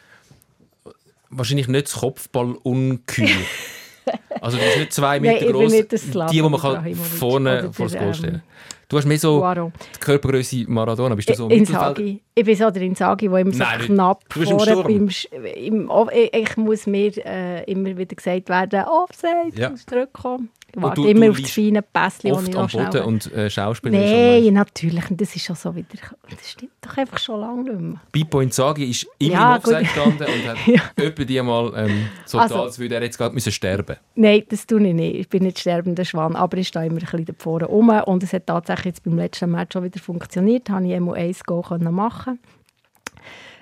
wahrscheinlich 1.31 1.69
nicht 1.69 1.87
das 1.87 1.95
Kopfball-Ungeheuer. 1.95 3.29
Also 4.41 4.57
du 4.57 4.63
bist 4.65 4.79
nicht 4.79 4.93
zwei 4.93 5.19
Nein, 5.19 5.23
Meter 5.35 5.47
bin 5.47 5.53
groß, 5.55 5.73
die, 5.73 6.27
die 6.31 6.43
man 6.43 6.61
kann 6.61 6.95
vorne 6.95 7.59
oder 7.61 7.73
vor 7.73 7.87
das 7.87 7.95
Goal 7.95 8.07
ähm, 8.09 8.15
stellen 8.15 8.43
Du 8.91 8.97
hast 8.97 9.05
mehr 9.05 9.19
so 9.19 9.41
Guaro. 9.41 9.71
die 9.97 10.01
Körpergröße 10.01 10.65
Maradona. 10.67 11.15
Bist 11.15 11.29
du 11.29 11.35
so 11.35 11.45
im? 11.47 11.59
Inzaghi. 11.59 12.23
Ich 12.35 12.45
bin 12.45 12.57
so 12.57 12.71
der 12.71 12.83
Inzaghi, 12.83 13.29
der 13.29 13.39
immer 13.41 13.53
so 13.53 13.59
Nein, 13.59 13.81
knapp 13.81 14.23
Du 14.31 14.41
bist 14.41 14.51
im 14.51 14.57
vorne 14.59 14.73
Sturm. 14.73 14.87
beim... 14.87 15.07
Sch- 15.09 15.31
Im, 15.57 15.91
oh, 15.91 16.09
ich, 16.11 16.33
ich 16.35 16.57
muss 16.57 16.87
mir 16.87 17.13
äh, 17.27 17.65
immer 17.71 17.95
wieder 17.99 18.17
gesagt 18.17 18.49
werden, 18.49 18.85
Offside, 18.85 19.53
Ja. 19.57 19.69
musst 19.71 19.91
zurückkommen. 19.91 20.49
Ich 20.75 20.83
warte 20.83 21.01
du- 21.01 21.09
immer 21.09 21.27
du 21.27 21.31
auf 21.33 21.41
das 21.41 21.51
feine 21.51 21.81
Pässchen, 21.83 22.33
Oft 22.33 22.55
am. 22.57 22.69
Boden 22.93 23.03
und 23.05 23.33
äh, 23.33 23.49
Schauspieler. 23.49 23.99
Nein, 23.99 24.53
natürlich. 24.53 25.05
Das 25.11 25.35
ist 25.35 25.45
schon 25.45 25.57
so 25.57 25.75
wieder... 25.75 25.87
Das 26.29 26.51
stimmt 26.51 26.73
doch 26.83 26.97
einfach 26.97 27.19
schon 27.19 27.41
lange 27.41 27.63
nicht 27.65 27.81
mehr. 27.81 28.01
Pippo 28.13 28.41
Inzaghi 28.41 28.91
ist 28.91 29.07
immer 29.19 29.33
Ja, 29.33 29.53
im 29.57 29.59
Offside 29.63 29.81
gestanden 29.81 30.27
und 30.27 30.49
hat 30.49 30.57
Ja. 30.67 31.05
etwa 31.05 31.25
die 31.25 31.41
mal 31.43 31.73
ähm, 31.75 32.09
so 32.27 32.39
Also- 32.39 32.55
da, 32.57 32.63
als 32.65 32.79
würde 32.79 32.97
er 32.97 33.03
jetzt 33.03 33.17
gerade 33.17 33.35
müssen 33.35 33.51
sterben 33.51 33.97
Nein, 34.15 34.43
das 34.51 34.67
tue 34.67 34.87
ich 34.87 34.95
nicht. 34.95 35.17
Ich 35.17 35.29
bin 35.31 35.43
nicht 35.45 35.59
sterbender 35.59 36.05
Schwan, 36.05 36.37
aber 36.37 36.59
ich 36.59 36.69
stehe 36.69 36.85
immer 36.87 36.97
ein 36.97 37.01
bisschen 37.01 37.25
da 37.25 37.33
vorne 37.39 37.65
rum. 37.65 37.89
Und 37.89 38.23
es 38.23 38.33
hat 38.35 38.47
tatsächlich 38.47 38.87
jetzt 38.87 39.05
beim 39.05 39.17
letzten 39.17 39.51
Match 39.51 39.73
schon 39.73 39.85
wieder 39.85 39.99
funktioniert. 40.01 40.69
Da 40.69 40.75
konnte 40.75 40.91
ich 40.91 40.95
einmal 40.95 41.17
ein 41.17 41.35
Goal 41.47 41.63
können 41.63 41.95
machen 41.95 42.39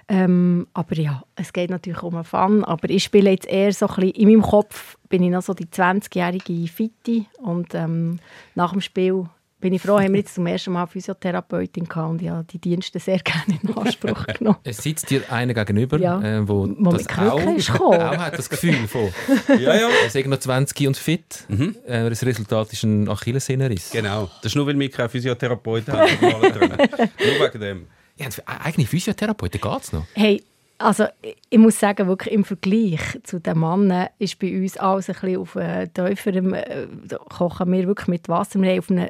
ähm, 0.08 0.66
aber 0.72 0.94
ja, 0.96 1.22
es 1.34 1.52
geht 1.52 1.70
natürlich 1.70 2.02
um 2.02 2.14
einen 2.14 2.24
Fun. 2.24 2.64
Aber 2.64 2.88
ich 2.90 3.04
spiele 3.04 3.30
jetzt 3.30 3.46
eher 3.48 3.72
so 3.72 3.86
ein 3.88 3.94
bisschen, 3.96 4.10
in 4.12 4.28
meinem 4.28 4.42
Kopf 4.42 4.96
bin 5.08 5.22
ich 5.22 5.30
noch 5.30 5.42
so 5.42 5.52
die 5.54 5.66
20-jährige 5.66 6.68
Fitti. 6.68 7.26
Und 7.38 7.74
ähm, 7.74 8.18
nach 8.54 8.72
dem 8.72 8.80
Spiel 8.80 9.24
bin 9.58 9.72
ich 9.72 9.82
froh, 9.82 9.98
haben 9.98 10.12
wir 10.12 10.20
jetzt 10.20 10.34
zum 10.34 10.46
ersten 10.46 10.70
Mal 10.72 10.86
Physiotherapeutin 10.86 11.88
gehabt 11.88 12.10
und 12.10 12.22
ja, 12.22 12.42
die 12.44 12.58
Dienste 12.58 13.00
sehr 13.00 13.18
gerne 13.24 13.58
in 13.62 13.76
Anspruch 13.76 14.26
genommen. 14.26 14.58
Es 14.62 14.76
sitzt 14.78 15.10
dir 15.10 15.22
einer 15.32 15.54
gegenüber, 15.54 15.98
Ja. 15.98 16.20
äh, 16.20 16.46
wo, 16.46 16.68
Wo 16.78 16.90
das 16.92 17.08
auch, 17.18 17.40
ist 17.56 17.72
gekommen. 17.72 18.00
auch 18.00 18.16
hat 18.18 18.38
das 18.38 18.48
Gefühl 18.50 18.86
von 18.86 19.08
ja, 19.48 19.74
ja. 19.74 19.88
er 19.88 20.06
ist 20.14 20.26
noch 20.26 20.38
20 20.38 20.86
und 20.86 20.96
fit. 20.96 21.46
Äh, 21.86 22.08
das 22.10 22.24
Resultat 22.24 22.72
ist 22.72 22.82
ein 22.84 23.08
Achillessehnenriss. 23.08 23.90
Genau. 23.90 24.30
Das 24.42 24.52
ist 24.52 24.56
nur, 24.56 24.66
weil 24.66 24.78
wir 24.78 24.90
keine 24.90 25.08
Physiotherapeuten 25.08 25.94
haben. 25.94 26.10
nur 26.20 27.48
wegen 27.48 27.60
dem. 27.60 27.86
Ja, 28.18 28.28
eigene 28.46 28.86
Physiotherapeuten 28.86 29.60
geht 29.60 29.82
es 29.82 29.92
noch. 29.92 30.04
Hey, 30.14 30.42
also 30.78 31.04
ich- 31.50 31.58
muss 31.58 31.78
sagen, 31.80 32.06
wirklich 32.06 32.34
im 32.34 32.44
Vergleich 32.44 33.00
zu 33.22 33.38
den 33.40 33.58
Männern 33.58 34.08
ist 34.18 34.38
bei 34.38 34.54
uns 34.58 34.76
alles 34.76 35.08
ein 35.08 35.14
bisschen 35.14 35.36
auf 35.38 35.56
äh, 35.56 35.86
tieferem, 35.88 36.54
äh, 36.54 36.86
kochen 37.30 37.72
wir 37.72 37.86
wirklich 37.86 38.08
mit 38.08 38.28
Wasser. 38.28 38.60
Wir 38.60 38.70
haben 38.72 38.78
auf 38.78 38.90
einem, 38.90 39.08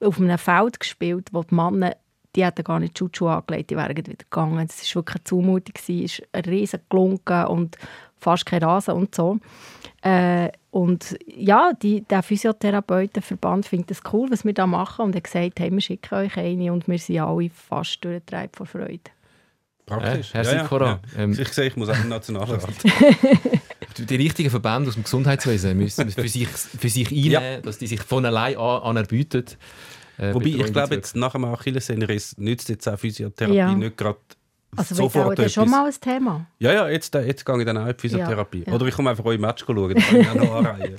auf 0.00 0.18
einem 0.20 0.38
Feld 0.38 0.80
gespielt, 0.80 1.28
wo 1.32 1.42
die 1.42 1.54
Männer, 1.54 1.96
die 2.36 2.44
hatten 2.44 2.62
gar 2.64 2.78
nicht 2.80 2.96
Schutzschuhe 2.98 3.32
angelegt, 3.32 3.70
die 3.70 3.76
wären 3.76 3.96
wieder 3.96 4.12
gegangen. 4.14 4.66
Das 4.66 4.78
war 4.94 5.00
wirklich 5.02 5.16
eine 5.16 5.24
Zumutung, 5.24 5.74
es 6.04 6.22
ein 6.32 6.44
riesen 6.44 6.80
Glunken 6.88 7.46
und 7.46 7.76
fast 8.16 8.46
kein 8.46 8.62
Rasen 8.62 8.94
und 8.94 9.14
so. 9.14 9.38
Äh, 10.02 10.50
und 10.70 11.18
ja, 11.26 11.72
die, 11.82 12.02
der 12.02 12.22
Physiotherapeutenverband 12.22 13.66
findet 13.66 13.90
es 13.90 14.02
cool, 14.12 14.30
was 14.30 14.44
wir 14.44 14.52
da 14.52 14.66
machen 14.66 15.06
und 15.06 15.16
hat 15.16 15.24
gesagt, 15.24 15.58
hey, 15.58 15.72
wir 15.72 15.80
schicken 15.80 16.14
euch 16.14 16.36
eine 16.36 16.72
und 16.72 16.86
wir 16.86 16.98
sind 16.98 17.18
alle 17.18 17.50
fast 17.50 18.04
durchgetragen 18.04 18.50
vor 18.52 18.66
Freude. 18.66 19.00
Praktisch. 19.86 20.28
Ja, 20.28 20.34
herzlich 20.44 20.62
voran. 20.62 21.00
Ähm, 21.18 21.36
ich 21.36 21.48
sehe, 21.48 21.66
ich 21.66 21.76
muss 21.76 21.88
auch 21.88 21.98
im 22.00 22.08
Nationalrat. 22.08 22.62
Die 23.98 24.16
richtigen 24.16 24.48
Verbände 24.48 24.88
aus 24.88 24.94
dem 24.94 25.02
Gesundheitswesen 25.02 25.76
müssen 25.76 26.08
für 26.10 26.28
sich, 26.28 26.46
für 26.46 26.88
sich 26.88 27.10
einnehmen, 27.10 27.62
dass 27.62 27.78
die 27.78 27.88
sich 27.88 28.00
von 28.02 28.24
allein 28.24 28.56
an 28.56 28.82
anerbieten. 28.82 29.44
Äh, 30.16 30.32
Wobei, 30.32 30.46
ich 30.46 30.72
glaube, 30.72 30.94
jetzt 30.94 31.16
nach 31.16 31.32
dem 31.32 31.44
Achillessehnenriss 31.46 32.38
nützt 32.38 32.68
jetzt 32.68 32.88
auch 32.88 32.98
Physiotherapie 32.98 33.56
Ja. 33.56 33.74
nicht 33.74 33.96
gerade 33.96 34.18
Also 34.76 34.94
sofort 34.94 35.38
das 35.38 35.52
schon 35.52 35.68
mal 35.68 35.86
ein 35.86 35.94
Thema? 36.00 36.46
Ja, 36.58 36.72
ja, 36.72 36.88
jetzt, 36.88 37.14
äh, 37.14 37.26
jetzt 37.26 37.44
gehe 37.44 37.58
ich 37.58 37.64
dann 37.66 37.76
auch 37.76 37.86
in 37.86 37.92
die 37.96 38.00
Physiotherapie. 38.00 38.64
Ja. 38.66 38.72
Oder 38.72 38.86
ich 38.86 38.94
komme 38.94 39.10
einfach 39.10 39.24
eure 39.24 39.38
Match 39.38 39.64
schauen, 39.66 39.76
dann 39.94 40.02
kann 40.02 40.20
ich 40.20 40.28
auch 40.28 40.34
noch 40.34 40.54
anreihen. 40.56 40.96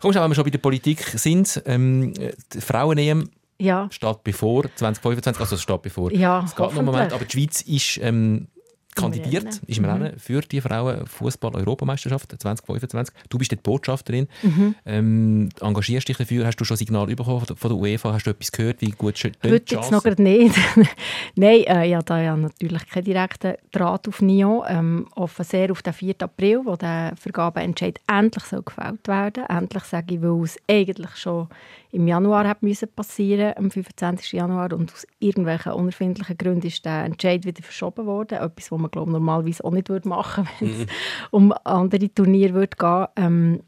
Komm, 0.00 0.14
wenn 0.14 0.30
wir 0.30 0.34
schon 0.34 0.44
bei 0.44 0.50
der 0.50 0.58
Politik 0.58 1.00
sind, 1.02 1.62
ähm, 1.66 2.12
die 2.52 2.60
Frauen-EM 2.60 3.30
Ja. 3.58 3.88
steht 3.90 4.24
bevor, 4.24 4.64
2025, 4.74 5.40
also 5.40 5.54
es 5.54 5.62
steht 5.62 5.82
bevor. 5.82 6.12
Ja, 6.12 6.42
es 6.44 6.50
geht 6.54 6.58
noch 6.66 6.76
einen 6.76 6.84
Moment, 6.84 7.12
aber 7.12 7.24
die 7.24 7.32
Schweiz 7.32 7.62
ist 7.62 7.98
ähm, 8.02 8.48
kandidiert, 8.96 9.44
Rennen. 9.44 9.58
ist 9.66 9.78
im 9.78 9.84
Rennen 9.84 10.18
für 10.18 10.40
die 10.40 10.60
Frauen-Fußball-Europameisterschaft 10.60 12.30
2025. 12.40 13.14
Du 13.28 13.38
bist 13.38 13.52
dort 13.52 13.62
Botschafterin, 13.62 14.28
Mhm. 14.42 14.74
ähm, 14.84 15.48
engagierst 15.60 16.08
dich 16.08 16.16
dafür, 16.16 16.46
hast 16.46 16.56
du 16.56 16.64
schon 16.64 16.76
Signal 16.76 17.06
bekommen 17.06 17.44
von 17.46 17.70
der- 17.70 17.76
UEFA, 17.78 18.12
hast 18.12 18.24
du 18.26 18.30
etwas 18.30 18.52
gehört, 18.52 18.80
wie 18.80 18.90
gut 18.90 19.14
sch- 19.16 19.32
die 19.44 19.50
Heute 19.52 19.74
jetzt 19.76 19.90
noch 19.90 20.04
nicht. 20.04 20.54
Nein, 21.36 21.60
äh, 21.66 21.84
ja, 21.88 22.00
da 22.02 22.20
ja 22.20 22.36
natürlich 22.36 22.86
keinen 22.88 23.04
direkten 23.04 23.54
Draht 23.72 24.08
auf 24.08 24.20
NIO. 24.22 24.64
Ähm, 24.68 25.06
hoffe 25.16 25.44
sehr 25.44 25.70
auf 25.70 25.82
den 25.82 25.92
4. 25.92 26.14
April, 26.20 26.60
wo 26.64 26.76
der 26.76 27.12
Vergabeentscheid 27.16 28.00
endlich 28.08 28.44
soll 28.44 28.62
gefällt 28.62 29.06
werden 29.06 29.44
Endlich 29.48 29.84
sage 29.84 30.14
ich, 30.14 30.22
weil 30.22 30.42
es 30.44 30.56
eigentlich 30.68 31.16
schon 31.16 31.48
im 31.96 32.06
Januar 32.06 32.46
hat 32.46 32.62
müssen 32.62 32.88
passieren, 32.94 33.54
am 33.56 33.70
25. 33.70 34.32
Januar. 34.32 34.72
Und 34.74 34.92
aus 34.92 35.06
irgendwelchen 35.18 35.72
unerfindlichen 35.72 36.36
Gründen 36.36 36.66
ist 36.66 36.84
der 36.84 37.04
Entscheid 37.04 37.44
wieder 37.46 37.62
verschoben 37.62 38.04
worden. 38.04 38.38
Etwas, 38.38 38.70
was 38.70 38.78
man 38.78 38.90
glaube 38.90 39.12
normalerweise 39.12 39.64
auch 39.64 39.72
nicht 39.72 39.88
würde 39.88 40.08
machen 40.08 40.46
würde, 40.60 40.72
wenn 40.76 40.82
es 40.82 40.86
um 41.30 41.54
andere 41.64 42.12
Turniere 42.12 42.54
würde 42.54 42.76
gehen 42.76 43.06
ähm, 43.16 43.60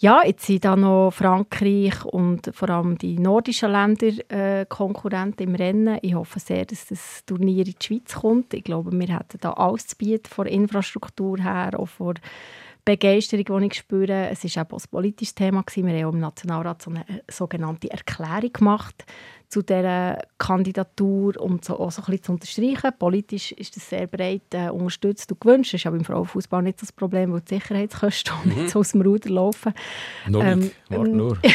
ja, 0.00 0.22
jetzt 0.26 0.44
sind 0.44 0.64
da 0.64 0.74
noch 0.74 1.12
Frankreich 1.12 2.04
und 2.04 2.50
vor 2.52 2.68
allem 2.68 2.98
die 2.98 3.18
nordischen 3.18 3.70
Länder 3.70 4.08
äh, 4.28 4.66
Konkurrenten 4.66 5.44
im 5.44 5.54
Rennen. 5.54 5.98
Ich 6.02 6.14
hoffe 6.14 6.40
sehr, 6.40 6.64
dass 6.64 6.86
das 6.88 7.24
Turnier 7.24 7.64
in 7.64 7.74
die 7.80 7.86
Schweiz 7.86 8.16
kommt. 8.16 8.52
Ich 8.52 8.64
glaube, 8.64 8.90
wir 8.90 9.16
hätten 9.16 9.38
da 9.40 9.52
alles 9.52 9.86
zu 9.86 9.96
bieten, 9.96 10.28
von 10.28 10.46
Infrastruktur 10.46 11.38
her, 11.38 11.70
auch 11.78 11.86
von 11.86 12.14
Begeisterung, 12.84 13.60
die 13.60 13.66
ich 13.66 13.74
spüre. 13.74 14.28
Es 14.30 14.44
war 14.56 14.66
auch 14.70 14.78
ein 14.78 14.90
politisches 14.90 15.34
Thema. 15.34 15.62
Gewesen. 15.62 15.86
Wir 15.86 16.06
haben 16.06 16.14
im 16.14 16.20
Nationalrat 16.20 16.82
so 16.82 16.90
eine 16.90 17.00
äh, 17.00 17.22
sogenannte 17.30 17.90
Erklärung 17.90 18.52
gemacht 18.52 19.04
zu 19.48 19.62
dieser 19.62 20.18
Kandidatur, 20.38 21.40
um 21.40 21.60
so, 21.62 21.78
auch 21.78 21.92
so 21.92 22.02
ein 22.02 22.06
bisschen 22.06 22.22
zu 22.24 22.32
unterstreichen. 22.32 22.98
Politisch 22.98 23.52
ist 23.52 23.76
das 23.76 23.88
sehr 23.88 24.06
breit 24.06 24.42
äh, 24.52 24.68
unterstützt 24.68 25.30
und 25.30 25.40
gewünscht. 25.40 25.72
Das 25.72 25.80
ist 25.80 25.86
aber 25.86 25.96
im 25.96 26.04
Frauenfußball 26.04 26.62
nicht 26.62 26.82
das 26.82 26.92
Problem, 26.92 27.32
weil 27.32 27.40
die 27.40 27.54
Sicherheitskosten 27.54 28.32
auch 28.34 28.44
nicht 28.44 28.70
so 28.70 28.80
aus 28.80 28.92
dem 28.92 29.02
Ruder 29.02 29.30
laufen. 29.30 29.72
Noch 30.28 30.42
Ähm, 30.42 30.58
nicht, 30.60 30.74
warte 30.88 31.10
nur. 31.10 31.38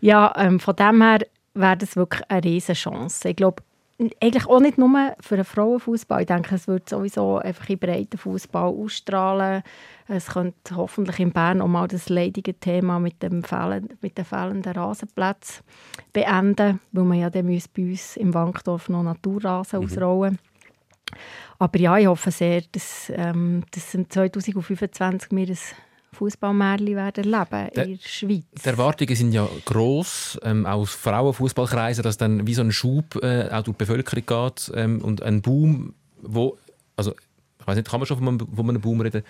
Ja, 0.00 0.34
ähm, 0.36 0.60
von 0.60 0.76
dem 0.76 1.00
her 1.00 1.20
wäre 1.54 1.76
das 1.78 1.96
wirklich 1.96 2.22
eine 2.28 2.44
riesige 2.44 2.74
Chance. 2.74 3.30
Ich 3.30 3.36
glaube, 3.36 3.62
eigentlich 3.98 4.46
auch 4.46 4.60
nicht 4.60 4.76
nur 4.76 5.14
für 5.20 5.36
den 5.36 5.44
Frauenfußball. 5.44 6.22
Ich 6.22 6.26
denke, 6.26 6.54
es 6.54 6.66
wird 6.66 6.88
sowieso 6.88 7.38
einfach 7.38 7.68
in 7.68 7.78
breiten 7.78 8.18
Fußball 8.18 8.64
ausstrahlen. 8.64 9.62
Es 10.08 10.26
könnte 10.26 10.76
hoffentlich 10.76 11.20
in 11.20 11.32
Bern 11.32 11.62
auch 11.62 11.68
mal 11.68 11.86
das 11.86 12.08
leidige 12.08 12.58
Thema 12.58 12.98
mit, 12.98 13.22
dem 13.22 13.44
Fehlen, 13.44 13.88
mit 14.00 14.18
den 14.18 14.24
fehlenden 14.24 14.72
Rasenplätzen 14.72 15.64
beenden, 16.12 16.80
weil 16.92 17.04
man 17.04 17.18
ja 17.18 17.30
dann 17.30 17.46
bei 17.46 17.82
uns 17.82 18.16
im 18.16 18.34
Wankdorf 18.34 18.88
noch 18.88 19.04
Naturrasen 19.04 19.84
ausrollen 19.84 20.38
Aber 21.58 21.78
ja, 21.78 21.96
ich 21.96 22.06
hoffe 22.06 22.32
sehr, 22.32 22.62
dass, 22.72 23.12
ähm, 23.14 23.62
dass 23.70 23.94
im 23.94 24.10
2025 24.10 25.30
wir 25.30 25.48
ein 25.48 25.58
Fußballmärchen 26.14 26.96
werden 26.96 27.32
erleben 27.32 27.70
Der- 27.74 27.84
in 27.86 27.98
der 27.98 28.08
Schweiz. 28.08 28.44
Die 28.64 28.68
Erwartungen 28.68 29.14
sind 29.16 29.32
ja 29.32 29.48
gross, 29.64 30.38
ähm, 30.42 30.64
auch 30.66 30.80
aus 30.80 30.90
Frauenfußballkreisen, 30.94 32.02
dass 32.02 32.16
dann 32.16 32.46
wie 32.46 32.54
so 32.54 32.62
ein 32.62 32.72
Schub 32.72 33.16
äh, 33.22 33.48
auch 33.50 33.62
durch 33.62 33.76
die 33.76 33.84
Bevölkerung 33.84 34.24
geht 34.26 34.72
ähm, 34.74 35.00
und 35.02 35.22
ein 35.22 35.42
Boom, 35.42 35.94
wo, 36.22 36.56
also 36.96 37.12
ich 37.60 37.66
weiß 37.66 37.76
nicht, 37.76 37.88
kann 37.90 38.00
man 38.00 38.06
schon 38.06 38.18
von 38.18 38.28
einem, 38.28 38.38
von 38.40 38.68
einem 38.68 38.80
Boom 38.80 39.00
reden? 39.00 39.22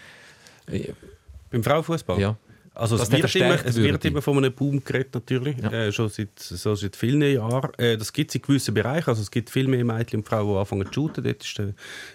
Beim 1.51 1.63
Frauenfußball? 1.63 2.21
Ja. 2.21 2.37
Also 2.77 2.97
es 2.97 3.11
wird, 3.11 3.35
immer, 3.37 3.65
es 3.65 3.77
wird 3.77 4.05
immer 4.05 4.21
von 4.21 4.37
einem 4.39 4.53
Boom 4.53 4.83
geredet 4.85 5.15
natürlich, 5.15 5.57
Ja. 5.59 5.71
äh, 5.73 5.93
schon 5.93 6.09
seit, 6.09 6.37
so 6.39 6.75
seit 6.75 6.97
vielen 6.97 7.23
Jahren. 7.23 7.73
Äh, 7.79 7.97
das 7.97 8.13
gibt 8.13 8.31
es 8.31 8.35
in 8.35 8.43
gewissen 8.43 8.75
Bereichen, 8.75 9.09
also 9.11 9.23
es 9.23 9.31
gibt 9.31 9.49
viel 9.49 9.69
mehr 9.69 9.85
Mädchen 9.85 10.21
und 10.21 10.27
Frauen, 10.27 10.53
die 10.53 10.59
anfangen 10.59 10.87
zu 10.87 10.93
shooten, 10.93 11.23
dort 11.23 11.45
ist 11.45 11.57
der 11.57 11.75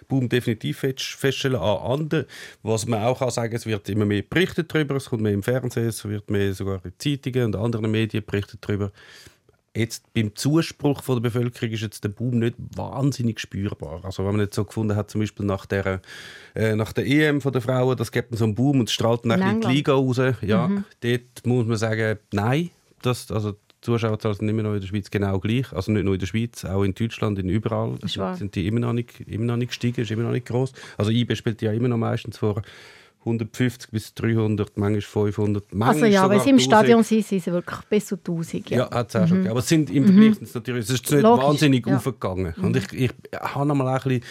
Boom 0.09 0.27
definitiv 0.27 0.79
fest, 0.79 1.01
feststellen. 1.01 1.55
An 1.59 1.77
anderen, 1.99 2.25
was 2.61 2.85
man 2.85 3.03
auch 3.03 3.19
kann 3.19 3.29
sagen, 3.31 3.55
es 3.55 3.65
wird 3.65 3.87
immer 3.87 4.05
mehr 4.05 4.21
berichtet 4.21 4.73
darüber, 4.73 4.95
es 4.97 5.05
kommt 5.05 5.21
mehr 5.21 5.31
im 5.33 5.43
Fernsehen, 5.43 5.87
es 5.87 6.03
wird 6.03 6.29
mehr 6.29 6.53
sogar 6.53 6.81
in 6.83 6.91
Zeitungen 6.97 7.45
und 7.45 7.55
anderen 7.55 7.89
Medien 7.89 8.25
berichtet 8.25 8.59
darüber. 8.61 8.91
Jetzt 9.79 10.13
beim 10.13 10.35
Zuspruch 10.35 11.01
von 11.01 11.15
der 11.15 11.29
Bevölkerung 11.29 11.71
ist 11.71 11.81
jetzt 11.81 12.03
der 12.03 12.09
Boom 12.09 12.39
nicht 12.39 12.55
wahnsinnig 12.75 13.39
spürbar. 13.39 14.01
Also 14.03 14.25
wenn 14.25 14.33
man 14.33 14.41
jetzt 14.41 14.55
so 14.55 14.65
gefunden 14.65 14.97
hat, 14.97 15.09
zum 15.09 15.21
Beispiel 15.21 15.45
nach 15.45 15.65
der, 15.65 16.01
äh, 16.53 16.75
nach 16.75 16.91
der 16.91 17.07
EM 17.07 17.39
von 17.39 17.53
der 17.53 17.61
Frauen, 17.61 17.95
das 17.95 18.11
gibt 18.11 18.35
so 18.35 18.43
einen 18.43 18.55
Boom 18.55 18.81
und 18.81 18.89
strahlt 18.89 19.21
dann 19.23 19.41
In 19.41 19.61
die. 19.61 19.67
Liga 19.67 19.93
raus. 19.93 20.19
Ja, 20.41 20.69
dort 20.99 21.45
muss 21.45 21.65
man 21.65 21.77
sagen, 21.77 22.19
nein. 22.33 22.71
Das, 23.01 23.31
also 23.31 23.53
die 23.53 23.57
Zuschauerzahlen 23.79 24.35
sind 24.35 24.49
immer 24.49 24.63
noch 24.63 24.73
in 24.73 24.81
der 24.81 24.87
Schweiz 24.87 25.09
genau 25.09 25.39
gleich. 25.39 25.71
Also 25.71 25.93
nicht 25.93 26.03
nur 26.03 26.15
in 26.15 26.19
der 26.19 26.27
Schweiz, 26.27 26.65
auch 26.65 26.83
in 26.83 26.93
Deutschland, 26.93 27.39
in 27.39 27.47
überall 27.47 27.97
sind 28.35 28.55
die 28.55 28.67
immer 28.67 28.81
noch 28.81 28.91
nicht, 28.91 29.21
immer 29.21 29.45
noch 29.45 29.55
nicht 29.55 29.69
gestiegen, 29.69 30.01
ist 30.01 30.11
immer 30.11 30.23
noch 30.23 30.33
nicht 30.33 30.47
groß. 30.47 30.73
Also 30.97 31.11
IB 31.11 31.35
spielt 31.35 31.61
ja 31.61 31.71
immer 31.71 31.87
noch 31.87 31.97
meistens 31.97 32.37
vor 32.37 32.61
150 33.19 33.91
bis 33.91 34.13
300, 34.13 34.77
manchmal 34.77 35.01
500, 35.01 35.73
manchmal 35.73 35.87
Also 35.87 36.05
ja, 36.05 36.29
wenn 36.29 36.39
sie 36.39 36.49
im 36.49 36.55
1000. 36.55 36.61
Stadion 36.61 37.03
sind, 37.03 37.25
sind 37.25 37.43
sie 37.43 37.51
wirklich 37.51 37.79
bis 37.89 38.05
zu 38.07 38.15
1000. 38.15 38.69
Ja, 38.69 38.77
Ja. 38.77 38.91
hat 38.91 39.09
es 39.09 39.15
auch 39.15 39.27
schon 39.27 39.37
gegeben. 39.37 39.51
Aber 39.51 39.59
es 39.59 39.67
sind 39.67 39.89
im 39.89 40.05
Vergleich 40.05 40.35
sind 40.35 40.43
es 40.47 40.53
natürlich, 40.55 40.85
es 40.85 40.89
ist 40.89 41.11
nicht 41.11 41.21
Logisch, 41.21 41.45
wahnsinnig 41.45 41.85
ja. 41.87 41.97
aufgegangen. 41.97 42.53
Und 42.61 42.75
ich, 42.77 42.93
ich 42.93 43.11
habe 43.33 43.65
noch 43.67 43.75
mal 43.75 43.87
ein 43.89 44.01
bisschen 44.01 44.23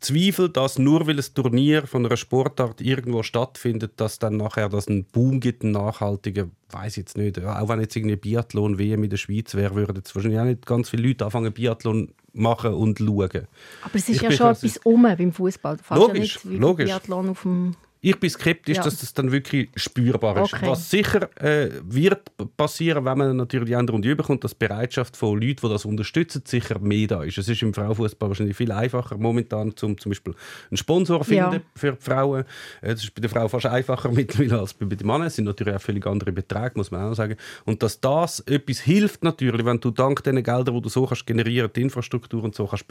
Zweifel, 0.00 0.48
dass 0.48 0.78
nur 0.78 1.06
weil 1.06 1.16
ein 1.18 1.24
Turnier 1.34 1.86
von 1.86 2.04
einer 2.04 2.16
Sportart 2.16 2.80
irgendwo 2.80 3.22
stattfindet, 3.22 3.92
dass 3.96 4.18
dann 4.18 4.36
nachher 4.36 4.68
das 4.68 4.88
einen 4.88 5.04
Boom 5.04 5.38
gibt, 5.38 5.62
einen 5.62 5.72
nachhaltigen, 5.72 6.50
weiß 6.70 6.96
jetzt 6.96 7.16
nicht. 7.16 7.38
Auch 7.44 7.68
wenn 7.68 7.80
jetzt 7.80 7.94
irgendwie 7.94 8.16
Biathlon 8.16 8.78
WM 8.78 9.04
in 9.04 9.10
der 9.10 9.16
Schweiz 9.16 9.54
wäre, 9.54 9.76
würden 9.76 9.96
jetzt 9.96 10.12
wahrscheinlich 10.16 10.40
auch 10.40 10.44
nicht 10.44 10.66
ganz 10.66 10.88
viele 10.88 11.06
Leute 11.06 11.24
anfangen 11.24 11.52
Biathlon 11.52 12.08
machen 12.32 12.74
und 12.74 12.98
schauen. 12.98 13.46
Aber 13.82 13.94
es 13.94 14.08
ist 14.08 14.16
Ich 14.16 14.22
ja 14.22 14.32
schon 14.32 14.50
etwas 14.50 14.78
um 14.78 15.02
beim 15.02 15.32
Fußball. 15.32 15.76
Du 15.76 15.94
Logisch, 15.94 16.14
ja 16.16 16.22
nicht 16.22 16.50
wie 16.50 16.56
logisch. 16.56 16.86
Biathlon 16.86 17.28
auf 17.28 17.42
dem 17.42 17.76
Ich 18.04 18.18
bin 18.18 18.28
skeptisch, 18.30 18.78
Ja. 18.78 18.82
dass 18.82 18.98
das 18.98 19.14
dann 19.14 19.30
wirklich 19.30 19.68
spürbar 19.76 20.42
ist. 20.42 20.52
Okay. 20.54 20.66
Was 20.66 20.90
sicher 20.90 21.30
äh, 21.40 21.70
wird 21.84 22.32
passieren, 22.56 23.04
wenn 23.04 23.16
man 23.16 23.36
natürlich 23.36 23.68
die 23.68 23.76
andere 23.76 23.94
Runde 23.94 24.10
überkommt, 24.10 24.42
dass 24.42 24.50
die 24.58 24.66
Bereitschaft 24.66 25.16
von 25.16 25.40
Leuten, 25.40 25.60
die 25.62 25.68
das 25.68 25.84
unterstützen, 25.84 26.42
sicher 26.44 26.80
mehr 26.80 27.06
da 27.06 27.22
ist. 27.22 27.38
Es 27.38 27.48
ist 27.48 27.62
im 27.62 27.72
Frauenfußball 27.72 28.28
wahrscheinlich 28.28 28.56
viel 28.56 28.72
einfacher 28.72 29.16
momentan, 29.18 29.76
zum 29.76 29.96
zum 29.98 30.10
Beispiel 30.10 30.34
einen 30.70 30.76
Sponsor 30.78 31.22
finden 31.24 31.52
Ja. 31.54 31.60
für 31.76 31.92
die 31.92 32.00
Frauen. 32.02 32.40
Äh, 32.80 32.88
Das 32.94 33.04
ist 33.04 33.14
bei 33.14 33.20
der 33.20 33.30
Frau 33.30 33.46
fast 33.46 33.66
einfacher 33.66 34.10
mittlerweile 34.12 34.58
als 34.58 34.74
bei 34.74 34.86
den 34.86 35.06
Männern. 35.06 35.28
Es 35.28 35.36
sind 35.36 35.44
natürlich 35.44 35.72
auch 35.74 35.80
völlig 35.80 36.04
andere 36.04 36.32
Beträge, 36.32 36.72
muss 36.74 36.90
man 36.90 37.02
auch 37.12 37.14
sagen. 37.14 37.36
Und 37.66 37.84
dass 37.84 38.00
das 38.00 38.40
etwas 38.40 38.80
hilft 38.80 39.22
natürlich, 39.22 39.64
wenn 39.64 39.78
du 39.78 39.92
dank 39.92 40.24
diesen 40.24 40.42
Geldern, 40.42 40.74
die 40.74 40.82
du 40.82 40.88
so 40.88 41.06
kannst 41.06 41.24
generieren, 41.24 41.70
die 41.76 41.82
Infrastruktur 41.82 42.42
und 42.42 42.56
so 42.56 42.66
kannst 42.66 42.84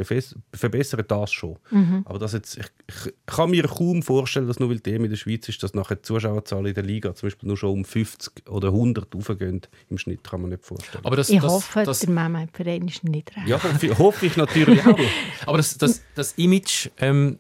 verbessern, 0.54 1.04
das 1.06 1.34
schon. 1.34 1.58
Mhm. 1.70 2.04
Aber 2.06 2.18
das 2.18 2.32
jetzt, 2.32 2.58
ich, 2.58 2.66
ich 2.88 3.14
kann 3.26 3.50
mir 3.52 3.64
kaum 3.64 4.02
vorstellen, 4.04 4.48
dass 4.48 4.60
nur 4.60 4.70
weil 4.70 4.80
die 4.80 5.01
EM 5.02 5.06
in 5.06 5.10
der 5.12 5.18
Schweiz 5.18 5.48
ist, 5.50 5.62
dass 5.64 5.74
nachher 5.74 5.96
die 5.96 6.02
Zuschauerzahl 6.04 6.66
in 6.68 6.74
der 6.74 6.84
Liga 6.84 7.14
zum 7.16 7.28
Beispiel 7.28 7.48
nur 7.48 7.58
schon 7.58 7.72
um 7.72 7.86
50 7.86 8.50
oder 8.50 8.70
100 8.70 9.14
raufgehen. 9.16 9.62
Im 9.90 9.98
Schnitt 9.98 10.24
kann 10.24 10.42
man 10.42 10.50
nicht 10.52 10.64
vorstellen. 10.66 11.04
Aber 11.06 11.16
das, 11.16 11.30
Ich 11.30 11.40
das, 11.42 11.52
hoffe, 11.52 11.84
das, 11.84 12.00
der 12.00 12.10
Mama 12.10 12.44
im 12.44 12.50
Verein 12.50 12.88
ist 12.88 13.04
nicht 13.04 13.36
recht. 13.36 13.48
ja, 13.48 13.62
hoffe, 13.62 13.86
ich- 13.88 13.98
hoffe 13.98 14.26
ich 14.26 14.38
natürlich 14.38 14.86
auch. 14.86 14.98
aber 15.46 15.58
das, 15.58 15.78
das, 15.78 16.02
das 16.16 16.34
Image 16.34 16.90
ähm, 17.00 17.38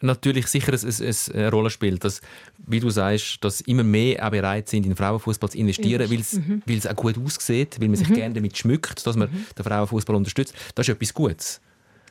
natürlich 0.00 0.46
sicher 0.48 0.72
ein, 0.74 0.80
ein, 0.86 1.14
eine 1.34 1.50
Rolle 1.50 1.70
spielt, 1.70 2.04
dass, 2.04 2.20
wie 2.66 2.80
du 2.80 2.90
sagst, 2.90 3.38
dass 3.42 3.60
immer 3.62 3.84
mehr 3.84 4.26
auch 4.26 4.30
bereit 4.30 4.68
sind, 4.68 4.84
in 4.84 4.94
Frauenfußball 4.96 5.50
zu 5.50 5.58
investieren, 5.58 6.10
weil 6.10 6.20
es 6.20 6.38
weil 6.66 6.76
es 6.76 6.86
auch 6.86 6.94
gut 6.96 7.16
aussieht, 7.18 7.80
weil 7.80 7.88
man 7.88 7.96
sich 7.96 8.12
gerne 8.12 8.34
damit 8.34 8.56
schmückt, 8.58 9.06
dass 9.06 9.16
man 9.16 9.30
den 9.56 9.64
Frauenfußball 9.64 10.14
unterstützt. 10.16 10.54
Das 10.74 10.86
ist 10.88 10.94
etwas 10.94 11.14
Gutes. 11.14 11.60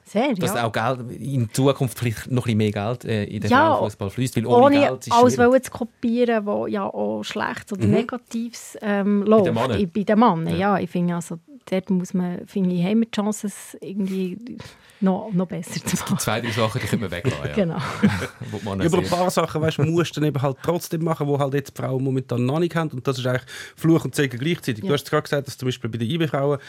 Sehr, 0.05 0.33
Dass 0.33 0.53
ja. 0.53 0.65
auch 0.65 0.71
Geld, 0.71 0.99
in 1.19 1.49
Zukunft 1.51 1.97
vielleicht 1.97 2.29
noch 2.29 2.45
ein 2.45 2.57
bisschen 2.57 2.57
mehr 2.57 2.71
Geld 2.71 3.05
äh, 3.05 3.23
in 3.23 3.41
den 3.41 3.49
Ja, 3.49 3.75
Frauenfußball 3.75 4.09
fließt, 4.09 4.35
weil 4.35 4.45
ohne, 4.45 4.65
Ohne 4.65 4.79
Geld 4.79 5.07
ist 5.07 5.13
alles 5.13 5.37
wollen 5.37 5.63
zu 5.63 5.71
kopieren, 5.71 6.45
was 6.45 6.69
ja 6.69 6.83
auch 6.85 7.23
schlecht 7.23 7.71
oder 7.71 7.85
Negatives 7.85 8.77
ähm, 8.81 9.23
läuft. 9.23 9.45
Bei 9.45 9.51
den 9.51 10.19
Männern, 10.19 10.47
Ja. 10.47 10.55
ja. 10.55 10.79
Ich 10.79 10.89
finde, 10.89 11.15
also, 11.15 11.39
dort 11.69 11.89
muss 11.89 12.13
man, 12.13 12.45
finde 12.47 12.75
ich, 12.75 12.83
haben 12.83 12.99
wir 12.99 13.05
die 13.07 13.11
Chance, 13.11 13.47
es 13.47 13.77
irgendwie 13.81 14.57
noch, 15.01 15.31
noch 15.33 15.47
besser 15.47 15.83
zu 15.85 15.95
machen. 15.97 16.17
Zwei, 16.19 16.41
drei 16.41 16.51
Sachen, 16.51 16.79
die 16.81 16.87
können 16.87 17.01
wir 17.03 17.11
weglassen. 17.11 17.45
Ja. 17.47 17.53
Genau. 17.53 17.77
Ja, 18.53 18.85
aber 18.85 18.97
ein 18.99 19.09
paar 19.09 19.29
Sachen 19.31 19.61
weißt, 19.61 19.79
musst 19.79 20.15
du 20.15 20.19
dann 20.21 20.27
eben 20.29 20.41
halt 20.41 20.57
trotzdem 20.61 21.03
machen, 21.03 21.27
die 21.27 21.37
halt 21.37 21.53
jetzt 21.55 21.75
die 21.75 21.81
Frauen 21.81 22.03
momentan 22.03 22.45
noch 22.45 22.59
nicht 22.59 22.75
haben. 22.75 22.89
Und 22.91 23.07
das 23.07 23.17
ist 23.17 23.25
eigentlich 23.25 23.49
Fluch 23.75 24.05
und 24.05 24.13
Segen 24.15 24.37
gleichzeitig. 24.39 24.81
Du 24.81 24.87
Ja. 24.87 24.93
hast 24.93 25.09
gerade 25.09 25.23
gesagt, 25.23 25.47
dass 25.47 25.57
zum 25.57 25.67
Beispiel 25.67 25.89
bei 25.89 25.97
den 25.97 26.09
IB-Frauen, 26.09 26.59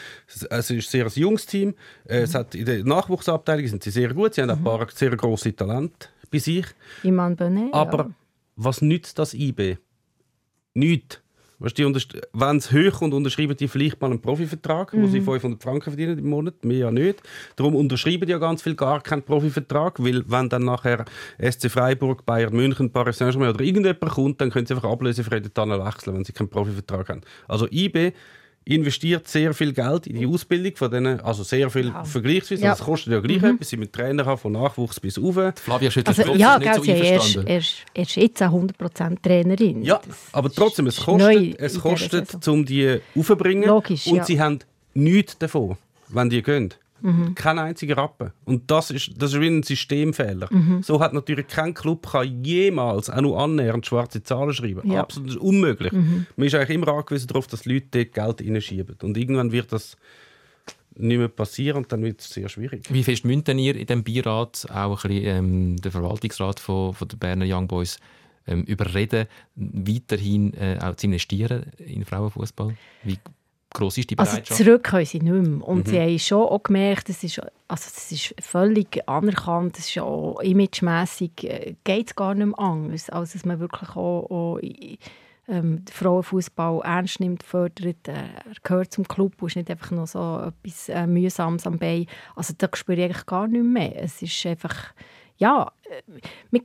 es 0.49 0.71
ist 0.71 0.89
sehr 0.89 1.05
ein 1.05 1.11
junges 1.13 1.45
Team. 1.45 1.75
Äh, 2.05 2.21
Es 2.21 2.33
hat 2.33 2.55
in 2.55 2.65
der 2.65 2.83
Nachwuchsabteilung 2.83 3.67
sind 3.67 3.83
sie 3.83 3.91
sehr 3.91 4.13
gut. 4.13 4.33
Sie 4.33 4.41
haben 4.41 4.49
auch 4.49 4.57
ein 4.57 4.63
paar 4.63 4.87
sehr 4.93 5.15
grosse 5.15 5.55
Talente 5.55 6.07
bei 6.31 6.39
sich. 6.39 6.65
Iman 7.03 7.35
Benet, 7.35 7.73
Aber 7.73 7.97
ja. 8.05 8.09
was 8.55 8.81
nützt 8.81 9.19
das 9.19 9.33
IB? 9.33 9.77
Nichts. 10.73 11.21
Weißt, 11.59 11.77
die 11.77 11.85
wenn 11.85 12.57
es 12.57 12.71
hoch 12.71 13.01
und 13.01 13.13
unterschreiben 13.13 13.55
die 13.55 13.67
vielleicht 13.67 14.01
mal 14.01 14.09
einen 14.11 14.21
Profivertrag, 14.21 14.93
wo 14.93 14.97
Mhm. 14.97 15.07
sie 15.07 15.21
500 15.21 15.63
Franken 15.63 15.83
verdienen 15.91 16.19
im 16.19 16.29
Monat, 16.29 16.65
mehr 16.65 16.77
ja 16.77 16.91
nicht. 16.91 17.21
Darum 17.55 17.75
unterschreiben 17.75 18.25
die 18.25 18.31
ja 18.31 18.37
ganz 18.37 18.61
viel 18.61 18.75
gar 18.75 19.01
keinen 19.01 19.23
Profivertrag, 19.23 20.03
weil 20.03 20.23
wenn 20.29 20.49
dann 20.49 20.65
nachher 20.65 21.05
SC 21.39 21.69
Freiburg, 21.69 22.25
Bayern 22.25 22.53
München, 22.53 22.91
Paris 22.91 23.17
Saint-Germain 23.17 23.49
oder 23.51 23.63
irgendjemand 23.63 23.99
kommt, 24.13 24.41
dann 24.41 24.49
können 24.49 24.65
sie 24.65 24.73
einfach 24.73 24.89
ablösefrei 24.89 25.39
dorthin 25.39 25.69
wechseln, 25.85 26.15
wenn 26.15 26.23
sie 26.25 26.33
keinen 26.33 26.49
Profivertrag 26.49 27.09
haben. 27.09 27.21
Also 27.47 27.67
IB 27.71 28.11
investiert 28.65 29.27
sehr 29.27 29.53
viel 29.53 29.73
Geld 29.73 30.07
in 30.07 30.17
die 30.17 30.25
Ausbildung 30.25 30.75
von 30.75 30.89
denen, 30.89 31.19
also 31.21 31.43
sehr 31.43 31.69
viel 31.69 31.93
vergleichsweise. 32.03 32.63
Ja. 32.63 32.71
Also 32.71 32.81
es 32.81 32.85
kostet 32.85 33.13
ja 33.13 33.19
gleich 33.19 33.43
etwas. 33.43 33.69
Sie 33.69 33.77
mit 33.77 33.93
Trainer 33.93 34.25
haben, 34.25 34.39
von 34.39 34.51
Nachwuchs 34.53 34.99
bis 34.99 35.21
rauf. 35.21 35.53
Flavia 35.55 35.91
schüttelt 35.91 36.19
Also, 36.19 36.33
ja, 36.33 36.55
ist 36.55 36.59
nicht 36.61 36.75
so 36.75 36.83
sie 36.83 36.91
er 36.91 36.97
ist, 36.97 37.11
einverstanden. 37.11 37.47
er, 37.47 37.57
ist, 37.59 37.75
er 37.93 38.01
ist 38.03 38.15
jetzt 38.15 38.41
eine 38.41 38.51
100% 38.53 39.17
Trainerin. 39.21 39.83
Ja, 39.83 40.01
Das 40.05 40.17
aber 40.31 40.51
trotzdem, 40.51 40.87
es 40.87 40.97
kostet, 40.97 41.59
es 41.59 41.79
kostet 41.79 42.47
um 42.47 42.65
die 42.65 42.99
aufzubringen. 43.15 43.69
Logisch, 43.69 44.07
und 44.07 44.17
ja. 44.17 44.23
sie 44.23 44.41
haben 44.41 44.59
nichts 44.95 45.37
davon, 45.37 45.77
wenn 46.09 46.29
die 46.29 46.41
gehen. 46.41 46.73
Mhm. 47.05 47.35
Kein 47.35 47.59
einziger 47.59 47.97
Rappen. 47.97 48.31
Und 48.45 48.71
das 48.71 48.89
ist, 48.89 49.11
das 49.17 49.33
ist 49.33 49.39
wie 49.39 49.47
ein 49.47 49.61
Systemfehler. 49.61 50.47
Mhm. 50.51 50.81
So 50.81 50.99
hat 50.99 51.13
natürlich 51.13 51.45
kein 51.47 51.75
Club 51.75 52.09
kann 52.11 52.43
jemals 52.43 53.11
auch 53.11 53.21
nur 53.21 53.39
annähernd 53.39 53.85
schwarze 53.85 54.23
Zahlen 54.23 54.53
schreiben. 54.53 54.81
Ja. 54.85 54.93
Mhm. 54.93 54.99
Absolut 54.99 55.37
unmöglich. 55.37 55.91
Man 55.91 56.47
ist 56.47 56.55
eigentlich 56.55 56.75
immer 56.75 56.87
angewiesen 56.87 57.27
darauf, 57.27 57.45
dass 57.45 57.61
die 57.61 57.73
Leute 57.73 57.87
dort 57.91 58.39
Geld 58.39 58.49
reinschieben. 58.49 58.97
Und 59.03 59.17
irgendwann 59.17 59.51
wird 59.51 59.71
das 59.71 59.97
nicht 60.97 61.17
mehr 61.17 61.27
passieren 61.27 61.83
und 61.83 61.91
dann 61.91 62.01
wird 62.01 62.21
es 62.21 62.29
sehr 62.29 62.49
schwierig. 62.49 62.85
Wie 62.89 63.03
fest 63.03 63.25
müsst 63.25 63.47
ihr 63.49 63.75
in 63.75 63.85
diesem 63.85 64.03
Beirat 64.03 64.65
auch 64.71 65.03
ein 65.03 65.09
bisschen, 65.09 65.25
ähm, 65.25 65.77
den 65.77 65.91
Verwaltungsrat 65.91 66.59
von, 66.59 66.93
von 66.93 67.07
der 67.07 67.17
Berner 67.17 67.45
Young 67.47 67.67
Boys 67.67 67.99
ähm, 68.47 68.63
überreden, 68.63 69.27
weiterhin 69.55 70.53
äh, 70.53 70.79
auch 70.81 70.95
zu 70.95 71.07
investieren 71.07 71.65
in 71.77 72.05
Frauenfußball? 72.05 72.75
Wie 73.03 73.19
groß 73.75 73.97
ist 73.99 74.09
die 74.09 74.17
Also 74.17 74.31
Bereitschaft? 74.31 74.57
zurück 74.57 74.83
können 74.83 75.05
sie 75.05 75.19
nicht 75.19 75.31
mehr. 75.31 75.41
Mhm. 75.41 75.61
Und 75.61 75.87
sie 75.87 75.99
haben 75.99 76.19
schon 76.19 76.43
auch 76.43 76.63
gemerkt, 76.63 77.09
das 77.09 77.23
ist, 77.23 77.39
also 77.39 77.89
das 77.93 78.11
ist 78.11 78.33
völlig 78.39 79.07
anerkannt, 79.07 79.77
das 79.77 79.87
ist 79.87 79.99
auch 79.99 80.39
imagemässig 80.41 81.43
äh, 81.43 81.75
geht 81.83 82.07
es 82.07 82.15
gar 82.15 82.33
nicht 82.33 82.47
mehr 82.47 82.59
anders, 82.59 83.09
als 83.09 83.33
dass 83.33 83.45
man 83.45 83.59
wirklich 83.59 83.89
auch, 83.91 84.29
auch 84.29 84.59
ähm, 85.47 85.83
Frauenfußball 85.91 86.81
ernst 86.83 87.19
nimmt, 87.19 87.43
fördert, 87.43 88.07
äh, 88.07 88.13
er 88.13 88.53
gehört 88.63 88.91
zum 88.91 89.07
Club 89.07 89.41
und 89.41 89.49
ist 89.49 89.55
nicht 89.55 89.69
einfach 89.69 89.91
noch 89.91 90.07
so 90.07 90.41
etwas 90.63 90.89
äh, 90.89 91.05
Mühsames 91.05 91.67
am 91.67 91.77
Bein. 91.77 92.07
Also 92.35 92.53
da 92.57 92.67
spüre 92.73 92.97
ich 92.97 93.03
eigentlich 93.05 93.25
gar 93.25 93.47
nicht 93.47 93.63
mehr. 93.63 94.01
Es 94.01 94.21
ist 94.21 94.45
einfach, 94.45 94.93
ja, 95.37 95.71
äh, 95.89 96.19
wir, 96.51 96.61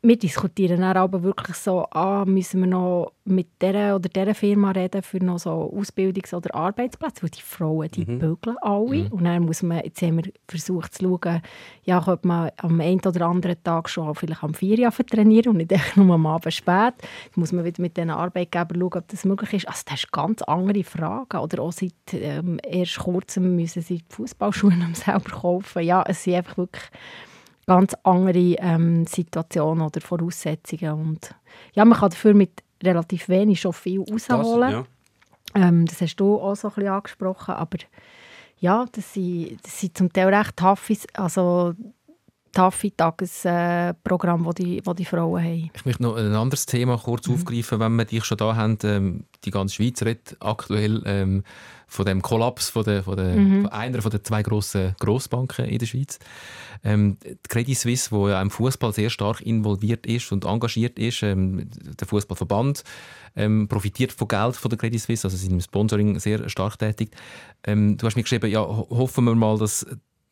wir 0.00 0.16
diskutieren 0.16 0.80
dann 0.82 0.96
aber 0.96 1.24
wirklich 1.24 1.56
so, 1.56 1.84
ah, 1.90 2.24
müssen 2.24 2.60
wir 2.60 2.68
noch 2.68 3.12
mit 3.24 3.48
dieser 3.60 3.96
oder 3.96 4.08
dieser 4.08 4.34
Firma 4.34 4.70
reden 4.70 5.02
für 5.02 5.22
noch 5.22 5.40
so 5.40 5.72
Ausbildungs- 5.74 6.32
oder 6.32 6.54
Arbeitsplätze, 6.54 7.22
weil 7.22 7.30
die 7.30 7.42
Frauen, 7.42 7.90
die 7.90 8.04
bügeln 8.04 8.56
alle. 8.60 9.08
Und 9.10 9.24
dann 9.24 9.42
muss 9.42 9.62
man, 9.62 9.80
jetzt 9.84 10.00
haben 10.02 10.24
wir 10.24 10.32
versucht 10.46 10.94
zu 10.94 11.18
schauen, 11.20 11.42
ja, 11.82 12.00
könnte 12.00 12.28
man 12.28 12.50
am 12.58 12.80
einen 12.80 13.00
oder 13.00 13.26
anderen 13.26 13.62
Tag 13.64 13.88
schon 13.88 14.14
vielleicht 14.14 14.44
am 14.44 14.54
4 14.54 14.78
Uhr 14.78 15.06
trainieren 15.06 15.50
und 15.50 15.56
nicht 15.56 15.72
echt 15.72 15.96
nur 15.96 16.14
am 16.14 16.26
Abend 16.26 16.54
spät. 16.54 16.94
Jetzt 17.24 17.36
muss 17.36 17.50
man 17.50 17.64
wieder 17.64 17.82
mit 17.82 17.96
den 17.96 18.10
Arbeitgebern 18.10 18.80
schauen, 18.80 19.02
ob 19.02 19.08
das 19.08 19.24
möglich 19.24 19.52
ist. 19.52 19.68
Also 19.68 19.82
das 19.84 20.04
ist 20.04 20.12
ganz 20.12 20.42
andere 20.42 20.84
Fragen. 20.84 21.38
Oder 21.38 21.60
auch 21.60 21.72
seit 21.72 21.92
ähm, 22.12 22.60
erst 22.64 23.00
kurzem 23.00 23.56
müssen 23.56 23.82
sie 23.82 23.98
die 23.98 24.14
Fußballschuhe 24.14 24.72
selber 24.92 25.30
kaufen. 25.30 25.82
Ja, 25.82 26.04
es 26.06 26.22
sind 26.22 26.36
einfach 26.36 26.56
wirklich 26.56 26.84
ganz 27.68 27.94
andere 28.02 28.56
ähm, 28.58 29.06
Situationen 29.06 29.82
oder 29.82 30.00
Voraussetzungen. 30.00 30.92
Und 30.92 31.34
ja, 31.74 31.84
man 31.84 31.98
kann 31.98 32.10
dafür 32.10 32.34
mit 32.34 32.62
relativ 32.82 33.28
wenig 33.28 33.60
schon 33.60 33.74
viel 33.74 34.00
rausholen. 34.00 34.70
ja. 34.72 34.84
Ähm, 35.54 35.86
das 35.86 36.00
hast 36.00 36.16
du 36.16 36.40
auch 36.40 36.56
so 36.56 36.68
ein 36.68 36.74
bisschen 36.74 36.90
angesprochen, 36.90 37.54
aber 37.54 37.78
ja, 38.58 38.86
das 38.92 39.14
sind, 39.14 39.58
das 39.62 39.80
sind 39.80 39.96
zum 39.96 40.12
Teil 40.12 40.34
recht 40.34 40.60
Haffis. 40.60 41.06
Also 41.14 41.74
taffe 42.52 42.94
Tagesprogramm, 42.96 44.44
das 44.44 44.54
die, 44.56 44.80
wo 44.84 44.92
die 44.94 45.04
Frauen 45.04 45.42
haben. 45.42 45.70
Ich 45.74 45.84
möchte 45.84 46.02
noch 46.02 46.16
ein 46.16 46.34
anderes 46.34 46.66
Thema 46.66 46.98
kurz 46.98 47.28
mhm. 47.28 47.34
aufgreifen, 47.34 47.80
wenn 47.80 47.96
wir 47.96 48.04
dich 48.04 48.24
schon 48.24 48.38
da 48.38 48.56
haben. 48.56 48.78
Ähm, 48.82 49.24
die 49.44 49.50
ganze 49.50 49.76
Schweiz 49.76 50.02
redet 50.02 50.36
aktuell 50.40 51.02
ähm, 51.06 51.44
von 51.88 52.04
dem 52.04 52.22
Kollaps 52.22 52.68
von, 52.68 52.84
der, 52.84 53.02
von, 53.02 53.16
der, 53.16 53.34
mhm. 53.34 53.62
von 53.62 53.72
einer 53.72 54.02
von 54.02 54.10
den 54.10 54.22
zwei 54.22 54.42
grossen 54.42 54.94
Grossbanken 55.00 55.64
in 55.64 55.78
der 55.78 55.86
Schweiz. 55.86 56.18
Ähm, 56.84 57.16
die 57.24 57.36
Credit 57.48 57.76
Suisse, 57.76 58.12
wo 58.12 58.28
ja 58.28 58.40
im 58.40 58.50
Fußball 58.50 58.92
sehr 58.92 59.10
stark 59.10 59.40
involviert 59.40 60.06
ist 60.06 60.30
und 60.30 60.44
engagiert 60.44 60.98
ist, 60.98 61.22
ähm, 61.22 61.68
der 61.98 62.06
Fußballverband 62.06 62.84
ähm, 63.34 63.66
profitiert 63.68 64.12
von 64.12 64.28
Geld 64.28 64.54
von 64.54 64.68
der 64.68 64.78
Credit 64.78 65.00
Suisse, 65.00 65.26
also 65.26 65.36
sind 65.36 65.52
im 65.52 65.60
Sponsoring 65.60 66.20
sehr 66.20 66.48
stark 66.48 66.78
tätig. 66.78 67.10
Ähm, 67.64 67.96
du 67.96 68.06
hast 68.06 68.16
mir 68.16 68.22
geschrieben, 68.22 68.50
ja, 68.50 68.60
hoffen 68.60 69.24
wir 69.24 69.34
mal, 69.34 69.58
dass 69.58 69.86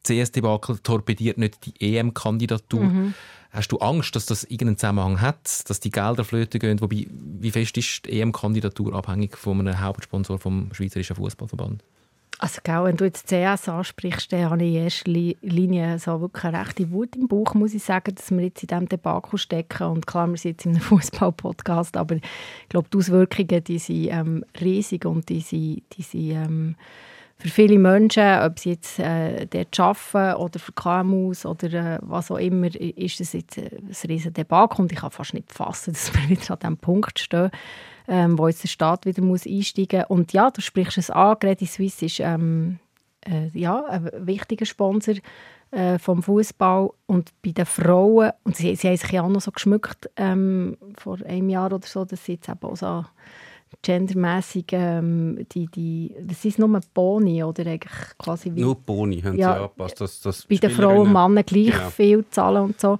CS-Debakel 0.06 0.78
torpediert 0.78 1.38
nicht 1.38 1.66
die 1.66 1.96
EM-Kandidatur. 1.96 2.84
Mhm. 2.84 3.14
Hast 3.56 3.72
du 3.72 3.78
Angst, 3.78 4.14
dass 4.14 4.26
das 4.26 4.44
irgendeinen 4.44 4.76
Zusammenhang 4.76 5.22
hat, 5.22 5.68
dass 5.70 5.80
die 5.80 5.90
Gelder 5.90 6.24
flöten 6.24 6.60
gehen? 6.60 6.78
Wobei, 6.82 7.06
wie 7.08 7.50
fest 7.50 7.78
ist 7.78 8.04
die 8.04 8.20
EM-Kandidatur 8.20 8.94
abhängig 8.94 9.34
von 9.38 9.58
einem 9.60 9.80
Hauptsponsor 9.80 10.38
vom 10.38 10.68
Schweizerischen 10.74 11.16
Fußballverband? 11.16 11.82
Also 12.38 12.60
genau, 12.62 12.84
wenn 12.84 12.98
du 12.98 13.06
jetzt 13.06 13.28
CS 13.28 13.70
ansprichst, 13.70 14.30
dann 14.30 14.50
habe 14.50 14.62
ich 14.62 14.74
in 14.74 14.82
erster 14.82 15.10
Linie 15.10 15.98
so 15.98 16.20
wirklich 16.20 16.44
eine 16.44 16.60
rechte 16.60 16.90
Wut 16.90 17.16
im 17.16 17.28
Bauch, 17.28 17.54
muss 17.54 17.72
ich 17.72 17.82
sagen, 17.82 18.14
dass 18.14 18.30
wir 18.30 18.42
jetzt 18.42 18.62
in 18.62 18.66
diesem 18.66 18.90
Debakel 18.90 19.38
stecken. 19.38 19.84
Und 19.84 20.06
klar, 20.06 20.28
wir 20.28 20.36
sind 20.36 20.50
jetzt 20.50 20.66
in 20.66 20.72
einem 20.72 20.80
Fußball-Podcast, 20.82 21.96
aber 21.96 22.16
ich 22.16 22.22
glaube, 22.68 22.90
die 22.92 22.98
Auswirkungen 22.98 23.64
die 23.64 23.78
sind 23.78 24.08
ähm, 24.10 24.44
riesig 24.60 25.06
und 25.06 25.30
die 25.30 25.40
sind, 25.40 25.82
die 25.96 26.02
sind 26.02 26.30
ähm, 26.32 26.76
für 27.38 27.48
viele 27.48 27.78
Menschen, 27.78 28.40
ob 28.40 28.58
sie 28.58 28.70
jetzt 28.70 28.98
äh, 28.98 29.46
dort 29.46 29.78
arbeiten 29.78 30.40
oder 30.40 30.58
für 30.58 30.72
KMUs 30.72 31.44
oder 31.44 31.72
äh, 31.72 31.98
was 32.00 32.30
auch 32.30 32.38
immer, 32.38 32.74
ist 32.74 33.20
das 33.20 33.34
jetzt 33.34 33.58
äh, 33.58 33.70
ein 33.76 34.08
riesen 34.08 34.32
Debakel 34.32 34.80
und 34.80 34.92
ich 34.92 34.98
kann 34.98 35.10
fast 35.10 35.34
nicht 35.34 35.52
fassen, 35.52 35.92
dass 35.92 36.12
wir 36.14 36.28
wieder 36.30 36.52
an 36.52 36.58
diesem 36.58 36.76
Punkt 36.78 37.18
stehen, 37.18 37.50
ähm, 38.08 38.38
wo 38.38 38.48
jetzt 38.48 38.62
der 38.62 38.68
Staat 38.68 39.04
wieder 39.04 39.22
muss 39.22 39.46
einsteigen 39.46 40.00
muss. 40.08 40.18
Und 40.18 40.32
ja, 40.32 40.50
du 40.50 40.62
sprichst 40.62 40.96
es 40.96 41.10
an, 41.10 41.38
Credit 41.38 41.68
Suisse 41.68 42.06
ist 42.06 42.20
ähm, 42.20 42.78
äh, 43.26 43.48
ja, 43.52 43.84
ein 43.84 44.10
wichtiger 44.26 44.64
Sponsor 44.64 45.16
äh, 45.72 45.98
vom 45.98 46.22
Fußball 46.22 46.90
und 47.04 47.32
bei 47.42 47.50
den 47.50 47.66
Frauen, 47.66 48.30
und 48.44 48.56
sie, 48.56 48.74
sie 48.76 48.88
haben 48.88 48.96
sich 48.96 49.10
ja 49.12 49.22
auch 49.22 49.28
noch 49.28 49.42
so 49.42 49.50
geschmückt 49.50 50.08
ähm, 50.16 50.78
vor 50.96 51.18
einem 51.26 51.50
Jahr 51.50 51.72
oder 51.72 51.86
so, 51.86 52.06
dass 52.06 52.24
sie 52.24 52.34
jetzt 52.34 52.48
eben 52.48 52.62
auch 52.62 52.76
so 52.76 53.04
gendermäßig 53.86 54.64
ähm, 54.72 55.46
die, 55.52 55.66
die, 55.66 56.12
das 56.20 56.44
ist 56.44 56.58
nur 56.58 56.80
Boni 56.92 57.44
oder 57.44 57.64
eigentlich 57.66 58.18
quasi 58.18 58.52
wie, 58.52 58.62
nur 58.62 58.74
Boni 58.74 59.20
haben 59.22 59.38
ja, 59.38 59.52
sie 59.52 59.60
angepasst, 59.60 60.00
dass, 60.00 60.20
dass 60.22 60.44
bei 60.44 60.56
den 60.56 60.70
Frauen 60.70 61.06
und 61.06 61.12
Männern 61.12 61.44
gleich 61.46 61.70
genau. 61.70 61.90
viel 61.90 62.24
zahlen 62.30 62.64
und 62.64 62.80
so. 62.80 62.98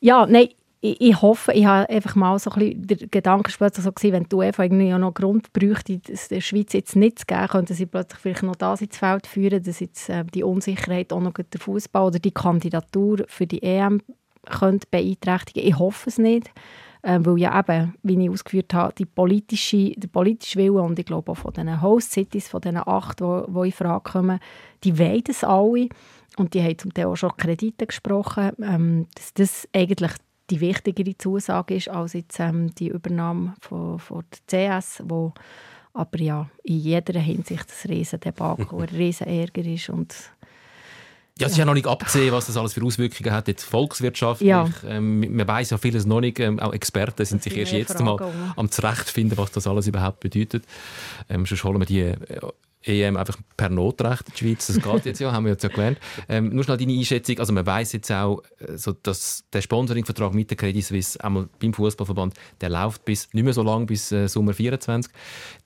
Ja, 0.00 0.24
nein, 0.24 0.48
ich, 0.80 0.98
ich, 1.02 1.20
hoffe, 1.20 1.52
ich 1.52 1.66
habe 1.66 1.86
einfach 1.90 2.14
mal 2.16 2.38
so 2.38 2.50
ein 2.50 2.58
bisschen 2.58 2.86
der 2.86 3.08
Gedanke 3.08 3.50
später 3.50 3.82
so 3.82 3.92
gewesen, 3.92 4.14
wenn 4.14 4.24
die 4.24 4.34
UEFA 4.34 4.62
irgendwie 4.62 4.90
noch 4.90 5.12
Grund 5.12 5.52
bräuchte, 5.52 6.00
es 6.10 6.28
der 6.28 6.40
Schweiz 6.40 6.72
jetzt 6.72 6.96
nicht 6.96 7.18
zu 7.18 7.26
geben, 7.26 7.48
könnte 7.48 7.74
sie 7.74 7.84
plötzlich 7.84 8.20
vielleicht 8.20 8.42
noch 8.42 8.56
das 8.56 8.80
ins 8.80 8.96
Feld 8.96 9.26
führen, 9.26 9.62
dass 9.62 9.80
jetzt 9.80 10.08
äh, 10.08 10.24
die 10.24 10.44
Unsicherheit 10.44 11.12
auch 11.12 11.20
noch 11.20 11.34
der 11.34 11.60
Fußball 11.60 12.06
oder 12.06 12.18
die 12.18 12.32
Kandidatur 12.32 13.18
für 13.28 13.46
die 13.46 13.62
EM 13.62 14.00
könnte 14.46 14.86
beeinträchtigen. 14.90 15.68
Ich 15.68 15.78
hoffe 15.78 16.08
es 16.08 16.16
nicht 16.16 16.50
äh, 17.02 17.18
weil 17.22 17.38
ja 17.38 17.58
eben, 17.58 17.94
wie 18.02 18.24
ich 18.24 18.30
ausgeführt 18.30 18.74
habe, 18.74 18.94
die 18.96 19.06
politische, 19.06 19.92
der 19.96 20.08
politische 20.08 20.58
Wille 20.58 20.82
und 20.82 20.98
ich 20.98 21.06
glaube 21.06 21.32
auch 21.32 21.36
von 21.36 21.52
diesen 21.52 21.80
Host 21.80 22.12
Cities, 22.12 22.48
von 22.48 22.60
diesen 22.60 22.78
acht, 22.78 23.20
die, 23.20 23.42
die 23.48 23.66
in 23.66 23.72
Frage 23.72 24.10
kommen, 24.10 24.40
die 24.84 24.98
wollen 24.98 25.24
das 25.24 25.44
alle. 25.44 25.88
Und 26.36 26.54
die 26.54 26.62
haben 26.62 26.78
zum 26.78 26.94
Teil 26.94 27.06
auch 27.06 27.16
schon 27.16 27.36
Kredite 27.36 27.86
gesprochen, 27.86 28.52
ähm, 28.62 29.06
dass 29.14 29.34
das 29.34 29.68
eigentlich 29.74 30.12
die 30.50 30.60
wichtigere 30.60 31.16
Zusage 31.16 31.76
ist 31.76 31.88
als 31.88 32.12
jetzt 32.12 32.40
ähm, 32.40 32.74
die 32.74 32.88
Übernahme 32.88 33.54
von, 33.60 33.98
von 33.98 34.24
der 34.50 34.78
CS, 34.78 35.02
wo 35.06 35.32
aber 35.92 36.18
ja 36.18 36.48
in 36.62 36.78
jeder 36.78 37.18
Hinsicht 37.18 37.66
ein 37.68 37.90
riesen 37.90 38.20
Debakel, 38.20 38.80
ein 38.80 38.88
riesen 38.96 39.26
Ärger 39.26 39.64
ist 39.64 39.90
und 39.90 40.14
ja, 41.38 41.46
es 41.46 41.52
ist 41.52 41.58
ja 41.58 41.64
noch 41.64 41.74
nicht 41.74 41.86
abzusehen, 41.86 42.32
was 42.32 42.46
das 42.46 42.56
alles 42.56 42.74
für 42.74 42.84
Auswirkungen 42.84 43.32
hat, 43.32 43.48
jetzt 43.48 43.64
volkswirtschaftlich. 43.64 44.48
Ja. 44.48 44.68
Ähm, 44.86 45.36
man 45.36 45.48
weiß 45.48 45.70
ja 45.70 45.78
vieles 45.78 46.04
noch 46.04 46.20
nicht. 46.20 46.38
Ähm, 46.38 46.60
auch 46.60 46.72
Experten 46.72 47.24
sind 47.24 47.42
sich 47.42 47.56
erst 47.56 47.72
jetzt 47.72 48.00
mal 48.00 48.18
am 48.56 48.70
zurechtfinden, 48.70 49.38
was 49.38 49.50
das 49.52 49.66
alles 49.66 49.86
überhaupt 49.86 50.20
bedeutet. 50.20 50.64
Ähm, 51.28 51.46
sonst 51.46 51.64
holen 51.64 51.80
wir 51.80 51.86
die 51.86 52.00
äh, 52.00 52.16
EM 52.84 53.16
einfach 53.16 53.36
per 53.56 53.68
Notrecht 53.68 54.28
in 54.28 54.34
die 54.34 54.38
Schweiz. 54.38 54.66
Das 54.66 54.80
geht 54.80 55.04
jetzt 55.04 55.20
ja, 55.20 55.32
haben 55.32 55.44
wir 55.44 55.52
jetzt 55.52 55.62
ja 55.62 55.68
gelernt. 55.68 55.98
Ähm, 56.28 56.48
nur 56.48 56.64
schnell 56.64 56.78
deine 56.78 56.92
Einschätzung. 56.92 57.38
Also 57.38 57.52
man 57.52 57.66
weiß 57.66 57.92
jetzt 57.92 58.10
auch, 58.10 58.42
äh, 58.58 58.76
so, 58.76 58.92
dass 58.92 59.44
der 59.52 59.60
Sponsoringvertrag 59.60 60.32
mit 60.32 60.50
der 60.50 60.56
Credit 60.56 60.84
Suisse 60.84 61.22
einmal 61.22 61.48
beim 61.60 61.74
Fußballverband, 61.74 62.34
der 62.60 62.70
läuft 62.70 63.04
bis 63.04 63.28
nicht 63.32 63.44
mehr 63.44 63.52
so 63.52 63.62
lange 63.62 63.84
bis 63.84 64.10
äh, 64.12 64.28
Sommer 64.28 64.54
24. 64.54 65.12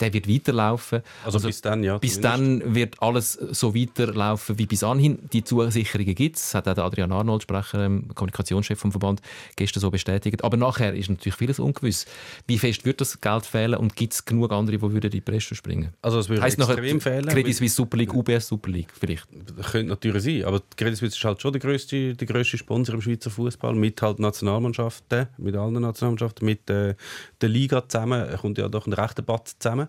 Der 0.01 0.13
wird 0.13 0.29
weiterlaufen. 0.29 1.03
Also, 1.25 1.37
also 1.37 1.49
bis 1.49 1.61
dann 1.61 1.85
ja. 1.85 1.99
Bis 1.99 2.21
zumindest. 2.21 2.65
dann 2.65 2.75
wird 2.75 3.03
alles 3.03 3.33
so 3.33 3.75
weiterlaufen 3.75 4.59
wie 4.59 4.67
bis 4.67 4.83
anhin. 4.83 5.19
Die 5.33 5.45
Zusicherungen 5.45 6.15
gibt 6.17 6.37
es. 6.37 6.55
Hat 6.55 6.67
auch 6.67 6.75
der 6.75 6.85
Adrian 6.85 7.13
Arnold, 7.13 7.43
Sprecher, 7.43 7.85
ähm, 7.85 8.09
Kommunikationschef 8.15 8.79
vom 8.79 8.91
Verband, 8.91 9.23
gestern 9.55 9.81
so 9.81 9.91
bestätigt. 9.91 10.43
Aber 10.43 10.57
nachher 10.57 10.95
ist 10.95 11.09
natürlich 11.09 11.37
vieles 11.37 11.61
ungewiss. 11.61 12.07
Wie 12.49 12.59
fest 12.59 12.85
wird 12.85 13.01
das 13.01 13.21
Geld 13.21 13.47
fehlen 13.47 13.75
und 13.75 13.95
gibt 13.95 14.15
es 14.15 14.25
genug 14.25 14.51
andere, 14.51 14.79
die 14.79 14.83
würden 14.83 15.11
die 15.11 15.21
Presse 15.21 15.55
springen? 15.55 15.93
Also 16.03 16.19
es 16.19 16.29
würde 16.29 16.43
extrem 16.45 17.04
fehlen. 17.05 17.27
Credit 17.27 17.55
Suisse 17.55 17.75
Super 17.77 17.97
League, 17.97 18.13
UBS 18.13 18.49
Super 18.49 18.71
League 18.71 18.93
vielleicht. 18.99 19.27
Das 19.57 19.71
könnte 19.73 19.89
natürlich 19.91 20.23
sein, 20.23 20.45
aber 20.45 20.63
Credit 20.77 20.97
Suisse 20.97 21.17
ist 21.17 21.25
halt 21.25 21.41
schon 21.41 21.53
der 21.53 21.61
grösste, 21.61 22.15
der 22.15 22.27
grösste 22.27 22.59
Sponsor 22.59 22.95
im 22.95 23.03
Schweizer 23.03 23.31
Fußball 23.31 23.75
mit 23.75 24.01
halt 24.03 24.19
Nationalmannschaften, 24.19 25.29
mit 25.39 25.55
allen 25.55 25.75
Nationalmannschaften, 25.75 26.45
mit 26.45 26.69
äh, 26.71 26.95
der 27.41 27.49
Liga 27.49 27.87
zusammen. 27.89 28.27
Er 28.29 28.39
kommt 28.39 28.59
ja 28.59 28.69
doch 28.69 28.87
ein 28.87 28.93
rechter 28.93 29.23
Batz 29.23 29.57
zusammen. 29.59 29.89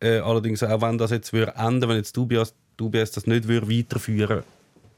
Äh, 0.00 0.18
allerdings 0.18 0.62
auch 0.62 0.82
wenn 0.82 0.98
das 0.98 1.10
jetzt 1.10 1.32
würde 1.32 1.54
enden, 1.56 1.88
wenn 1.88 1.96
jetzt 1.96 2.16
UBS, 2.16 2.54
UBS 2.80 3.12
das 3.12 3.26
nicht 3.26 3.48
würde 3.48 3.68
weiterführen, 3.68 4.42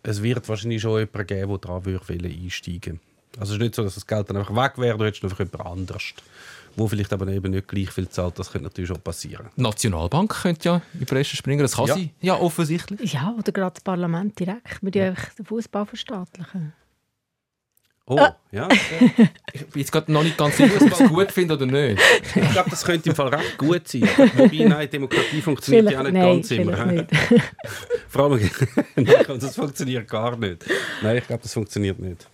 es 0.02 0.22
wird 0.22 0.48
wahrscheinlich 0.48 0.82
schon 0.82 0.98
jemanden 0.98 1.26
geben, 1.26 1.48
der 1.48 1.58
daran 1.58 1.84
würde 1.84 2.04
einsteigen. 2.10 3.00
Also 3.38 3.52
es 3.52 3.58
ist 3.58 3.62
nicht 3.62 3.74
so, 3.74 3.82
dass 3.82 3.94
das 3.94 4.06
Geld 4.06 4.28
dann 4.28 4.36
einfach 4.36 4.54
weg 4.54 4.76
wäre, 4.76 4.98
du 4.98 5.04
hättest 5.04 5.22
einfach 5.22 5.38
jemand 5.38 5.60
anderes 5.64 6.14
wo 6.76 6.88
vielleicht 6.88 7.12
aber 7.12 7.28
eben 7.28 7.50
nicht 7.52 7.68
gleich 7.68 7.90
viel 7.90 8.08
zahlt. 8.08 8.38
Das 8.38 8.50
könnte 8.50 8.64
natürlich 8.68 8.88
schon 8.88 9.00
passieren. 9.00 9.48
Die 9.56 9.62
Nationalbank 9.62 10.42
könnte 10.42 10.68
ja 10.68 10.82
in 10.94 11.00
die 11.00 11.04
Presse 11.04 11.36
springen, 11.36 11.60
das 11.60 11.76
kann 11.76 11.86
ja. 11.86 11.94
sie 11.94 12.10
ja 12.20 12.38
offensichtlich. 12.38 13.12
Ja, 13.12 13.34
oder 13.38 13.52
gerade 13.52 13.74
das 13.74 13.82
Parlament 13.82 14.38
direkt. 14.38 14.78
Wir 14.82 14.92
ja. 14.92 15.14
den 15.38 15.44
Fußball 15.44 15.86
verstaatlichen. 15.86 16.72
Oh, 18.06 18.18
ah. 18.18 18.36
ja. 18.50 18.68
ich 19.52 19.66
bin 19.66 19.80
jetzt 19.80 19.92
gerade 19.92 20.10
noch 20.10 20.24
nicht 20.24 20.36
ganz 20.36 20.56
sicher, 20.56 20.74
ob 20.80 20.86
ich 20.86 21.00
es 21.00 21.08
gut 21.08 21.30
finde 21.30 21.54
oder 21.54 21.66
nicht. 21.66 22.02
Ich 22.34 22.50
glaube, 22.50 22.68
das 22.68 22.84
könnte 22.84 23.10
im 23.10 23.14
Fall 23.14 23.28
recht 23.28 23.56
gut 23.56 23.86
sein. 23.86 24.02
Wobei, 24.34 24.64
nein, 24.64 24.90
Demokratie 24.90 25.40
funktioniert 25.40 25.86
vielleicht, 25.88 25.96
ja 25.96 26.02
nicht 26.02 26.12
nein, 26.20 26.36
ganz 26.36 26.50
immer. 26.50 26.86
Nicht. 26.86 27.06
Vor 28.08 28.24
allem, 28.24 29.38
das 29.38 29.54
funktioniert 29.54 30.08
gar 30.08 30.36
nicht. 30.36 30.64
Nein, 31.02 31.18
ich 31.18 31.26
glaube, 31.28 31.42
das 31.44 31.52
funktioniert 31.52 32.00
nicht. 32.00 32.26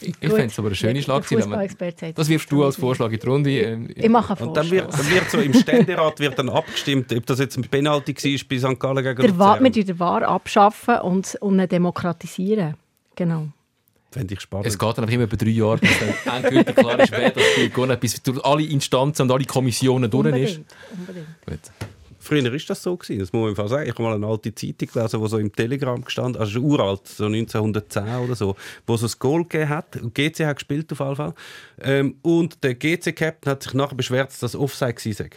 Ich, 0.00 0.14
ich 0.20 0.30
fände 0.30 0.46
es 0.46 0.58
aber 0.58 0.68
eine 0.68 0.74
schöne 0.74 1.02
Schlagzeile. 1.02 1.70
Was 2.16 2.28
wirfst 2.28 2.50
du 2.50 2.64
als 2.64 2.76
Vorschlag 2.76 3.10
in 3.10 3.18
die 3.18 3.26
Runde? 3.26 3.50
Ähm, 3.50 3.90
ich 3.94 4.08
mache 4.08 4.36
einen 4.36 4.48
Und 4.48 4.56
dann 4.56 4.70
wird, 4.70 4.92
dann 4.92 5.10
wird 5.10 5.30
so 5.30 5.38
im 5.38 5.54
Ständerat 5.54 6.20
wird 6.20 6.38
dann 6.38 6.48
abgestimmt, 6.48 7.12
ob 7.12 7.26
das 7.26 7.38
jetzt 7.38 7.56
ein 7.56 7.62
Penalty 7.62 8.14
war 8.14 8.48
bei 8.48 8.58
St. 8.58 8.80
Gallen 8.80 9.04
gegen 9.04 9.22
der 9.22 9.38
War, 9.38 9.60
Wir 9.60 9.70
den 9.70 9.98
War 9.98 10.22
abschaffen 10.22 10.98
und, 11.00 11.36
und 11.40 11.70
demokratisieren. 11.70 12.74
Genau. 13.16 13.48
Fände 14.10 14.34
ich 14.34 14.40
spannend. 14.40 14.66
Es 14.66 14.78
geht 14.78 14.98
dann 14.98 15.08
immer 15.08 15.24
über 15.24 15.36
drei 15.36 15.50
Jahre, 15.50 15.78
bis 15.78 15.90
dann 15.98 16.36
endgültig 16.44 16.76
klar 16.76 17.00
ist, 17.00 17.10
wer 17.10 17.30
das 17.30 17.42
Spiel 17.42 17.70
gewonnen 17.70 17.92
hat, 17.92 18.00
bis 18.00 18.22
durch 18.22 18.44
alle 18.44 18.62
Instanzen 18.62 19.22
und 19.22 19.32
alle 19.32 19.44
Kommissionen 19.44 20.08
durch 20.08 20.26
ist. 20.36 20.60
Unbedingt. 20.96 21.26
Gut. 21.46 21.60
Früher 22.24 22.44
war 22.44 22.58
das 22.66 22.82
so. 22.82 22.96
Gewesen. 22.96 23.18
Das 23.18 23.32
muss 23.32 23.40
man 23.40 23.50
einfach 23.50 23.68
sagen. 23.68 23.84
Ich 23.88 23.94
habe 23.94 24.02
mal 24.02 24.14
eine 24.14 24.26
alte 24.26 24.54
Zeitung 24.54 24.88
gelesen, 24.92 25.22
die 25.22 25.28
so 25.28 25.38
im 25.38 25.52
Telegram 25.52 26.02
gestanden 26.02 26.40
also 26.40 26.58
uralt, 26.60 27.06
so 27.06 27.26
1910 27.26 28.16
oder 28.24 28.34
so, 28.34 28.56
wo 28.86 28.96
so 28.96 29.06
ein 29.06 29.12
Goal 29.18 29.42
gegeben 29.42 29.68
hat. 29.68 30.00
GC 30.14 30.46
hat 30.46 30.56
gespielt 30.56 30.90
auf 30.92 31.00
jeden 31.00 31.16
Fall. 31.16 31.34
Ähm, 31.82 32.16
und 32.22 32.64
der 32.64 32.74
GC-Captain 32.74 33.50
hat 33.50 33.62
sich 33.62 33.74
nachher 33.74 33.94
beschwert, 33.94 34.30
dass 34.30 34.40
das 34.40 34.56
Offside 34.56 34.94
war. 34.94 35.28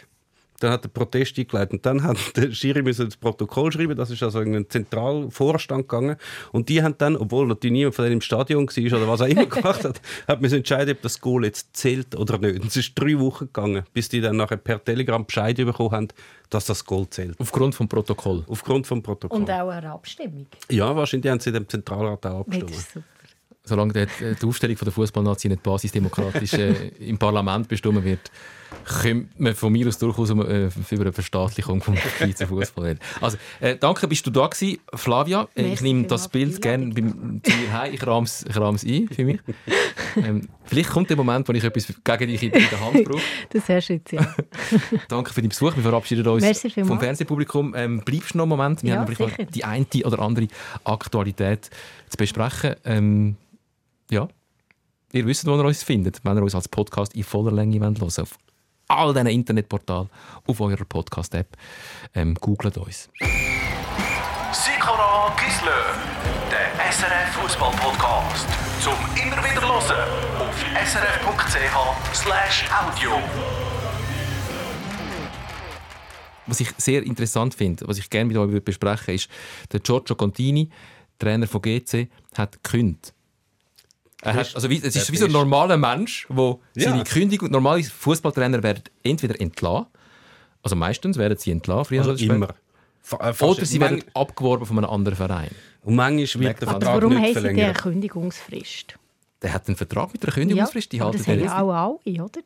Dann 0.60 0.72
hat 0.72 0.84
der 0.84 0.88
Protest 0.88 1.38
eingeleitet. 1.38 1.72
Und 1.72 1.86
dann 1.86 2.02
hat 2.02 2.16
der 2.36 2.52
Schiri 2.52 2.82
das 2.82 3.16
Protokoll 3.16 3.72
schreiben. 3.72 3.96
Das 3.96 4.10
ist 4.10 4.22
also 4.22 4.40
in 4.40 4.54
einen 4.54 4.68
Zentralvorstand 4.68 5.88
gegangen. 5.88 6.16
Und 6.52 6.68
die 6.68 6.82
haben 6.82 6.96
dann, 6.98 7.16
obwohl 7.16 7.46
natürlich 7.46 7.72
niemand 7.72 7.94
von 7.94 8.04
denen 8.04 8.14
im 8.14 8.20
Stadion 8.20 8.66
war 8.66 8.98
oder 8.98 9.08
was 9.08 9.20
auch 9.20 9.26
immer 9.26 9.46
gemacht 9.46 9.84
hat, 9.84 10.00
hat 10.26 10.40
man 10.40 10.52
entscheiden, 10.52 10.94
ob 10.94 11.02
das 11.02 11.20
Goal 11.20 11.44
jetzt 11.44 11.76
zählt 11.76 12.16
oder 12.16 12.38
nicht. 12.38 12.60
Und 12.60 12.66
es 12.68 12.76
ist 12.76 12.92
drei 12.94 13.18
Wochen 13.18 13.46
gegangen, 13.46 13.84
bis 13.92 14.08
die 14.08 14.20
dann 14.20 14.36
nachher 14.36 14.56
per 14.56 14.82
Telegram 14.82 15.24
Bescheid 15.24 15.56
bekommen 15.56 15.92
haben, 15.92 16.08
dass 16.50 16.64
das 16.66 16.84
Goal 16.84 17.08
zählt. 17.10 17.38
Aufgrund 17.38 17.74
vom 17.74 17.88
Protokoll? 17.88 18.44
Aufgrund 18.48 18.86
vom 18.86 19.02
Protokoll. 19.02 19.40
Und 19.40 19.50
auch 19.50 19.68
eine 19.68 19.90
Abstimmung? 19.90 20.46
Ja, 20.70 20.94
wahrscheinlich 20.94 21.30
haben 21.30 21.40
sie 21.40 21.50
in 21.50 21.54
dem 21.54 21.68
Zentralrat 21.68 22.24
auch 22.26 22.40
abgestimmt. 22.40 23.04
Solange 23.68 23.92
die, 23.92 24.06
die 24.40 24.46
Aufstellung 24.46 24.76
von 24.76 24.86
der 24.86 24.92
Fußballnazi 24.92 25.48
nicht 25.48 25.62
basisdemokratisch 25.62 26.54
äh, 26.54 26.88
im 26.98 27.18
Parlament 27.18 27.68
bestimmt 27.68 28.02
wird, 28.04 28.30
könnte 28.84 29.28
man 29.38 29.54
von 29.54 29.72
mir 29.72 29.88
aus 29.88 29.96
durchaus 29.98 30.30
um, 30.30 30.40
äh, 30.42 30.68
über 30.90 31.02
eine 31.04 31.12
Verstaatlichung 31.12 31.80
vom 31.82 31.96
Schweizer 31.96 32.46
Fußball 32.46 32.84
reden. 32.84 33.00
Also, 33.20 33.38
äh, 33.60 33.76
danke, 33.76 34.06
bist 34.08 34.26
du 34.26 34.30
da 34.30 34.46
gewesen, 34.46 34.78
Flavia. 34.94 35.42
Äh, 35.54 35.60
ich 35.62 35.66
Merci 35.68 35.84
nehme 35.84 36.00
vielmals 36.00 36.22
das 36.22 36.28
Bild 36.28 36.60
gerne 36.62 36.86
beim- 36.92 37.40
zu 37.42 37.56
mir 37.56 37.72
heim. 37.72 37.94
Ich 37.94 38.06
rahme 38.06 38.26
es 38.26 38.44
ich 38.44 38.56
ein 38.56 39.08
für 39.08 39.24
mich. 39.24 39.40
ähm, 40.16 40.48
vielleicht 40.64 40.90
kommt 40.90 41.08
der 41.08 41.16
Moment, 41.16 41.48
wo 41.48 41.52
ich 41.52 41.64
etwas 41.64 41.86
gegen 42.04 42.26
dich 42.30 42.42
in 42.42 42.50
der 42.52 42.80
Hand 42.80 43.04
brauche. 43.04 43.22
Das 43.50 43.68
hast 43.68 43.88
du 43.88 43.94
jetzt, 43.94 44.12
ja. 44.12 44.34
Danke 45.08 45.32
für 45.32 45.40
deinen 45.40 45.48
Besuch. 45.50 45.74
Wir 45.74 45.82
verabschieden 45.82 46.26
uns 46.26 46.42
Merci 46.42 46.70
vom 46.84 46.98
Fernsehpublikum. 47.00 47.74
Ähm, 47.74 48.02
bleibst 48.04 48.34
du 48.34 48.38
noch 48.38 48.44
einen 48.44 48.50
Moment? 48.50 48.82
Wir 48.82 48.94
Ja, 48.94 49.00
haben 49.00 49.14
vielleicht 49.14 49.54
die 49.54 49.64
eine 49.64 49.86
oder 50.04 50.18
andere 50.18 50.46
Aktualität 50.84 51.70
zu 52.08 52.16
besprechen. 52.18 52.74
Ähm, 52.84 53.36
ja, 54.10 54.28
ihr 55.12 55.26
wisst, 55.26 55.46
wo 55.46 55.56
ihr 55.56 55.64
uns 55.64 55.82
findet, 55.82 56.24
wenn 56.24 56.36
ihr 56.36 56.42
uns 56.42 56.54
als 56.54 56.68
Podcast 56.68 57.14
in 57.14 57.24
voller 57.24 57.52
Länge 57.52 57.80
hören 57.80 58.00
wollt. 58.00 58.18
Auf 58.18 58.38
all 58.88 59.12
diesen 59.12 59.26
Internetportalen, 59.28 60.08
auf 60.46 60.60
eurer 60.60 60.84
Podcast-App. 60.84 61.56
Ähm, 62.14 62.34
googelt 62.34 62.76
uns. 62.78 63.08
Sikora 64.52 65.34
Gisler, 65.36 65.94
der 66.50 66.90
SRF 66.90 67.34
Fußball 67.34 67.72
Podcast. 67.72 68.46
Zum 68.82 68.94
immer 69.22 69.36
wieder 69.44 69.60
hören 69.60 70.08
auf 70.40 70.64
srf.ch/slash 70.86 72.64
audio. 72.72 73.10
Was 76.46 76.60
ich 76.60 76.70
sehr 76.78 77.02
interessant 77.02 77.54
finde, 77.54 77.86
was 77.86 77.98
ich 77.98 78.08
gerne 78.08 78.24
mit 78.24 78.38
euch 78.38 78.64
besprechen 78.64 79.08
würde, 79.08 79.14
ist, 79.16 79.28
der 79.70 79.80
Giorgio 79.80 80.16
Contini, 80.16 80.70
Trainer 81.18 81.46
von 81.46 81.60
GC, 81.60 82.08
hat 82.34 82.62
gekündigt. 82.62 83.12
Er 84.22 84.34
hat, 84.34 84.54
also 84.54 84.68
wie, 84.68 84.78
es 84.78 84.96
ist 84.96 85.08
Der 85.08 85.12
wie 85.12 85.16
so 85.16 85.26
ein 85.26 85.32
normaler 85.32 85.76
Mensch, 85.76 86.26
wo 86.28 86.60
Ja. 86.74 86.90
seine 86.90 87.04
Kündigung, 87.04 87.50
normale 87.50 87.84
Fußballtrainer 87.84 88.62
werden 88.62 88.82
entweder 89.04 89.40
entlassen, 89.40 89.86
also 90.62 90.74
meistens 90.74 91.16
werden 91.16 91.38
sie 91.38 91.52
entlassen, 91.52 91.84
früher 91.86 92.00
Also 92.00 92.10
oder 92.10 92.18
später, 92.18 92.34
immer. 92.34 92.48
Äh, 92.48 93.32
fast- 93.32 93.42
oder 93.42 93.64
sie 93.64 93.80
werden 93.80 94.02
abgeworben 94.14 94.66
von 94.66 94.78
einem 94.78 94.90
anderen 94.90 95.16
Verein. 95.16 95.50
Und 95.82 95.94
manchmal 95.94 96.44
wird 96.44 96.60
der 96.60 96.68
Aber 96.68 96.80
Vertrag 96.80 96.94
warum 96.96 97.10
nicht 97.10 97.18
haben 97.18 97.26
sie 97.26 97.34
die 97.34 97.40
verlängert. 97.40 97.78
Kündigungsfrist? 97.78 98.98
Der 99.40 99.52
hat 99.54 99.68
einen 99.68 99.76
Vertrag 99.76 100.12
mit 100.12 100.22
einer 100.24 100.32
Kündigungsfrist, 100.32 100.90
die 100.92 100.96
ja, 100.96 101.04
aber 101.04 101.12
halten 101.12 101.24
das 101.24 101.28
haben 101.28 101.44
ja 101.44 101.62
auch 101.62 102.00
alle, 102.04 102.24
oder? 102.24 102.40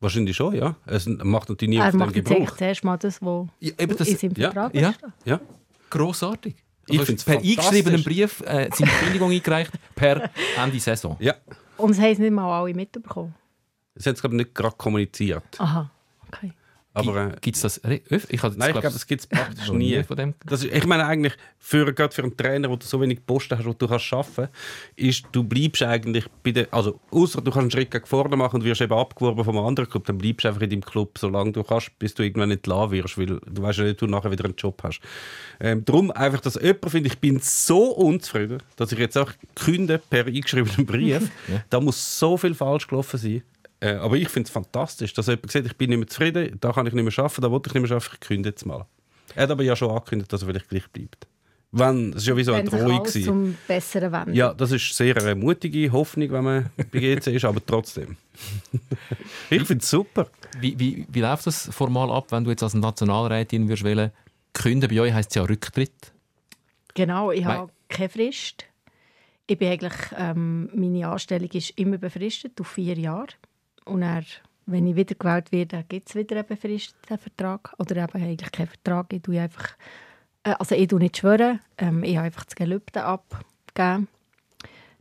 Wahrscheinlich 0.00 0.36
schon, 0.36 0.54
ja. 0.54 0.76
Es 0.86 1.06
macht 1.06 1.48
natürlich 1.48 1.70
nie 1.70 1.76
Er 1.78 1.86
auf 1.86 1.90
den 1.90 1.98
macht 1.98 2.14
jetzt 2.14 2.28
Gebrauch. 2.28 2.56
zuerst 2.56 2.84
mal 2.84 2.96
das, 2.96 3.20
was 3.20 3.48
Ja, 3.58 3.72
in 3.76 3.96
seinem 3.96 4.32
ja, 4.36 4.52
Vertrag 4.52 4.74
ja. 4.74 4.92
steht. 4.92 5.10
Ja. 5.24 5.40
Grossartig. 5.90 6.54
Ich 6.88 7.02
find's 7.02 7.24
per 7.24 7.38
eingeschriebenen 7.38 8.02
Brief 8.02 8.40
äh, 8.40 8.70
seine 8.74 8.90
Kündigung 9.02 9.30
eingereicht 9.30 9.72
per 9.94 10.30
Ende 10.56 10.80
Saison. 10.80 11.16
ja. 11.20 11.34
Und 11.76 11.90
es 11.90 11.98
haben 12.00 12.12
es 12.12 12.18
nicht 12.18 12.32
mal 12.32 12.60
alle 12.60 12.74
mitbekommen. 12.74 13.34
Das 13.94 14.06
haben 14.06 14.16
sie 14.16 14.20
glaube 14.20 14.36
ich, 14.36 14.42
nicht 14.46 14.54
gerade 14.54 14.76
kommuniziert. 14.76 15.44
Aha, 15.58 15.90
okay. 16.26 16.52
Aber 16.94 17.32
äh, 17.32 17.36
Gibt 17.40 17.56
es 17.56 17.62
das? 17.62 17.80
Ich 17.84 18.42
habe 18.42 18.54
nein, 18.56 18.70
ich 18.70 18.72
glaube, 18.72 18.80
das 18.82 19.06
gibt 19.06 19.20
es 19.20 19.26
praktisch 19.26 19.70
nie. 19.70 20.02
von 20.02 20.16
dem. 20.16 20.34
Das 20.46 20.64
ist, 20.64 20.72
ich 20.72 20.86
meine 20.86 21.06
eigentlich, 21.06 21.34
für, 21.58 21.92
gerade 21.92 22.14
für 22.14 22.22
einen 22.22 22.36
Trainer, 22.36 22.70
wo 22.70 22.76
du 22.76 22.86
so 22.86 23.00
wenig 23.00 23.24
Posten 23.24 23.58
hast, 23.58 23.66
wo 23.66 23.72
du 23.72 23.86
kannst 23.86 24.12
arbeiten 24.12 24.48
ist, 24.96 25.24
du 25.32 25.44
bleibst 25.44 25.82
eigentlich 25.82 26.26
bei 26.42 26.52
der, 26.52 26.68
also 26.72 26.98
außer 27.10 27.40
du 27.40 27.50
kannst 27.50 27.58
einen 27.58 27.70
Schritt 27.70 27.90
gegen 27.90 28.06
vorne 28.06 28.36
machen 28.36 28.56
und 28.56 28.64
wirst 28.64 28.80
eben 28.80 28.94
abgeworben 28.94 29.44
vom 29.44 29.58
anderen 29.58 29.88
Club, 29.88 30.06
dann 30.06 30.18
bleibst 30.18 30.44
du 30.44 30.48
einfach 30.48 30.62
in 30.62 30.70
deinem 30.70 30.84
Club, 30.84 31.18
solange 31.18 31.52
du 31.52 31.62
kannst, 31.62 31.96
bis 31.98 32.14
du 32.14 32.22
irgendwann 32.22 32.50
entlassen 32.50 32.92
wirst, 32.92 33.18
weil 33.18 33.26
du 33.26 33.62
weißt 33.62 33.78
ja 33.78 33.84
nicht, 33.84 34.00
du 34.00 34.06
nachher 34.06 34.30
wieder 34.30 34.44
einen 34.44 34.56
Job 34.56 34.80
hast. 34.82 35.00
Ähm, 35.60 35.84
darum 35.84 36.10
einfach, 36.10 36.40
dass 36.40 36.54
jemand 36.54 36.90
findet, 36.90 37.12
ich 37.12 37.18
bin 37.18 37.38
so 37.40 37.90
unzufrieden, 37.90 38.62
dass 38.76 38.92
ich 38.92 38.98
jetzt 38.98 39.16
auch 39.18 39.30
künde 39.54 40.00
per 40.10 40.26
eingeschriebenen 40.26 40.86
Brief. 40.86 41.30
Da 41.70 41.80
muss 41.80 42.18
so 42.18 42.36
viel 42.36 42.54
falsch 42.54 42.86
gelaufen 42.86 43.18
sein. 43.18 43.42
Äh, 43.80 43.92
aber 43.94 44.16
ich 44.16 44.28
finde 44.28 44.48
es 44.48 44.52
fantastisch, 44.52 45.12
dass 45.14 45.26
jemand 45.26 45.50
sagt, 45.50 45.66
ich 45.66 45.76
bin 45.76 45.90
nicht 45.90 45.98
mehr 45.98 46.08
zufrieden, 46.08 46.58
da 46.60 46.72
kann 46.72 46.86
ich 46.86 46.92
nicht 46.92 47.04
mehr 47.04 47.24
arbeiten, 47.24 47.42
da 47.42 47.50
wollte 47.50 47.68
ich 47.68 47.74
nicht 47.74 47.82
mehr 47.88 47.96
arbeiten, 47.96 48.14
ich 48.14 48.20
künde 48.20 48.48
jetzt 48.48 48.66
mal. 48.66 48.86
Er 49.34 49.44
hat 49.44 49.50
aber 49.50 49.62
ja 49.62 49.76
schon 49.76 49.90
angekündigt, 49.90 50.32
dass 50.32 50.42
er 50.42 50.48
vielleicht 50.48 50.68
gleich 50.68 50.88
bleibt. 50.90 51.26
Wenn, 51.70 52.10
es 52.10 52.22
ist 52.22 52.26
ja 52.26 52.36
wie 52.36 52.44
so 52.44 52.54
eine 52.54 52.68
Drohung. 52.68 53.04
zum 53.04 53.56
Besseren 53.66 54.10
wendet. 54.10 54.34
Ja, 54.34 54.54
das 54.54 54.72
ist 54.72 54.96
sehr 54.96 55.16
eine 55.18 55.34
mutige 55.34 55.92
Hoffnung, 55.92 56.30
wenn 56.30 56.44
man 56.44 56.70
bei 56.76 56.98
GC 56.98 57.26
ist, 57.26 57.44
aber 57.44 57.64
trotzdem. 57.64 58.16
ich 59.50 59.62
finde 59.64 59.82
es 59.82 59.90
super. 59.90 60.28
Wie, 60.60 60.78
wie, 60.78 61.06
wie 61.10 61.20
läuft 61.20 61.46
das 61.46 61.68
formal 61.70 62.10
ab, 62.10 62.32
wenn 62.32 62.44
du 62.44 62.50
jetzt 62.50 62.62
als 62.62 62.72
Nationalrätin 62.72 63.68
würdest 63.68 63.84
wählen? 63.84 64.12
Künden 64.54 64.88
bei 64.88 65.00
euch 65.00 65.12
heisst 65.12 65.30
es 65.30 65.34
ja 65.34 65.42
Rücktritt. 65.42 66.12
Genau, 66.94 67.30
ich 67.30 67.44
habe 67.44 67.70
keine 67.88 68.08
Frist. 68.08 68.64
Ich 69.46 69.58
bin 69.58 69.70
eigentlich, 69.70 69.94
ähm, 70.16 70.70
meine 70.74 71.08
Anstellung 71.08 71.50
ist 71.52 71.70
immer 71.78 71.98
befristet 71.98 72.58
auf 72.60 72.68
vier 72.68 72.98
Jahre. 72.98 73.28
Dann, 73.88 74.24
wenn 74.66 74.86
ich 74.86 74.96
wieder 74.96 75.14
gewählt 75.14 75.52
werde, 75.52 75.84
gibt 75.88 76.08
es 76.08 76.14
wieder 76.14 76.36
einen 76.36 76.46
befristeten 76.46 77.18
Vertrag. 77.18 77.74
Oder 77.78 77.96
eben 77.96 78.22
eigentlich 78.22 78.52
keinen 78.52 78.68
Vertrag. 78.68 79.12
Ich 79.12 79.22
tue 79.22 79.40
einfach, 79.40 79.76
äh, 80.44 80.54
also 80.58 80.74
ich 80.74 80.88
tue 80.88 80.98
nicht 80.98 81.16
schwören, 81.16 81.60
ähm, 81.78 82.04
ich 82.04 82.16
habe 82.16 82.26
einfach 82.26 82.44
das 82.44 82.54
Gelübde 82.54 83.04
abgegeben. 83.04 84.08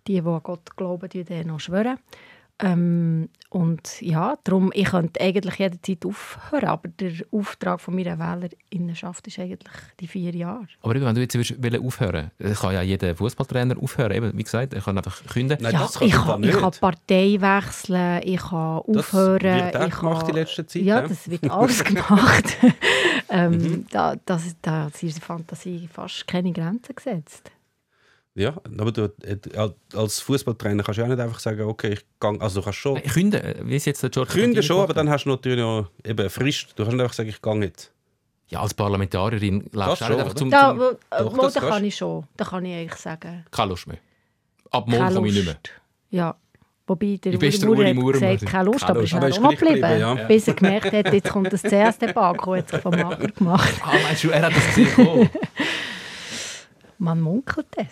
Die, 0.08 0.14
die 0.14 0.22
an 0.22 0.42
Gott 0.42 0.76
glauben, 0.78 1.10
die 1.10 1.24
dann 1.24 1.48
noch 1.48 1.60
schwören. 1.60 2.00
Ähm, 2.60 3.30
und 3.50 4.02
ja, 4.02 4.36
darum, 4.44 4.72
ich 4.74 4.86
könnte 4.86 5.22
eigentlich 5.22 5.56
jederzeit 5.60 6.04
aufhören, 6.06 6.66
aber 6.66 6.88
der 6.90 7.12
Auftrag 7.32 7.80
von 7.80 7.96
meiner 7.96 8.18
Wählerinnenschaft 8.18 9.28
ist 9.28 9.38
eigentlich 9.38 9.72
die 10.00 10.08
vier 10.08 10.34
Jahre. 10.36 10.68
Aber 10.82 10.96
eben, 10.96 11.06
wenn 11.06 11.14
du 11.14 11.22
jetzt 11.22 11.36
wollen 11.64 11.86
aufhören 11.86 12.32
äh, 12.40 12.52
kann 12.54 12.74
ja 12.74 12.82
jeder 12.82 13.16
Fußballtrainer 13.16 13.78
aufhören. 13.82 14.12
Eben, 14.12 14.36
wie 14.36 14.44
gesagt, 14.44 14.74
er 14.74 14.82
kann 14.82 14.98
einfach 14.98 15.24
künden. 15.28 15.58
Nein, 15.62 15.72
Ja, 15.74 15.82
das 15.82 16.00
kann 16.00 16.08
ich, 16.08 16.14
kann, 16.16 16.42
nicht. 16.42 16.56
ich 16.56 16.60
kann 16.60 16.72
Partei 16.82 17.38
wechseln, 17.40 18.22
ich 18.24 18.40
kann 18.42 18.82
Das 18.88 18.98
aufhören. 18.98 19.42
wird 19.44 19.78
auch 19.78 19.88
ich 19.88 19.96
gemacht 20.00 20.20
kann, 20.22 20.30
in 20.30 20.36
letzter 20.36 20.68
Zeit, 20.68 20.82
Ja, 20.82 21.02
ja. 21.02 21.08
das 21.08 21.30
wird 21.30 21.52
alles 21.52 21.84
gemacht. 21.84 22.58
ähm, 23.30 23.52
Mhm. 23.52 23.86
da, 23.92 24.16
das, 24.26 24.56
da 24.62 24.88
ist 24.88 25.04
in 25.04 25.10
der 25.12 25.22
Fantasie 25.22 25.88
fast 25.92 26.28
keine 26.28 26.52
Grenzen 26.52 26.96
gesetzt. 26.96 27.52
Ja, 28.38 28.54
aber 28.78 28.92
du, 28.92 29.12
äh, 29.24 29.38
als 29.96 30.20
Fußballtrainer 30.20 30.84
kannst 30.84 30.98
du 31.00 31.02
ja 31.02 31.08
auch 31.08 31.12
nicht 31.12 31.20
einfach 31.20 31.40
sagen, 31.40 31.62
okay, 31.64 31.94
ich 31.94 32.06
gehe, 32.20 32.40
also 32.40 32.60
du 32.60 32.66
kannst 32.66 32.78
schon 32.78 32.94
Nein, 32.94 33.04
Künden, 33.04 33.42
äh, 33.42 33.56
wie 33.64 33.76
es 33.76 33.86
jetzt 33.86 34.04
der 34.04 34.12
George 34.12 34.32
künden 34.32 34.62
schon, 34.62 34.80
aber 34.80 34.94
dann 34.94 35.10
hast 35.10 35.24
du 35.24 35.30
natürlich 35.30 35.60
noch 35.60 35.90
eben 36.06 36.30
Frist. 36.30 36.68
Du 36.76 36.84
kannst 36.84 36.92
nicht 36.92 37.02
einfach 37.02 37.16
sagen, 37.16 37.30
ich 37.30 37.42
gehe 37.42 37.62
jetzt. 37.62 37.86
hat. 37.86 37.92
Ja, 38.50 38.62
als 38.62 38.76
Parlamentarierin 38.76 39.68
läufst 39.72 39.74
du 39.74 39.82
auch 39.82 39.98
schon, 39.98 40.10
nicht 40.10 40.20
einfach 40.20 40.32
oder? 40.32 40.36
zum... 40.36 40.52
Da, 40.52 40.70
zum 40.70 40.80
wo, 40.80 40.92
Doch, 41.24 41.38
wo, 41.38 41.50
da 41.50 41.60
kann 41.68 41.84
ich 41.84 41.96
schon. 41.96 42.26
Da 42.38 42.46
kann 42.46 42.64
ich 42.64 42.76
eigentlich 42.76 43.00
sagen. 43.02 43.44
keine 43.50 43.70
Lust 43.72 43.88
mehr. 43.88 43.98
Ab 44.70 44.88
morgen 44.88 45.14
komme 45.16 45.28
ich 45.30 45.34
nicht 45.34 45.46
mehr. 45.46 45.58
Ja. 46.12 46.36
Wobei 46.86 47.20
der 47.22 47.34
Uri 47.34 47.66
Uri 47.66 47.94
Maurer 47.96 48.14
hat 48.22 48.40
gesagt, 48.40 48.46
keine 48.46 48.64
Lust, 48.66 48.80
Keine 48.82 48.92
aber 48.92 49.02
Lust. 49.02 49.12
ist 49.12 49.18
Aber 49.18 49.26
er 49.26 49.30
ist 49.30 49.38
auch 49.40 49.42
noch 49.42 49.50
geblieben, 49.50 49.82
geblieben. 49.82 50.00
ja. 50.00 50.14
Bis 50.14 50.48
er 50.48 50.54
gemerkt 50.54 50.94
hat, 50.94 51.12
jetzt 51.14 51.30
kommt 51.30 51.52
das 51.52 51.64
CS-Debakel, 51.64 52.58
hat 52.60 52.70
sich 52.70 52.80
vom 52.82 52.94
Lager 52.94 53.28
gemacht. 53.28 53.74
Ah, 53.84 53.94
meinst 54.04 54.24
du, 54.24 54.30
er 54.30 54.44
hat 54.44 54.56
das 54.56 54.76
gesehen? 54.76 55.30
Man 57.00 57.22
munkelt 57.22 57.68
es. 57.76 57.86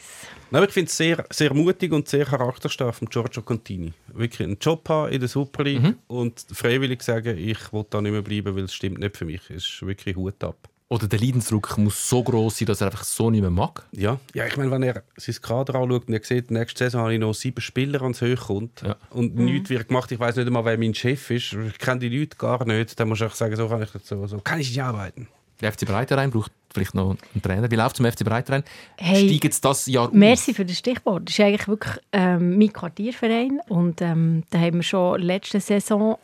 Nein, 0.52 0.60
aber 0.62 0.68
ich 0.68 0.74
finde 0.74 0.90
es 0.90 0.98
sehr, 0.98 1.26
sehr 1.32 1.54
mutig 1.54 1.92
und 1.92 2.08
sehr 2.08 2.26
charakterstark 2.26 2.96
von 2.96 3.08
Giorgio 3.10 3.42
Contini. 3.44 3.94
Wirklich 4.14 4.44
einen 4.48 4.58
Job 4.60 4.88
haben 4.90 5.12
in 5.12 5.20
der 5.20 5.30
Super 5.30 5.64
League 5.64 5.82
Mhm. 5.82 5.96
und 6.08 6.46
freiwillig 6.52 7.04
sagen, 7.04 7.38
ich 7.38 7.72
will 7.74 7.86
da 7.90 8.02
nicht 8.02 8.12
mehr 8.12 8.22
bleiben, 8.22 8.56
weil 8.56 8.64
es 8.64 8.74
stimmt 8.74 9.00
nicht 9.00 9.16
für 9.18 9.26
mich. 9.26 9.42
Es 9.50 9.66
ist 9.66 9.86
wirklich 9.86 10.16
Hut 10.16 10.44
ab. 10.44 10.58
Oder 10.88 11.08
der 11.08 11.20
Leidensdruck 11.20 11.78
muss 11.80 12.08
so 12.08 12.24
groß 12.24 12.60
sein, 12.60 12.68
dass 12.68 12.80
er 12.82 12.88
einfach 12.88 13.04
so 13.04 13.32
nicht 13.32 13.42
mehr 13.42 13.50
mag. 13.50 13.84
Ja, 13.92 14.20
ja 14.36 14.46
ich 14.46 14.56
meine, 14.56 14.70
wenn 14.70 14.84
er 14.84 15.02
sein 15.18 15.36
Kader 15.42 15.76
anschaut 15.76 16.08
und 16.08 16.14
er 16.14 16.24
sieht, 16.24 16.52
nächste 16.52 16.84
Saison 16.86 17.02
habe 17.02 17.14
ich 17.16 17.20
noch 17.20 17.34
sieben 17.34 17.60
Spieler 17.60 18.04
ans 18.04 18.22
Höhe 18.22 18.36
kommt 18.36 18.82
Ja. 18.84 18.96
und 19.10 19.36
nichts 19.36 19.72
wird 19.72 19.88
gemacht, 19.88 20.12
ich 20.12 20.20
weiß 20.20 20.36
nicht 20.36 20.46
einmal, 20.46 20.64
wer 20.64 20.78
mein 20.78 20.94
Chef 20.94 21.32
ist, 21.32 21.54
ich 21.54 21.78
kenne 21.80 22.02
die 22.02 22.10
Leute 22.16 22.38
gar 22.38 22.64
nicht, 22.66 23.00
dann 23.00 23.10
muss 23.10 23.20
ich 23.20 23.26
auch 23.28 23.34
sagen, 23.34 23.56
so 23.56 23.68
kann 23.68 23.82
ich 23.82 23.94
nicht 23.96 24.06
so, 24.06 24.28
so 24.28 24.38
kann 24.40 24.60
ich 24.60 24.70
nicht 24.70 24.82
arbeiten. 24.84 25.28
Der 25.60 25.72
FC 25.74 25.86
Breiterein 25.88 26.30
braucht 26.30 26.52
vielleicht 26.76 26.94
noch 26.94 27.12
einen 27.12 27.42
Trainer. 27.42 27.72
Wie 27.72 27.76
läuft 27.76 27.96
es 27.96 27.98
zum 27.98 28.06
FC 28.06 28.24
Breiterein? 28.24 28.64
Hey, 28.98 29.28
Steigt 29.28 29.44
jetzt 29.46 29.66
das 29.66 29.88
Jahr 29.88 30.06
auf? 30.06 30.14
Merci 30.14 30.54
für 30.54 30.66
das 30.66 30.78
Stichwort. 30.78 31.28
Das 31.28 31.34
ist 31.34 31.44
eigentlich 31.44 31.68
wirklich 31.68 31.98
ähm, 32.12 32.58
mein 32.58 32.72
Quartierverein. 32.72 33.60
Und 33.68 34.02
ähm, 34.02 34.44
da 34.52 34.60
haben 34.60 34.76
wir 34.76 34.84
schon 34.84 35.22
letzte 35.22 35.60
Saison 35.60 36.18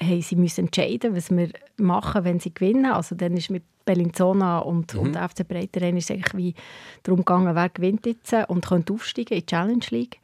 haben 0.00 0.22
sie 0.22 0.36
müssen 0.36 0.66
entscheiden, 0.66 1.14
was 1.14 1.30
wir 1.30 1.50
machen, 1.76 2.24
wenn 2.24 2.40
sie 2.40 2.54
gewinnen. 2.54 2.86
Also 2.86 3.14
dann 3.14 3.36
ist 3.36 3.50
mit 3.50 3.64
Bellinzona 3.84 4.60
und, 4.60 4.94
und 4.94 5.16
FC 5.16 5.46
Breiterein 5.46 5.96
ist 5.96 6.04
es 6.04 6.10
eigentlich 6.12 6.36
wie 6.36 6.54
darum 7.02 7.20
gegangen, 7.20 7.54
wer 7.54 7.68
gewinnt 7.68 8.06
jetzt 8.06 8.32
und 8.48 8.66
könnte 8.66 8.92
aufsteigen 8.92 9.34
in 9.34 9.40
die 9.40 9.46
Challenge 9.46 9.86
League. 9.90 10.20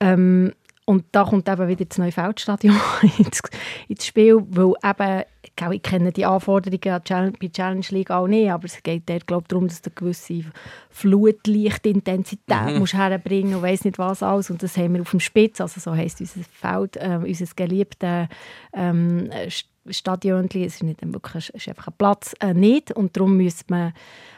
Ähm, 0.00 0.52
und 0.88 1.04
da 1.12 1.22
kommt 1.24 1.46
eben 1.50 1.68
wieder 1.68 1.84
das 1.84 1.98
neue 1.98 2.12
Feldstadion 2.12 2.74
ins, 3.18 3.42
ins 3.88 4.06
Spiel, 4.06 4.42
weil 4.48 4.72
eben, 4.82 5.24
gell, 5.54 5.72
ich 5.74 5.82
kenne 5.82 6.12
die 6.12 6.24
Anforderungen 6.24 6.80
bei 6.80 7.48
Challenge 7.50 7.84
League 7.90 8.10
auch 8.10 8.26
nicht, 8.26 8.50
aber 8.50 8.64
es 8.64 8.82
geht 8.82 9.02
dort 9.06 9.26
glaub, 9.26 9.46
darum, 9.48 9.68
dass 9.68 9.82
du 9.82 9.90
eine 9.90 9.94
gewisse 9.96 10.44
Flutlichtintensität 10.88 12.78
musst 12.78 12.94
herbringen 12.94 13.56
und 13.56 13.62
weiss 13.62 13.84
nicht 13.84 13.98
was 13.98 14.22
alles. 14.22 14.48
Und 14.48 14.62
das 14.62 14.78
haben 14.78 14.94
wir 14.94 15.02
auf 15.02 15.10
dem 15.10 15.20
Spitz, 15.20 15.60
also 15.60 15.78
so 15.78 15.94
heisst 15.94 16.22
unser 16.22 16.40
Feld, 16.50 16.96
äh, 16.96 17.18
unser 17.22 17.46
geliebtes 17.54 18.28
ähm, 18.72 19.28
St- 19.48 19.66
Stadion, 19.90 20.48
es 20.52 20.54
ist 20.54 20.82
nicht 20.82 21.00
wirklich, 21.02 21.50
es 21.50 21.62
ist 21.62 21.68
einfach 21.68 21.88
ein 21.88 21.94
Platz 21.98 22.34
äh, 22.40 22.54
nicht 22.54 22.92
und 22.92 23.16
darum 23.16 23.36
müsste 23.36 23.64
man, 23.68 23.92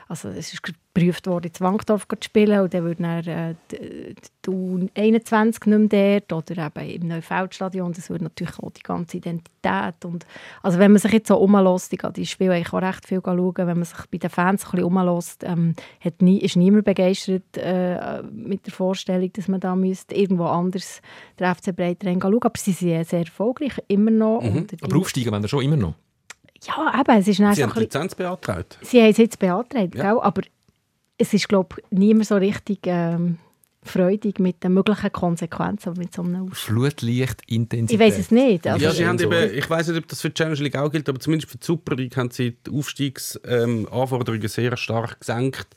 also 0.09 0.29
es 0.29 0.53
ist 0.53 0.63
geprüft 0.63 1.27
worden, 1.27 1.47
in 1.47 1.55
Zwangdorf 1.55 2.07
zu 2.09 2.17
spielen 2.21 2.61
und 2.61 2.75
dann 2.75 2.85
würde 2.85 3.03
dann 3.03 3.27
äh, 3.27 3.55
die, 3.71 4.25
die 4.45 4.51
U21 4.51 5.69
nicht 5.69 5.93
mehr 5.93 6.21
dort 6.21 6.51
oder 6.51 6.67
eben 6.67 6.91
im 6.91 7.09
Neufeldstadion, 7.09 7.93
das 7.93 8.11
würde 8.11 8.25
natürlich 8.25 8.59
auch 8.59 8.71
die 8.71 8.83
ganze 8.83 9.19
Identität 9.19 10.05
und 10.05 10.27
also 10.63 10.79
wenn 10.79 10.93
man 10.93 11.01
sich 11.01 11.13
jetzt 11.13 11.29
so 11.29 11.37
umlässt, 11.37 11.93
ich 11.93 12.01
die 12.01 12.27
Spiele 12.27 12.55
eigentlich 12.55 12.73
auch 12.73 12.83
recht 12.83 13.07
viel 13.07 13.21
schauen, 13.25 13.55
wenn 13.57 13.67
man 13.79 13.85
sich 13.85 14.07
bei 14.11 14.19
den 14.19 14.31
Fans 14.31 14.65
ein 14.65 14.71
bisschen 14.73 14.85
umlässt, 14.85 15.45
ähm, 15.45 15.75
hat 16.01 16.23
nie, 16.23 16.39
ist 16.39 16.57
niemand 16.57 16.85
begeistert 16.85 17.57
äh, 17.57 18.23
mit 18.33 18.67
der 18.67 18.73
Vorstellung, 18.73 19.33
dass 19.33 19.49
man 19.49 19.61
da 19.61 19.77
müsste 19.77 20.15
irgendwo 20.15 20.47
anders 20.47 21.03
der 21.39 21.55
FC 21.55 21.75
Breitling 21.75 22.21
schauen, 22.21 22.43
aber 22.43 22.59
sie 22.59 22.73
sind 22.73 23.07
sehr 23.07 23.21
erfolgreich, 23.21 23.73
immer 23.89 24.11
noch. 24.11 24.43
Mhm. 24.43 24.67
Aber 24.83 24.97
aufsteigen 24.97 25.33
wollen 25.41 25.45
wir 25.45 25.49
schon 25.49 25.63
immer 25.65 25.77
noch. 25.77 25.95
ja, 26.63 27.01
eben, 27.01 27.19
es 27.21 27.29
ist 27.29 27.37
Sie 27.39 27.43
so 27.43 27.63
haben 27.63 27.73
die 27.75 27.81
Lizenz 27.81 28.15
beantragt. 28.15 28.79
Sie 28.83 29.01
haben 29.01 29.11
es 29.11 29.17
jetzt 29.17 29.39
beantragt, 29.39 29.95
Ja. 29.95 30.13
gell? 30.13 30.21
aber 30.21 30.43
es 31.19 31.33
ist, 31.35 31.49
glaube 31.49 31.77
ich, 31.79 31.85
niemand 31.99 32.27
so 32.27 32.37
richtig 32.37 32.81
ähm, 32.85 33.39
freudig 33.83 34.39
mit 34.39 34.63
den 34.63 34.75
möglichen 34.75 35.11
Konsequenzen 35.11 35.89
aber 35.91 35.99
mit 35.99 36.15
so 36.15 36.23
einem 36.23 36.51
Aus 36.51 36.59
Flutlichtintensität. 36.61 37.91
Ich 37.93 37.99
weiß 37.99 38.19
es 38.19 38.31
nicht. 38.31 38.67
Also, 38.67 38.85
ja, 38.85 38.93
sie 38.93 39.07
haben 39.07 39.19
so. 39.19 39.25
eben, 39.33 39.55
ich 39.57 39.69
weiß 39.71 39.89
nicht, 39.89 39.99
ob 39.99 40.07
das 40.09 40.21
für 40.21 40.29
die 40.29 40.35
Challenge 40.35 40.61
League 40.61 40.77
auch 40.77 40.91
gilt, 40.91 41.09
aber 41.09 41.19
zumindest 41.19 41.51
für 41.51 41.59
die 41.59 41.65
Super 41.65 41.97
League 41.97 42.17
haben 42.17 42.31
sie 42.31 42.57
die 42.67 42.71
Aufstiegsanforderungen 42.71 44.49
sehr 44.49 44.77
stark 44.77 45.21
gesenkt. 45.21 45.69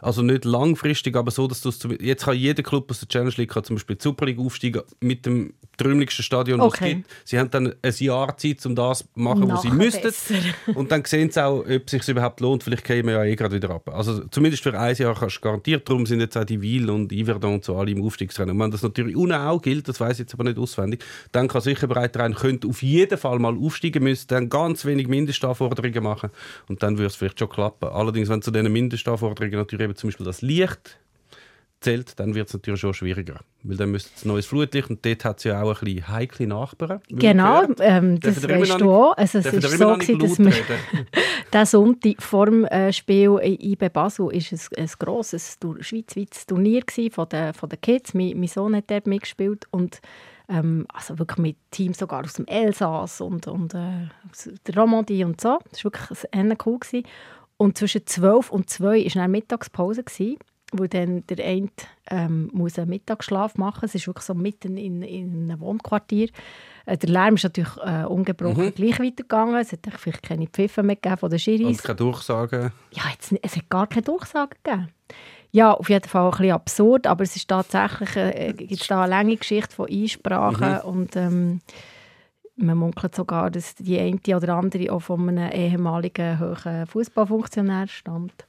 Also 0.00 0.22
nicht 0.22 0.44
langfristig, 0.44 1.16
aber 1.16 1.30
so, 1.30 1.46
dass 1.46 1.60
du 1.60 1.68
es 1.68 1.78
zum- 1.78 1.96
jetzt 2.00 2.24
kann 2.24 2.36
jeder 2.36 2.62
Club 2.62 2.90
aus 2.90 3.00
der 3.00 3.08
Challenge 3.08 3.34
League 3.36 3.50
kann 3.50 3.64
zum 3.64 3.76
Beispiel 3.76 3.96
die 3.96 4.02
Super 4.02 4.26
League 4.26 4.38
aufsteigen 4.38 4.82
mit 5.00 5.24
dem 5.26 5.54
trümmeligsten 5.76 6.22
Stadion, 6.24 6.58
das 6.58 6.66
Okay. 6.68 6.84
es 6.84 6.90
gibt. 6.96 7.10
Sie 7.24 7.38
haben 7.38 7.50
dann 7.50 7.74
ein 7.80 7.94
Jahr 7.98 8.36
Zeit, 8.36 8.64
um 8.66 8.74
das 8.74 8.98
zu 9.00 9.04
machen, 9.14 9.48
was 9.48 9.62
sie 9.62 9.70
müssten. 9.70 10.02
besser. 10.02 10.34
Und 10.74 10.90
dann 10.92 11.04
sehen 11.04 11.30
sie 11.30 11.44
auch, 11.44 11.60
ob 11.60 11.66
es 11.68 11.90
sich 11.90 12.08
überhaupt 12.08 12.40
lohnt. 12.40 12.62
Vielleicht 12.62 12.84
kämen 12.84 13.08
wir 13.08 13.14
ja 13.14 13.24
eh 13.24 13.36
gerade 13.36 13.54
wieder 13.54 13.70
ab. 13.70 13.88
Also 13.94 14.24
zumindest 14.28 14.62
für 14.62 14.78
ein 14.78 14.94
Jahr 14.96 15.14
kannst 15.18 15.36
du 15.36 15.40
garantiert. 15.40 15.88
Darum 15.88 16.04
sind 16.06 16.20
jetzt 16.20 16.36
auch 16.36 16.44
die 16.44 16.60
Wiel 16.60 16.90
und 16.90 17.10
Iverdon 17.12 17.51
und 17.54 17.64
so 17.64 17.76
alle 17.76 17.90
im 17.90 18.02
Aufstiegsrennen. 18.02 18.54
Und 18.54 18.62
wenn 18.62 18.70
das 18.70 18.82
natürlich 18.82 19.16
ohne 19.16 19.48
auch 19.48 19.60
gilt, 19.60 19.88
das 19.88 20.00
weiß 20.00 20.14
ich 20.14 20.18
jetzt 20.20 20.34
aber 20.34 20.44
nicht 20.44 20.58
auswendig, 20.58 21.04
dann 21.32 21.48
kann 21.48 21.60
sicher 21.60 21.86
bereit 21.86 22.16
rein, 22.16 22.34
könnte 22.34 22.68
auf 22.68 22.82
jeden 22.82 23.18
Fall 23.18 23.38
mal 23.38 23.56
aufsteigen, 23.56 24.02
müsste 24.02 24.34
dann 24.34 24.48
ganz 24.48 24.84
wenig 24.84 25.08
Mindestanforderungen 25.08 26.02
machen 26.02 26.30
und 26.68 26.82
dann 26.82 26.98
würde 26.98 27.06
es 27.06 27.16
vielleicht 27.16 27.38
schon 27.38 27.48
klappen. 27.48 27.88
Allerdings, 27.88 28.28
wenn 28.28 28.42
zu 28.42 28.50
diesen 28.50 28.72
Mindestanforderungen 28.72 29.58
natürlich 29.58 29.84
eben 29.84 29.96
zum 29.96 30.08
Beispiel 30.08 30.26
das 30.26 30.42
Licht 30.42 30.98
zählt, 31.82 32.18
dann 32.18 32.34
wird 32.34 32.48
es 32.48 32.54
natürlich 32.54 32.80
schon 32.80 32.94
schwieriger. 32.94 33.40
Weil 33.62 33.76
dann 33.76 33.90
müsste 33.90 34.10
es 34.14 34.24
neues 34.24 34.46
Flutlicht 34.46 34.90
und 34.90 35.04
dort 35.04 35.24
hat 35.24 35.38
es 35.38 35.44
ja 35.44 35.62
auch 35.62 35.80
ein 35.80 35.84
bisschen 35.84 36.08
heikle 36.08 36.46
Nachbarn. 36.46 37.00
Genau, 37.08 37.64
ähm, 37.80 38.18
das 38.20 38.46
weißt 38.46 38.80
du 38.80 38.90
auch. 38.90 39.16
Also, 39.16 39.38
es 39.38 39.46
ist 39.46 39.78
so, 39.78 39.94
gewesen, 39.94 40.18
dass 40.18 40.38
wir 40.38 40.52
diesen 41.52 41.66
Sonntag 41.66 42.22
vor 42.22 42.46
dem 42.46 42.64
äh, 42.64 42.92
Spiel 42.92 43.38
in 43.42 43.60
IB 43.60 43.88
Basel 43.88 44.32
ist 44.32 44.52
es 44.52 44.70
ein 44.72 44.90
grosses 44.98 45.58
schweizweites 45.80 46.46
Turnier 46.46 46.82
von 47.10 47.28
den, 47.28 47.54
von 47.54 47.68
den 47.68 47.80
Kids. 47.80 48.14
Mein, 48.14 48.38
mein 48.38 48.48
Sohn 48.48 48.74
hat 48.74 48.90
dort 48.90 49.06
mitgespielt 49.06 49.66
und 49.70 50.00
ähm, 50.48 50.86
also 50.92 51.18
wirklich 51.18 51.38
mit 51.38 51.56
Teams 51.70 51.98
sogar 51.98 52.24
aus 52.24 52.34
dem 52.34 52.46
Elsass 52.46 53.20
und, 53.20 53.46
und 53.46 53.74
äh, 53.74 54.08
der 54.66 54.76
Romandie 54.76 55.24
und 55.24 55.40
so. 55.40 55.58
Das 55.70 55.84
war 55.84 55.92
wirklich 55.92 56.28
ein 56.32 56.56
cool. 56.66 56.78
Gewesen. 56.78 57.06
Und 57.56 57.78
zwischen 57.78 58.06
12 58.06 58.50
und 58.50 58.68
2 58.68 59.04
war 59.04 59.22
dann 59.22 59.30
Mittagspause, 59.30 60.02
gewesen, 60.02 60.36
wo 60.72 60.86
dann 60.86 61.24
der 61.26 61.44
eine 61.44 61.68
ähm, 62.10 62.50
muss 62.52 62.78
einen 62.78 62.90
Mittagsschlaf 62.90 63.56
machen 63.56 63.80
muss. 63.82 63.90
Es 63.90 63.94
ist 63.96 64.06
wirklich 64.06 64.24
so 64.24 64.34
mitten 64.34 64.76
in, 64.76 65.02
in 65.02 65.50
einem 65.50 65.60
Wohnquartier. 65.60 66.28
Äh, 66.86 66.96
der 66.96 67.10
Lärm 67.10 67.34
ist 67.34 67.44
natürlich 67.44 67.76
äh, 67.84 68.04
ungebrochen 68.04 68.74
gleich 68.74 68.98
weitergegangen. 68.98 69.56
Es 69.56 69.72
hat 69.72 69.80
vielleicht 69.96 70.22
keine 70.22 70.46
Pfiffe 70.46 70.82
mehr 70.82 70.96
gegeben 70.96 71.18
von 71.18 71.30
den 71.30 71.38
Schiris. 71.38 71.78
Und 71.78 71.84
keine 71.84 71.96
Durchsagen. 71.96 72.72
Ja, 72.92 73.02
jetzt, 73.12 73.34
es 73.42 73.56
hat 73.56 73.68
gar 73.68 73.86
keine 73.86 74.02
Durchsage 74.02 74.56
gegeben. 74.62 74.88
Ja, 75.54 75.74
auf 75.74 75.90
jeden 75.90 76.08
Fall 76.08 76.24
ein 76.24 76.30
bisschen 76.30 76.52
absurd, 76.52 77.06
aber 77.06 77.24
es 77.24 77.36
ist 77.36 77.48
tatsächlich 77.48 78.16
äh, 78.16 78.54
gibt's 78.54 78.88
da 78.88 79.02
eine 79.02 79.10
lange 79.10 79.36
Geschichte 79.36 79.74
von 79.74 79.86
Einsprachen 79.86 80.80
und 80.80 81.14
ähm, 81.14 81.60
man 82.56 82.78
munkelt 82.78 83.14
sogar, 83.14 83.50
dass 83.50 83.74
die 83.74 83.98
eine 83.98 84.36
oder 84.36 84.54
andere 84.54 84.90
auch 84.92 85.00
von 85.00 85.28
einem 85.28 85.50
ehemaligen 85.52 86.40
hohen 86.40 86.86
Fußballfunktionär 86.86 87.86
stammt. 87.88 88.46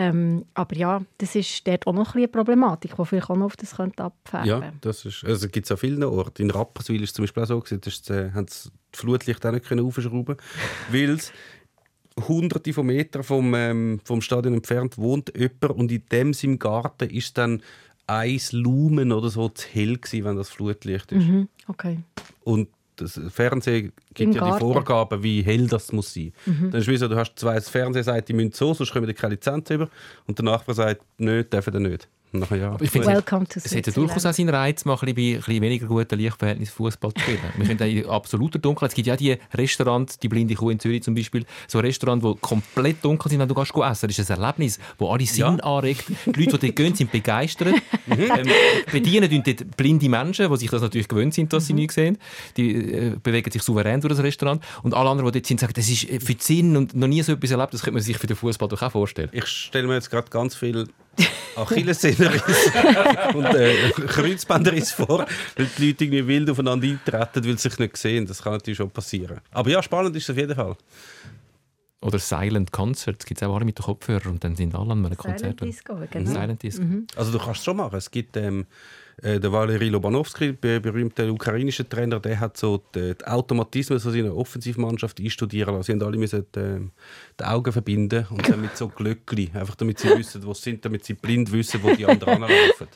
Ähm, 0.00 0.44
aber 0.54 0.76
ja, 0.76 1.02
das 1.18 1.34
ist 1.34 1.66
dort 1.66 1.88
auch 1.88 1.92
noch 1.92 2.14
eine 2.14 2.28
Problematik, 2.28 2.94
die 2.94 3.04
vielleicht 3.04 3.30
auch 3.30 3.36
noch 3.36 3.46
auf 3.46 3.56
das 3.56 3.74
könnte 3.74 4.04
abfärben 4.04 4.48
Ja, 4.48 4.72
das 4.80 5.04
ist, 5.04 5.24
also 5.24 5.48
gibt 5.48 5.66
es 5.66 5.72
an 5.72 5.76
vielen 5.76 6.04
Orten. 6.04 6.42
In 6.42 6.52
Rapperswil 6.52 7.02
ist 7.02 7.10
es 7.10 7.14
zum 7.14 7.24
Beispiel 7.24 7.42
auch 7.42 7.48
so, 7.48 7.58
gewesen, 7.58 7.80
da 7.80 7.88
ist, 7.88 8.08
äh, 8.08 8.30
haben 8.30 8.46
sie 8.46 8.70
die 8.94 8.98
Flutlicht 8.98 9.44
auch 9.44 9.50
nicht 9.50 9.66
können 9.66 9.84
aufschrauben 9.84 10.36
weil 10.92 11.10
es 11.10 11.32
hunderte 12.28 12.72
von 12.72 12.86
Metern 12.86 13.24
vom, 13.24 13.52
ähm, 13.54 14.00
vom 14.04 14.20
Stadion 14.20 14.54
entfernt 14.54 14.98
wohnt 14.98 15.32
jemand 15.36 15.76
und 15.76 15.90
in 15.90 16.04
dem 16.12 16.32
seinem 16.32 16.60
Garten 16.60 17.10
ist 17.10 17.36
dann 17.36 17.60
ein 18.06 18.40
Lumen 18.52 19.10
oder 19.10 19.30
so 19.30 19.48
zu 19.48 19.66
hell 19.66 19.96
gewesen, 19.96 20.24
wenn 20.24 20.36
das 20.36 20.48
Flutlicht 20.48 21.10
ist. 21.10 21.26
Mhm, 21.26 21.48
okay. 21.66 21.98
Und 22.44 22.68
das 23.00 23.20
Fernsehen 23.30 23.86
Im 23.86 23.92
gibt 24.14 24.34
ja 24.34 24.44
die 24.44 24.50
Garten. 24.50 24.58
Vorgaben, 24.58 25.22
wie 25.22 25.42
hell 25.42 25.66
das 25.66 25.92
muss 25.92 26.12
sein. 26.12 26.32
Mhm. 26.46 26.70
Dann 26.70 26.80
ist 26.80 26.86
es 26.86 26.92
wie 26.92 26.96
so, 26.96 27.08
du 27.08 27.16
hast 27.16 27.38
zwei 27.38 27.54
das 27.54 27.68
Fernsehen 27.68 28.04
sagt, 28.04 28.28
die 28.28 28.32
müssen 28.32 28.52
so, 28.52 28.74
sonst 28.74 28.92
kommen 28.92 29.06
die 29.06 29.14
keine 29.14 29.34
Lizenz 29.34 29.70
über. 29.70 29.88
Und 30.26 30.38
der 30.38 30.44
Nachbar 30.44 30.74
sagt, 30.74 31.02
nö, 31.18 31.44
dürfen 31.44 31.72
die 31.72 31.88
nicht. 31.90 32.08
Ja. 32.32 32.72
Aber 32.72 32.84
ich 32.84 32.90
finde, 32.90 33.06
Welcome 33.06 33.46
to 33.46 33.60
Es 33.62 33.74
hat 33.74 33.86
ja 33.86 33.92
durchaus 33.92 34.26
auch 34.26 34.32
seinen 34.32 34.50
Reiz, 34.50 34.84
mal 34.84 34.94
ein 34.94 35.14
bisschen 35.14 35.14
bei 35.14 35.22
ein 35.22 35.36
bisschen 35.38 35.62
weniger 35.62 35.86
guten 35.86 36.18
Lichtverhältnissen 36.18 36.74
Fußball 36.74 37.14
zu 37.14 37.20
spielen. 37.20 37.38
Wir 37.56 37.66
können 37.66 37.96
in 37.96 38.06
absoluter 38.06 38.58
Dunkelheit. 38.58 38.90
Es 38.90 38.94
gibt 38.94 39.06
ja 39.06 39.16
die 39.16 39.36
Restaurants, 39.54 40.18
die 40.18 40.28
Blinde 40.28 40.54
Kuh 40.54 40.70
in 40.70 40.78
Zürich 40.78 41.02
zum 41.02 41.14
Beispiel, 41.14 41.46
so 41.66 41.78
Restaurants, 41.78 42.24
die 42.24 42.34
komplett 42.40 43.02
dunkel 43.02 43.30
sind, 43.30 43.40
wenn 43.40 43.48
du 43.48 43.54
gehst 43.54 43.72
essen. 43.74 44.08
Das 44.08 44.18
ist 44.18 44.30
ein 44.30 44.40
Erlebnis, 44.40 44.78
das 44.98 45.08
alle 45.08 45.26
Sinn 45.26 45.60
anregt. 45.60 46.04
Die 46.08 46.44
Leute, 46.44 46.58
die 46.58 46.66
dort 46.66 46.76
gehen, 46.76 46.94
sind 46.94 47.10
begeistert. 47.10 47.74
ähm, 48.10 48.48
bedienen 48.92 49.42
dort 49.44 49.76
blinde 49.76 50.08
Menschen, 50.08 50.50
die 50.50 50.56
sich 50.58 50.70
das 50.70 50.82
natürlich 50.82 51.08
gewöhnt 51.08 51.32
sind, 51.32 51.52
dass 51.52 51.66
sie 51.66 51.72
nichts 51.72 51.94
sehen. 51.94 52.18
Die 52.56 52.74
äh, 52.74 53.16
bewegen 53.22 53.50
sich 53.50 53.62
souverän 53.62 54.00
durch 54.00 54.14
das 54.14 54.22
Restaurant. 54.22 54.62
Und 54.82 54.92
alle 54.92 55.08
anderen, 55.08 55.32
die 55.32 55.38
dort 55.38 55.46
sind, 55.46 55.60
sagen, 55.60 55.72
das 55.74 55.88
ist 55.88 56.08
äh, 56.10 56.20
für 56.20 56.34
die 56.34 56.42
Sinn 56.42 56.76
und 56.76 56.94
noch 56.94 57.08
nie 57.08 57.22
so 57.22 57.32
etwas 57.32 57.50
erlebt. 57.50 57.72
Das 57.72 57.82
könnte 57.82 57.94
man 57.94 58.02
sich 58.02 58.18
für 58.18 58.26
den 58.26 58.36
Fußball 58.36 58.68
doch 58.68 58.82
auch 58.82 58.92
vorstellen. 58.92 59.30
Ich 59.32 59.46
stelle 59.46 59.86
mir 59.86 59.94
jetzt 59.94 60.10
gerade 60.10 60.28
ganz 60.28 60.54
viel 60.54 60.88
Achillessehnenriss 61.56 62.70
und 63.34 63.44
äh, 63.46 63.90
Kreuzbänderriss 63.90 64.92
vor, 64.92 65.26
weil 65.56 65.66
die 65.78 65.88
Leute 65.88 66.04
irgendwie 66.04 66.26
wild 66.26 66.50
aufeinander 66.50 66.86
eintreten, 66.86 67.44
weil 67.44 67.58
sie 67.58 67.68
sich 67.68 67.78
nicht 67.78 67.96
sehen. 67.96 68.26
Das 68.26 68.42
kann 68.42 68.52
natürlich 68.52 68.76
schon 68.76 68.90
passieren. 68.90 69.40
Aber 69.50 69.70
ja, 69.70 69.82
spannend 69.82 70.14
ist 70.16 70.24
es 70.24 70.30
auf 70.30 70.36
jeden 70.36 70.54
Fall. 70.54 70.76
Oder 72.00 72.18
Silent 72.20 72.70
Concerts 72.70 73.26
gibt 73.26 73.42
es 73.42 73.48
auch 73.48 73.56
alle 73.56 73.64
mit 73.64 73.78
den 73.78 73.84
Kopfhörern 73.84 74.32
und 74.32 74.44
dann 74.44 74.54
sind 74.54 74.74
alle 74.74 74.92
an 74.92 75.04
einem 75.04 75.16
Konzert. 75.16 75.58
Silent 75.58 75.60
Disco, 75.60 75.98
genau. 76.08 76.30
Silent 76.30 76.62
Disco. 76.62 76.84
Also 77.16 77.32
du 77.32 77.38
kannst 77.38 77.58
es 77.58 77.64
schon 77.64 77.76
machen. 77.76 77.96
Es 77.96 78.10
gibt 78.10 78.36
ähm, 78.36 78.66
äh, 79.22 79.40
der 79.40 79.52
Valery 79.52 79.88
Lobanowski, 79.88 80.54
der 80.54 80.80
berühmte 80.80 81.30
ukrainische 81.32 81.88
Trainer, 81.88 82.20
der 82.20 82.38
hat 82.38 82.56
so 82.56 82.82
die, 82.94 83.14
die 83.14 83.26
Automatismen 83.26 83.98
so 83.98 84.10
seiner 84.10 84.36
Offensivmannschaft 84.36 85.20
einstudieren 85.20 85.74
lassen. 85.74 85.86
Sie 85.86 85.92
haben 85.92 86.02
alle 86.02 86.18
müssen 86.18 86.46
die, 86.54 86.90
die 87.38 87.44
Augen 87.44 87.72
verbinden 87.72 88.26
und 88.30 88.48
dann 88.48 88.60
mit 88.60 88.76
so 88.76 88.88
Glöckli, 88.88 89.50
einfach 89.54 89.74
damit 89.74 89.98
sie 89.98 90.08
wissen, 90.16 90.44
wo 90.44 90.54
sie 90.54 90.62
sind, 90.62 90.84
damit 90.84 91.04
sie 91.04 91.14
blind 91.14 91.50
wissen, 91.50 91.82
wo 91.82 91.94
die 91.94 92.06
anderen 92.06 92.34
anlaufen. 92.44 92.88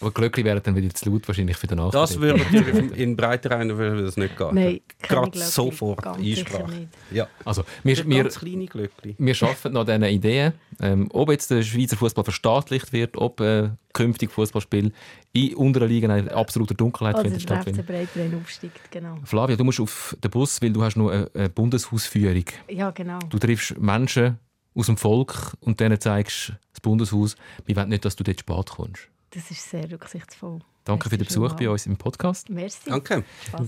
Aber 0.00 0.10
Glöckli 0.12 0.44
wären 0.44 0.62
dann 0.62 0.74
wieder 0.74 0.92
zu 0.94 1.10
laut 1.10 1.28
wahrscheinlich 1.28 1.56
für 1.56 1.66
den 1.66 1.76
Nachbar. 1.76 2.02
Das 2.02 2.18
würde 2.18 2.38
natürlich 2.40 2.96
in 2.98 3.16
Breitereien 3.16 3.76
würde 3.76 4.02
das 4.02 4.16
nicht 4.16 4.36
gehen. 4.36 4.54
Nein, 4.54 4.80
Gerade 5.02 5.38
sofort 5.38 6.06
Einsprache. 6.06 6.70
nicht. 6.70 6.88
Ja. 7.10 7.28
Also, 7.44 7.64
wir, 7.82 7.96
wir, 8.08 8.22
ganz 8.22 8.38
kleine 8.38 8.66
Glöckli. 8.66 9.14
wir 9.18 9.42
arbeiten 9.42 9.72
noch 9.74 9.86
an 9.86 10.00
diesen 10.00 10.14
Ideen. 10.14 10.52
Ähm, 10.80 11.08
ob 11.12 11.30
jetzt 11.30 11.50
der 11.50 11.62
Schweizer 11.62 11.96
Fußball 11.96 12.24
verstaatlicht 12.24 12.92
wird, 12.94 13.16
ob 13.18 13.40
äh, 13.40 13.70
künftig 13.92 14.30
Fußballspiel 14.30 14.92
in 15.32 15.54
unteren 15.54 15.88
Ligen 15.88 16.10
in 16.10 16.28
absoluter 16.28 16.74
Dunkelheit 16.74 17.16
Also 17.16 17.30
FC 17.30 17.42
stattfinden. 17.42 17.84
Breitrein 17.84 18.40
aufsteigt, 18.40 18.90
genau. 18.90 19.18
Flavia, 19.24 19.56
du 19.56 19.64
musst 19.64 19.80
auf 19.80 20.16
den 20.22 20.30
Bus, 20.30 20.62
weil 20.62 20.72
du 20.72 20.82
hast 20.82 20.96
noch 20.96 21.10
eine, 21.10 21.30
eine 21.34 21.50
Bundeshausführung. 21.50 22.44
Ja, 22.68 22.90
genau. 22.90 23.18
Du 23.28 23.38
triffst 23.38 23.78
Menschen 23.78 24.38
aus 24.74 24.86
dem 24.86 24.96
Volk 24.96 25.54
und 25.60 25.80
denen 25.80 26.00
zeigst 26.00 26.54
das 26.72 26.80
Bundeshaus. 26.80 27.36
Wir 27.66 27.76
wollen 27.76 27.90
nicht, 27.90 28.04
dass 28.04 28.16
du 28.16 28.24
dort 28.24 28.40
spät 28.40 28.70
kommst. 28.70 29.08
Das 29.30 29.50
ist 29.50 29.70
sehr 29.70 29.90
rücksichtsvoll. 29.90 30.60
Danke 30.84 31.08
für 31.08 31.16
den 31.16 31.24
Merci 31.24 31.26
Besuch 31.26 31.52
bei 31.54 31.68
uns 31.70 31.86
im 31.86 31.96
Podcast. 31.96 32.50
Merci. 32.50 32.90
Danke. 32.90 33.22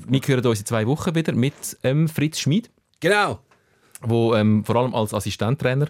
Wir 0.09 0.21
hören 0.27 0.47
uns 0.47 0.61
in 0.61 0.67
zwei 0.67 0.87
Wochen 0.87 1.15
wieder 1.15 1.33
mit 1.35 1.55
ähm, 1.85 2.09
Fritz 2.09 2.41
Schmid, 2.41 2.71
Genau. 3.01 3.39
der 4.01 4.35
ähm, 4.35 4.65
vor 4.65 4.77
allem 4.77 4.95
als 4.95 5.15
Assistenttrainer 5.15 5.89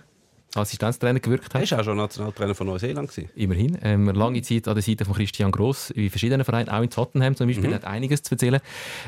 Assistenztrainer 0.55 1.20
gewirkt 1.20 1.55
hat. 1.55 1.62
Er 1.62 1.70
war 1.70 1.80
auch 1.80 1.84
schon 1.84 1.96
Nationaltrainer 1.96 2.55
von 2.55 2.66
Neuseeland. 2.66 3.11
Gewesen. 3.11 3.30
Immerhin. 3.34 3.78
Ähm, 3.82 4.09
lange 4.11 4.42
Zeit 4.42 4.68
an 4.68 4.74
der 4.74 4.82
Seite 4.82 5.05
von 5.05 5.14
Christian 5.14 5.50
Gross, 5.50 5.90
in 5.90 6.11
verschiedenen 6.11 6.44
Vereinen, 6.44 6.68
auch 6.68 6.82
in 6.82 6.90
Tottenham 6.90 7.34
zum 7.36 7.46
Beispiel, 7.48 7.72
hat 7.74 7.84
einiges 7.84 8.22
zu 8.22 8.34
erzählen. 8.34 8.61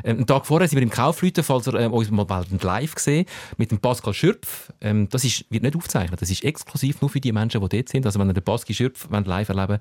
Ähm, 0.02 0.16
einen 0.18 0.26
Tag 0.26 0.46
vorher 0.46 0.68
sind 0.68 0.76
wir 0.78 0.82
im 0.82 0.90
Kaufleuten, 0.90 1.44
falls 1.44 1.66
ihr 1.66 1.74
ähm, 1.74 1.92
uns 1.92 2.10
mal 2.10 2.24
bald 2.24 2.46
live 2.62 2.94
gesehen, 2.94 3.26
mit 3.56 3.70
dem 3.70 3.78
Pascal 3.78 4.14
Schürpf. 4.14 4.72
Ähm, 4.80 5.08
das 5.10 5.24
ist, 5.24 5.44
wird 5.50 5.62
nicht 5.62 5.76
aufgezeichnet, 5.76 6.20
das 6.20 6.30
ist 6.30 6.44
exklusiv 6.44 7.00
nur 7.00 7.10
für 7.10 7.20
die 7.20 7.32
Menschen, 7.32 7.60
die 7.60 7.68
dort 7.68 7.88
sind. 7.88 8.06
Also 8.06 8.18
wenn 8.18 8.28
ihr 8.28 8.34
den 8.34 8.42
Pascal 8.44 8.74
Schürpf 8.74 9.08
live 9.10 9.48
erleben 9.48 9.78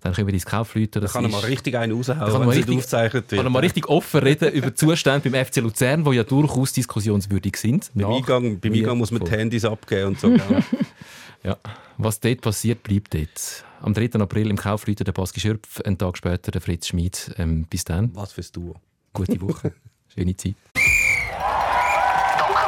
dann 0.00 0.12
können 0.12 0.26
wir 0.26 0.34
ins 0.34 0.46
Kaufleuten. 0.46 1.00
Da 1.02 1.08
kann 1.08 1.24
er 1.24 1.30
mal 1.30 1.40
richtig 1.40 1.76
einen 1.76 1.92
raushauen, 1.96 2.18
kann 2.18 2.32
wenn 2.32 2.48
nicht 2.48 2.56
richtig- 2.58 2.76
aufgezeichnet 2.76 3.28
kann 3.28 3.38
wird. 3.38 3.50
mal 3.50 3.58
richtig 3.60 3.88
offen 3.88 4.20
reden 4.20 4.52
über 4.52 4.70
die 4.70 4.74
Zustände 4.74 5.30
beim 5.30 5.44
FC 5.44 5.56
Luzern, 5.56 6.04
die 6.04 6.10
ja 6.12 6.24
durchaus 6.24 6.72
diskussionswürdig 6.72 7.56
sind. 7.56 7.90
Beim 7.94 8.10
Eingang, 8.10 8.58
beim 8.60 8.72
Eingang 8.72 8.98
muss 8.98 9.10
man 9.10 9.24
die. 9.24 9.30
Handys 9.30 9.64
abgeben 9.64 10.08
und 10.08 10.20
so. 10.20 10.34
Ja. 11.42 11.56
Was 11.98 12.20
dort 12.20 12.40
passiert, 12.40 12.82
bleibt 12.82 13.14
dort. 13.14 13.64
Am 13.80 13.94
3. 13.94 14.20
April 14.20 14.48
im 14.50 14.56
Kaufleuten 14.56 15.04
der 15.04 15.12
Baski 15.12 15.40
Schürpf, 15.40 15.80
einen 15.80 15.98
Tag 15.98 16.16
später 16.16 16.52
der 16.52 16.60
Fritz 16.60 16.88
Schmid. 16.88 17.34
Ähm, 17.36 17.66
bis 17.68 17.84
dann. 17.84 18.14
Was 18.14 18.32
fürs 18.32 18.52
Duo. 18.52 18.76
Gute 19.12 19.40
Woche. 19.40 19.72
Schöne 20.14 20.36
Zeit. 20.36 20.54
Danke 20.74 20.84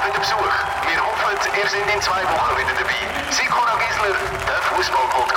für 0.00 0.10
den 0.10 0.20
Besuch. 0.20 0.38
Wir 0.40 1.00
hoffen, 1.00 1.36
ihr 1.56 1.68
seid 1.68 1.94
in 1.94 2.00
zwei 2.02 2.22
Wochen 2.24 2.56
wieder 2.58 2.74
dabei. 2.78 2.98
Sikora 3.30 3.78
Gisler, 3.78 4.16
der 4.46 4.60
Fußball-Podcast. 4.76 5.34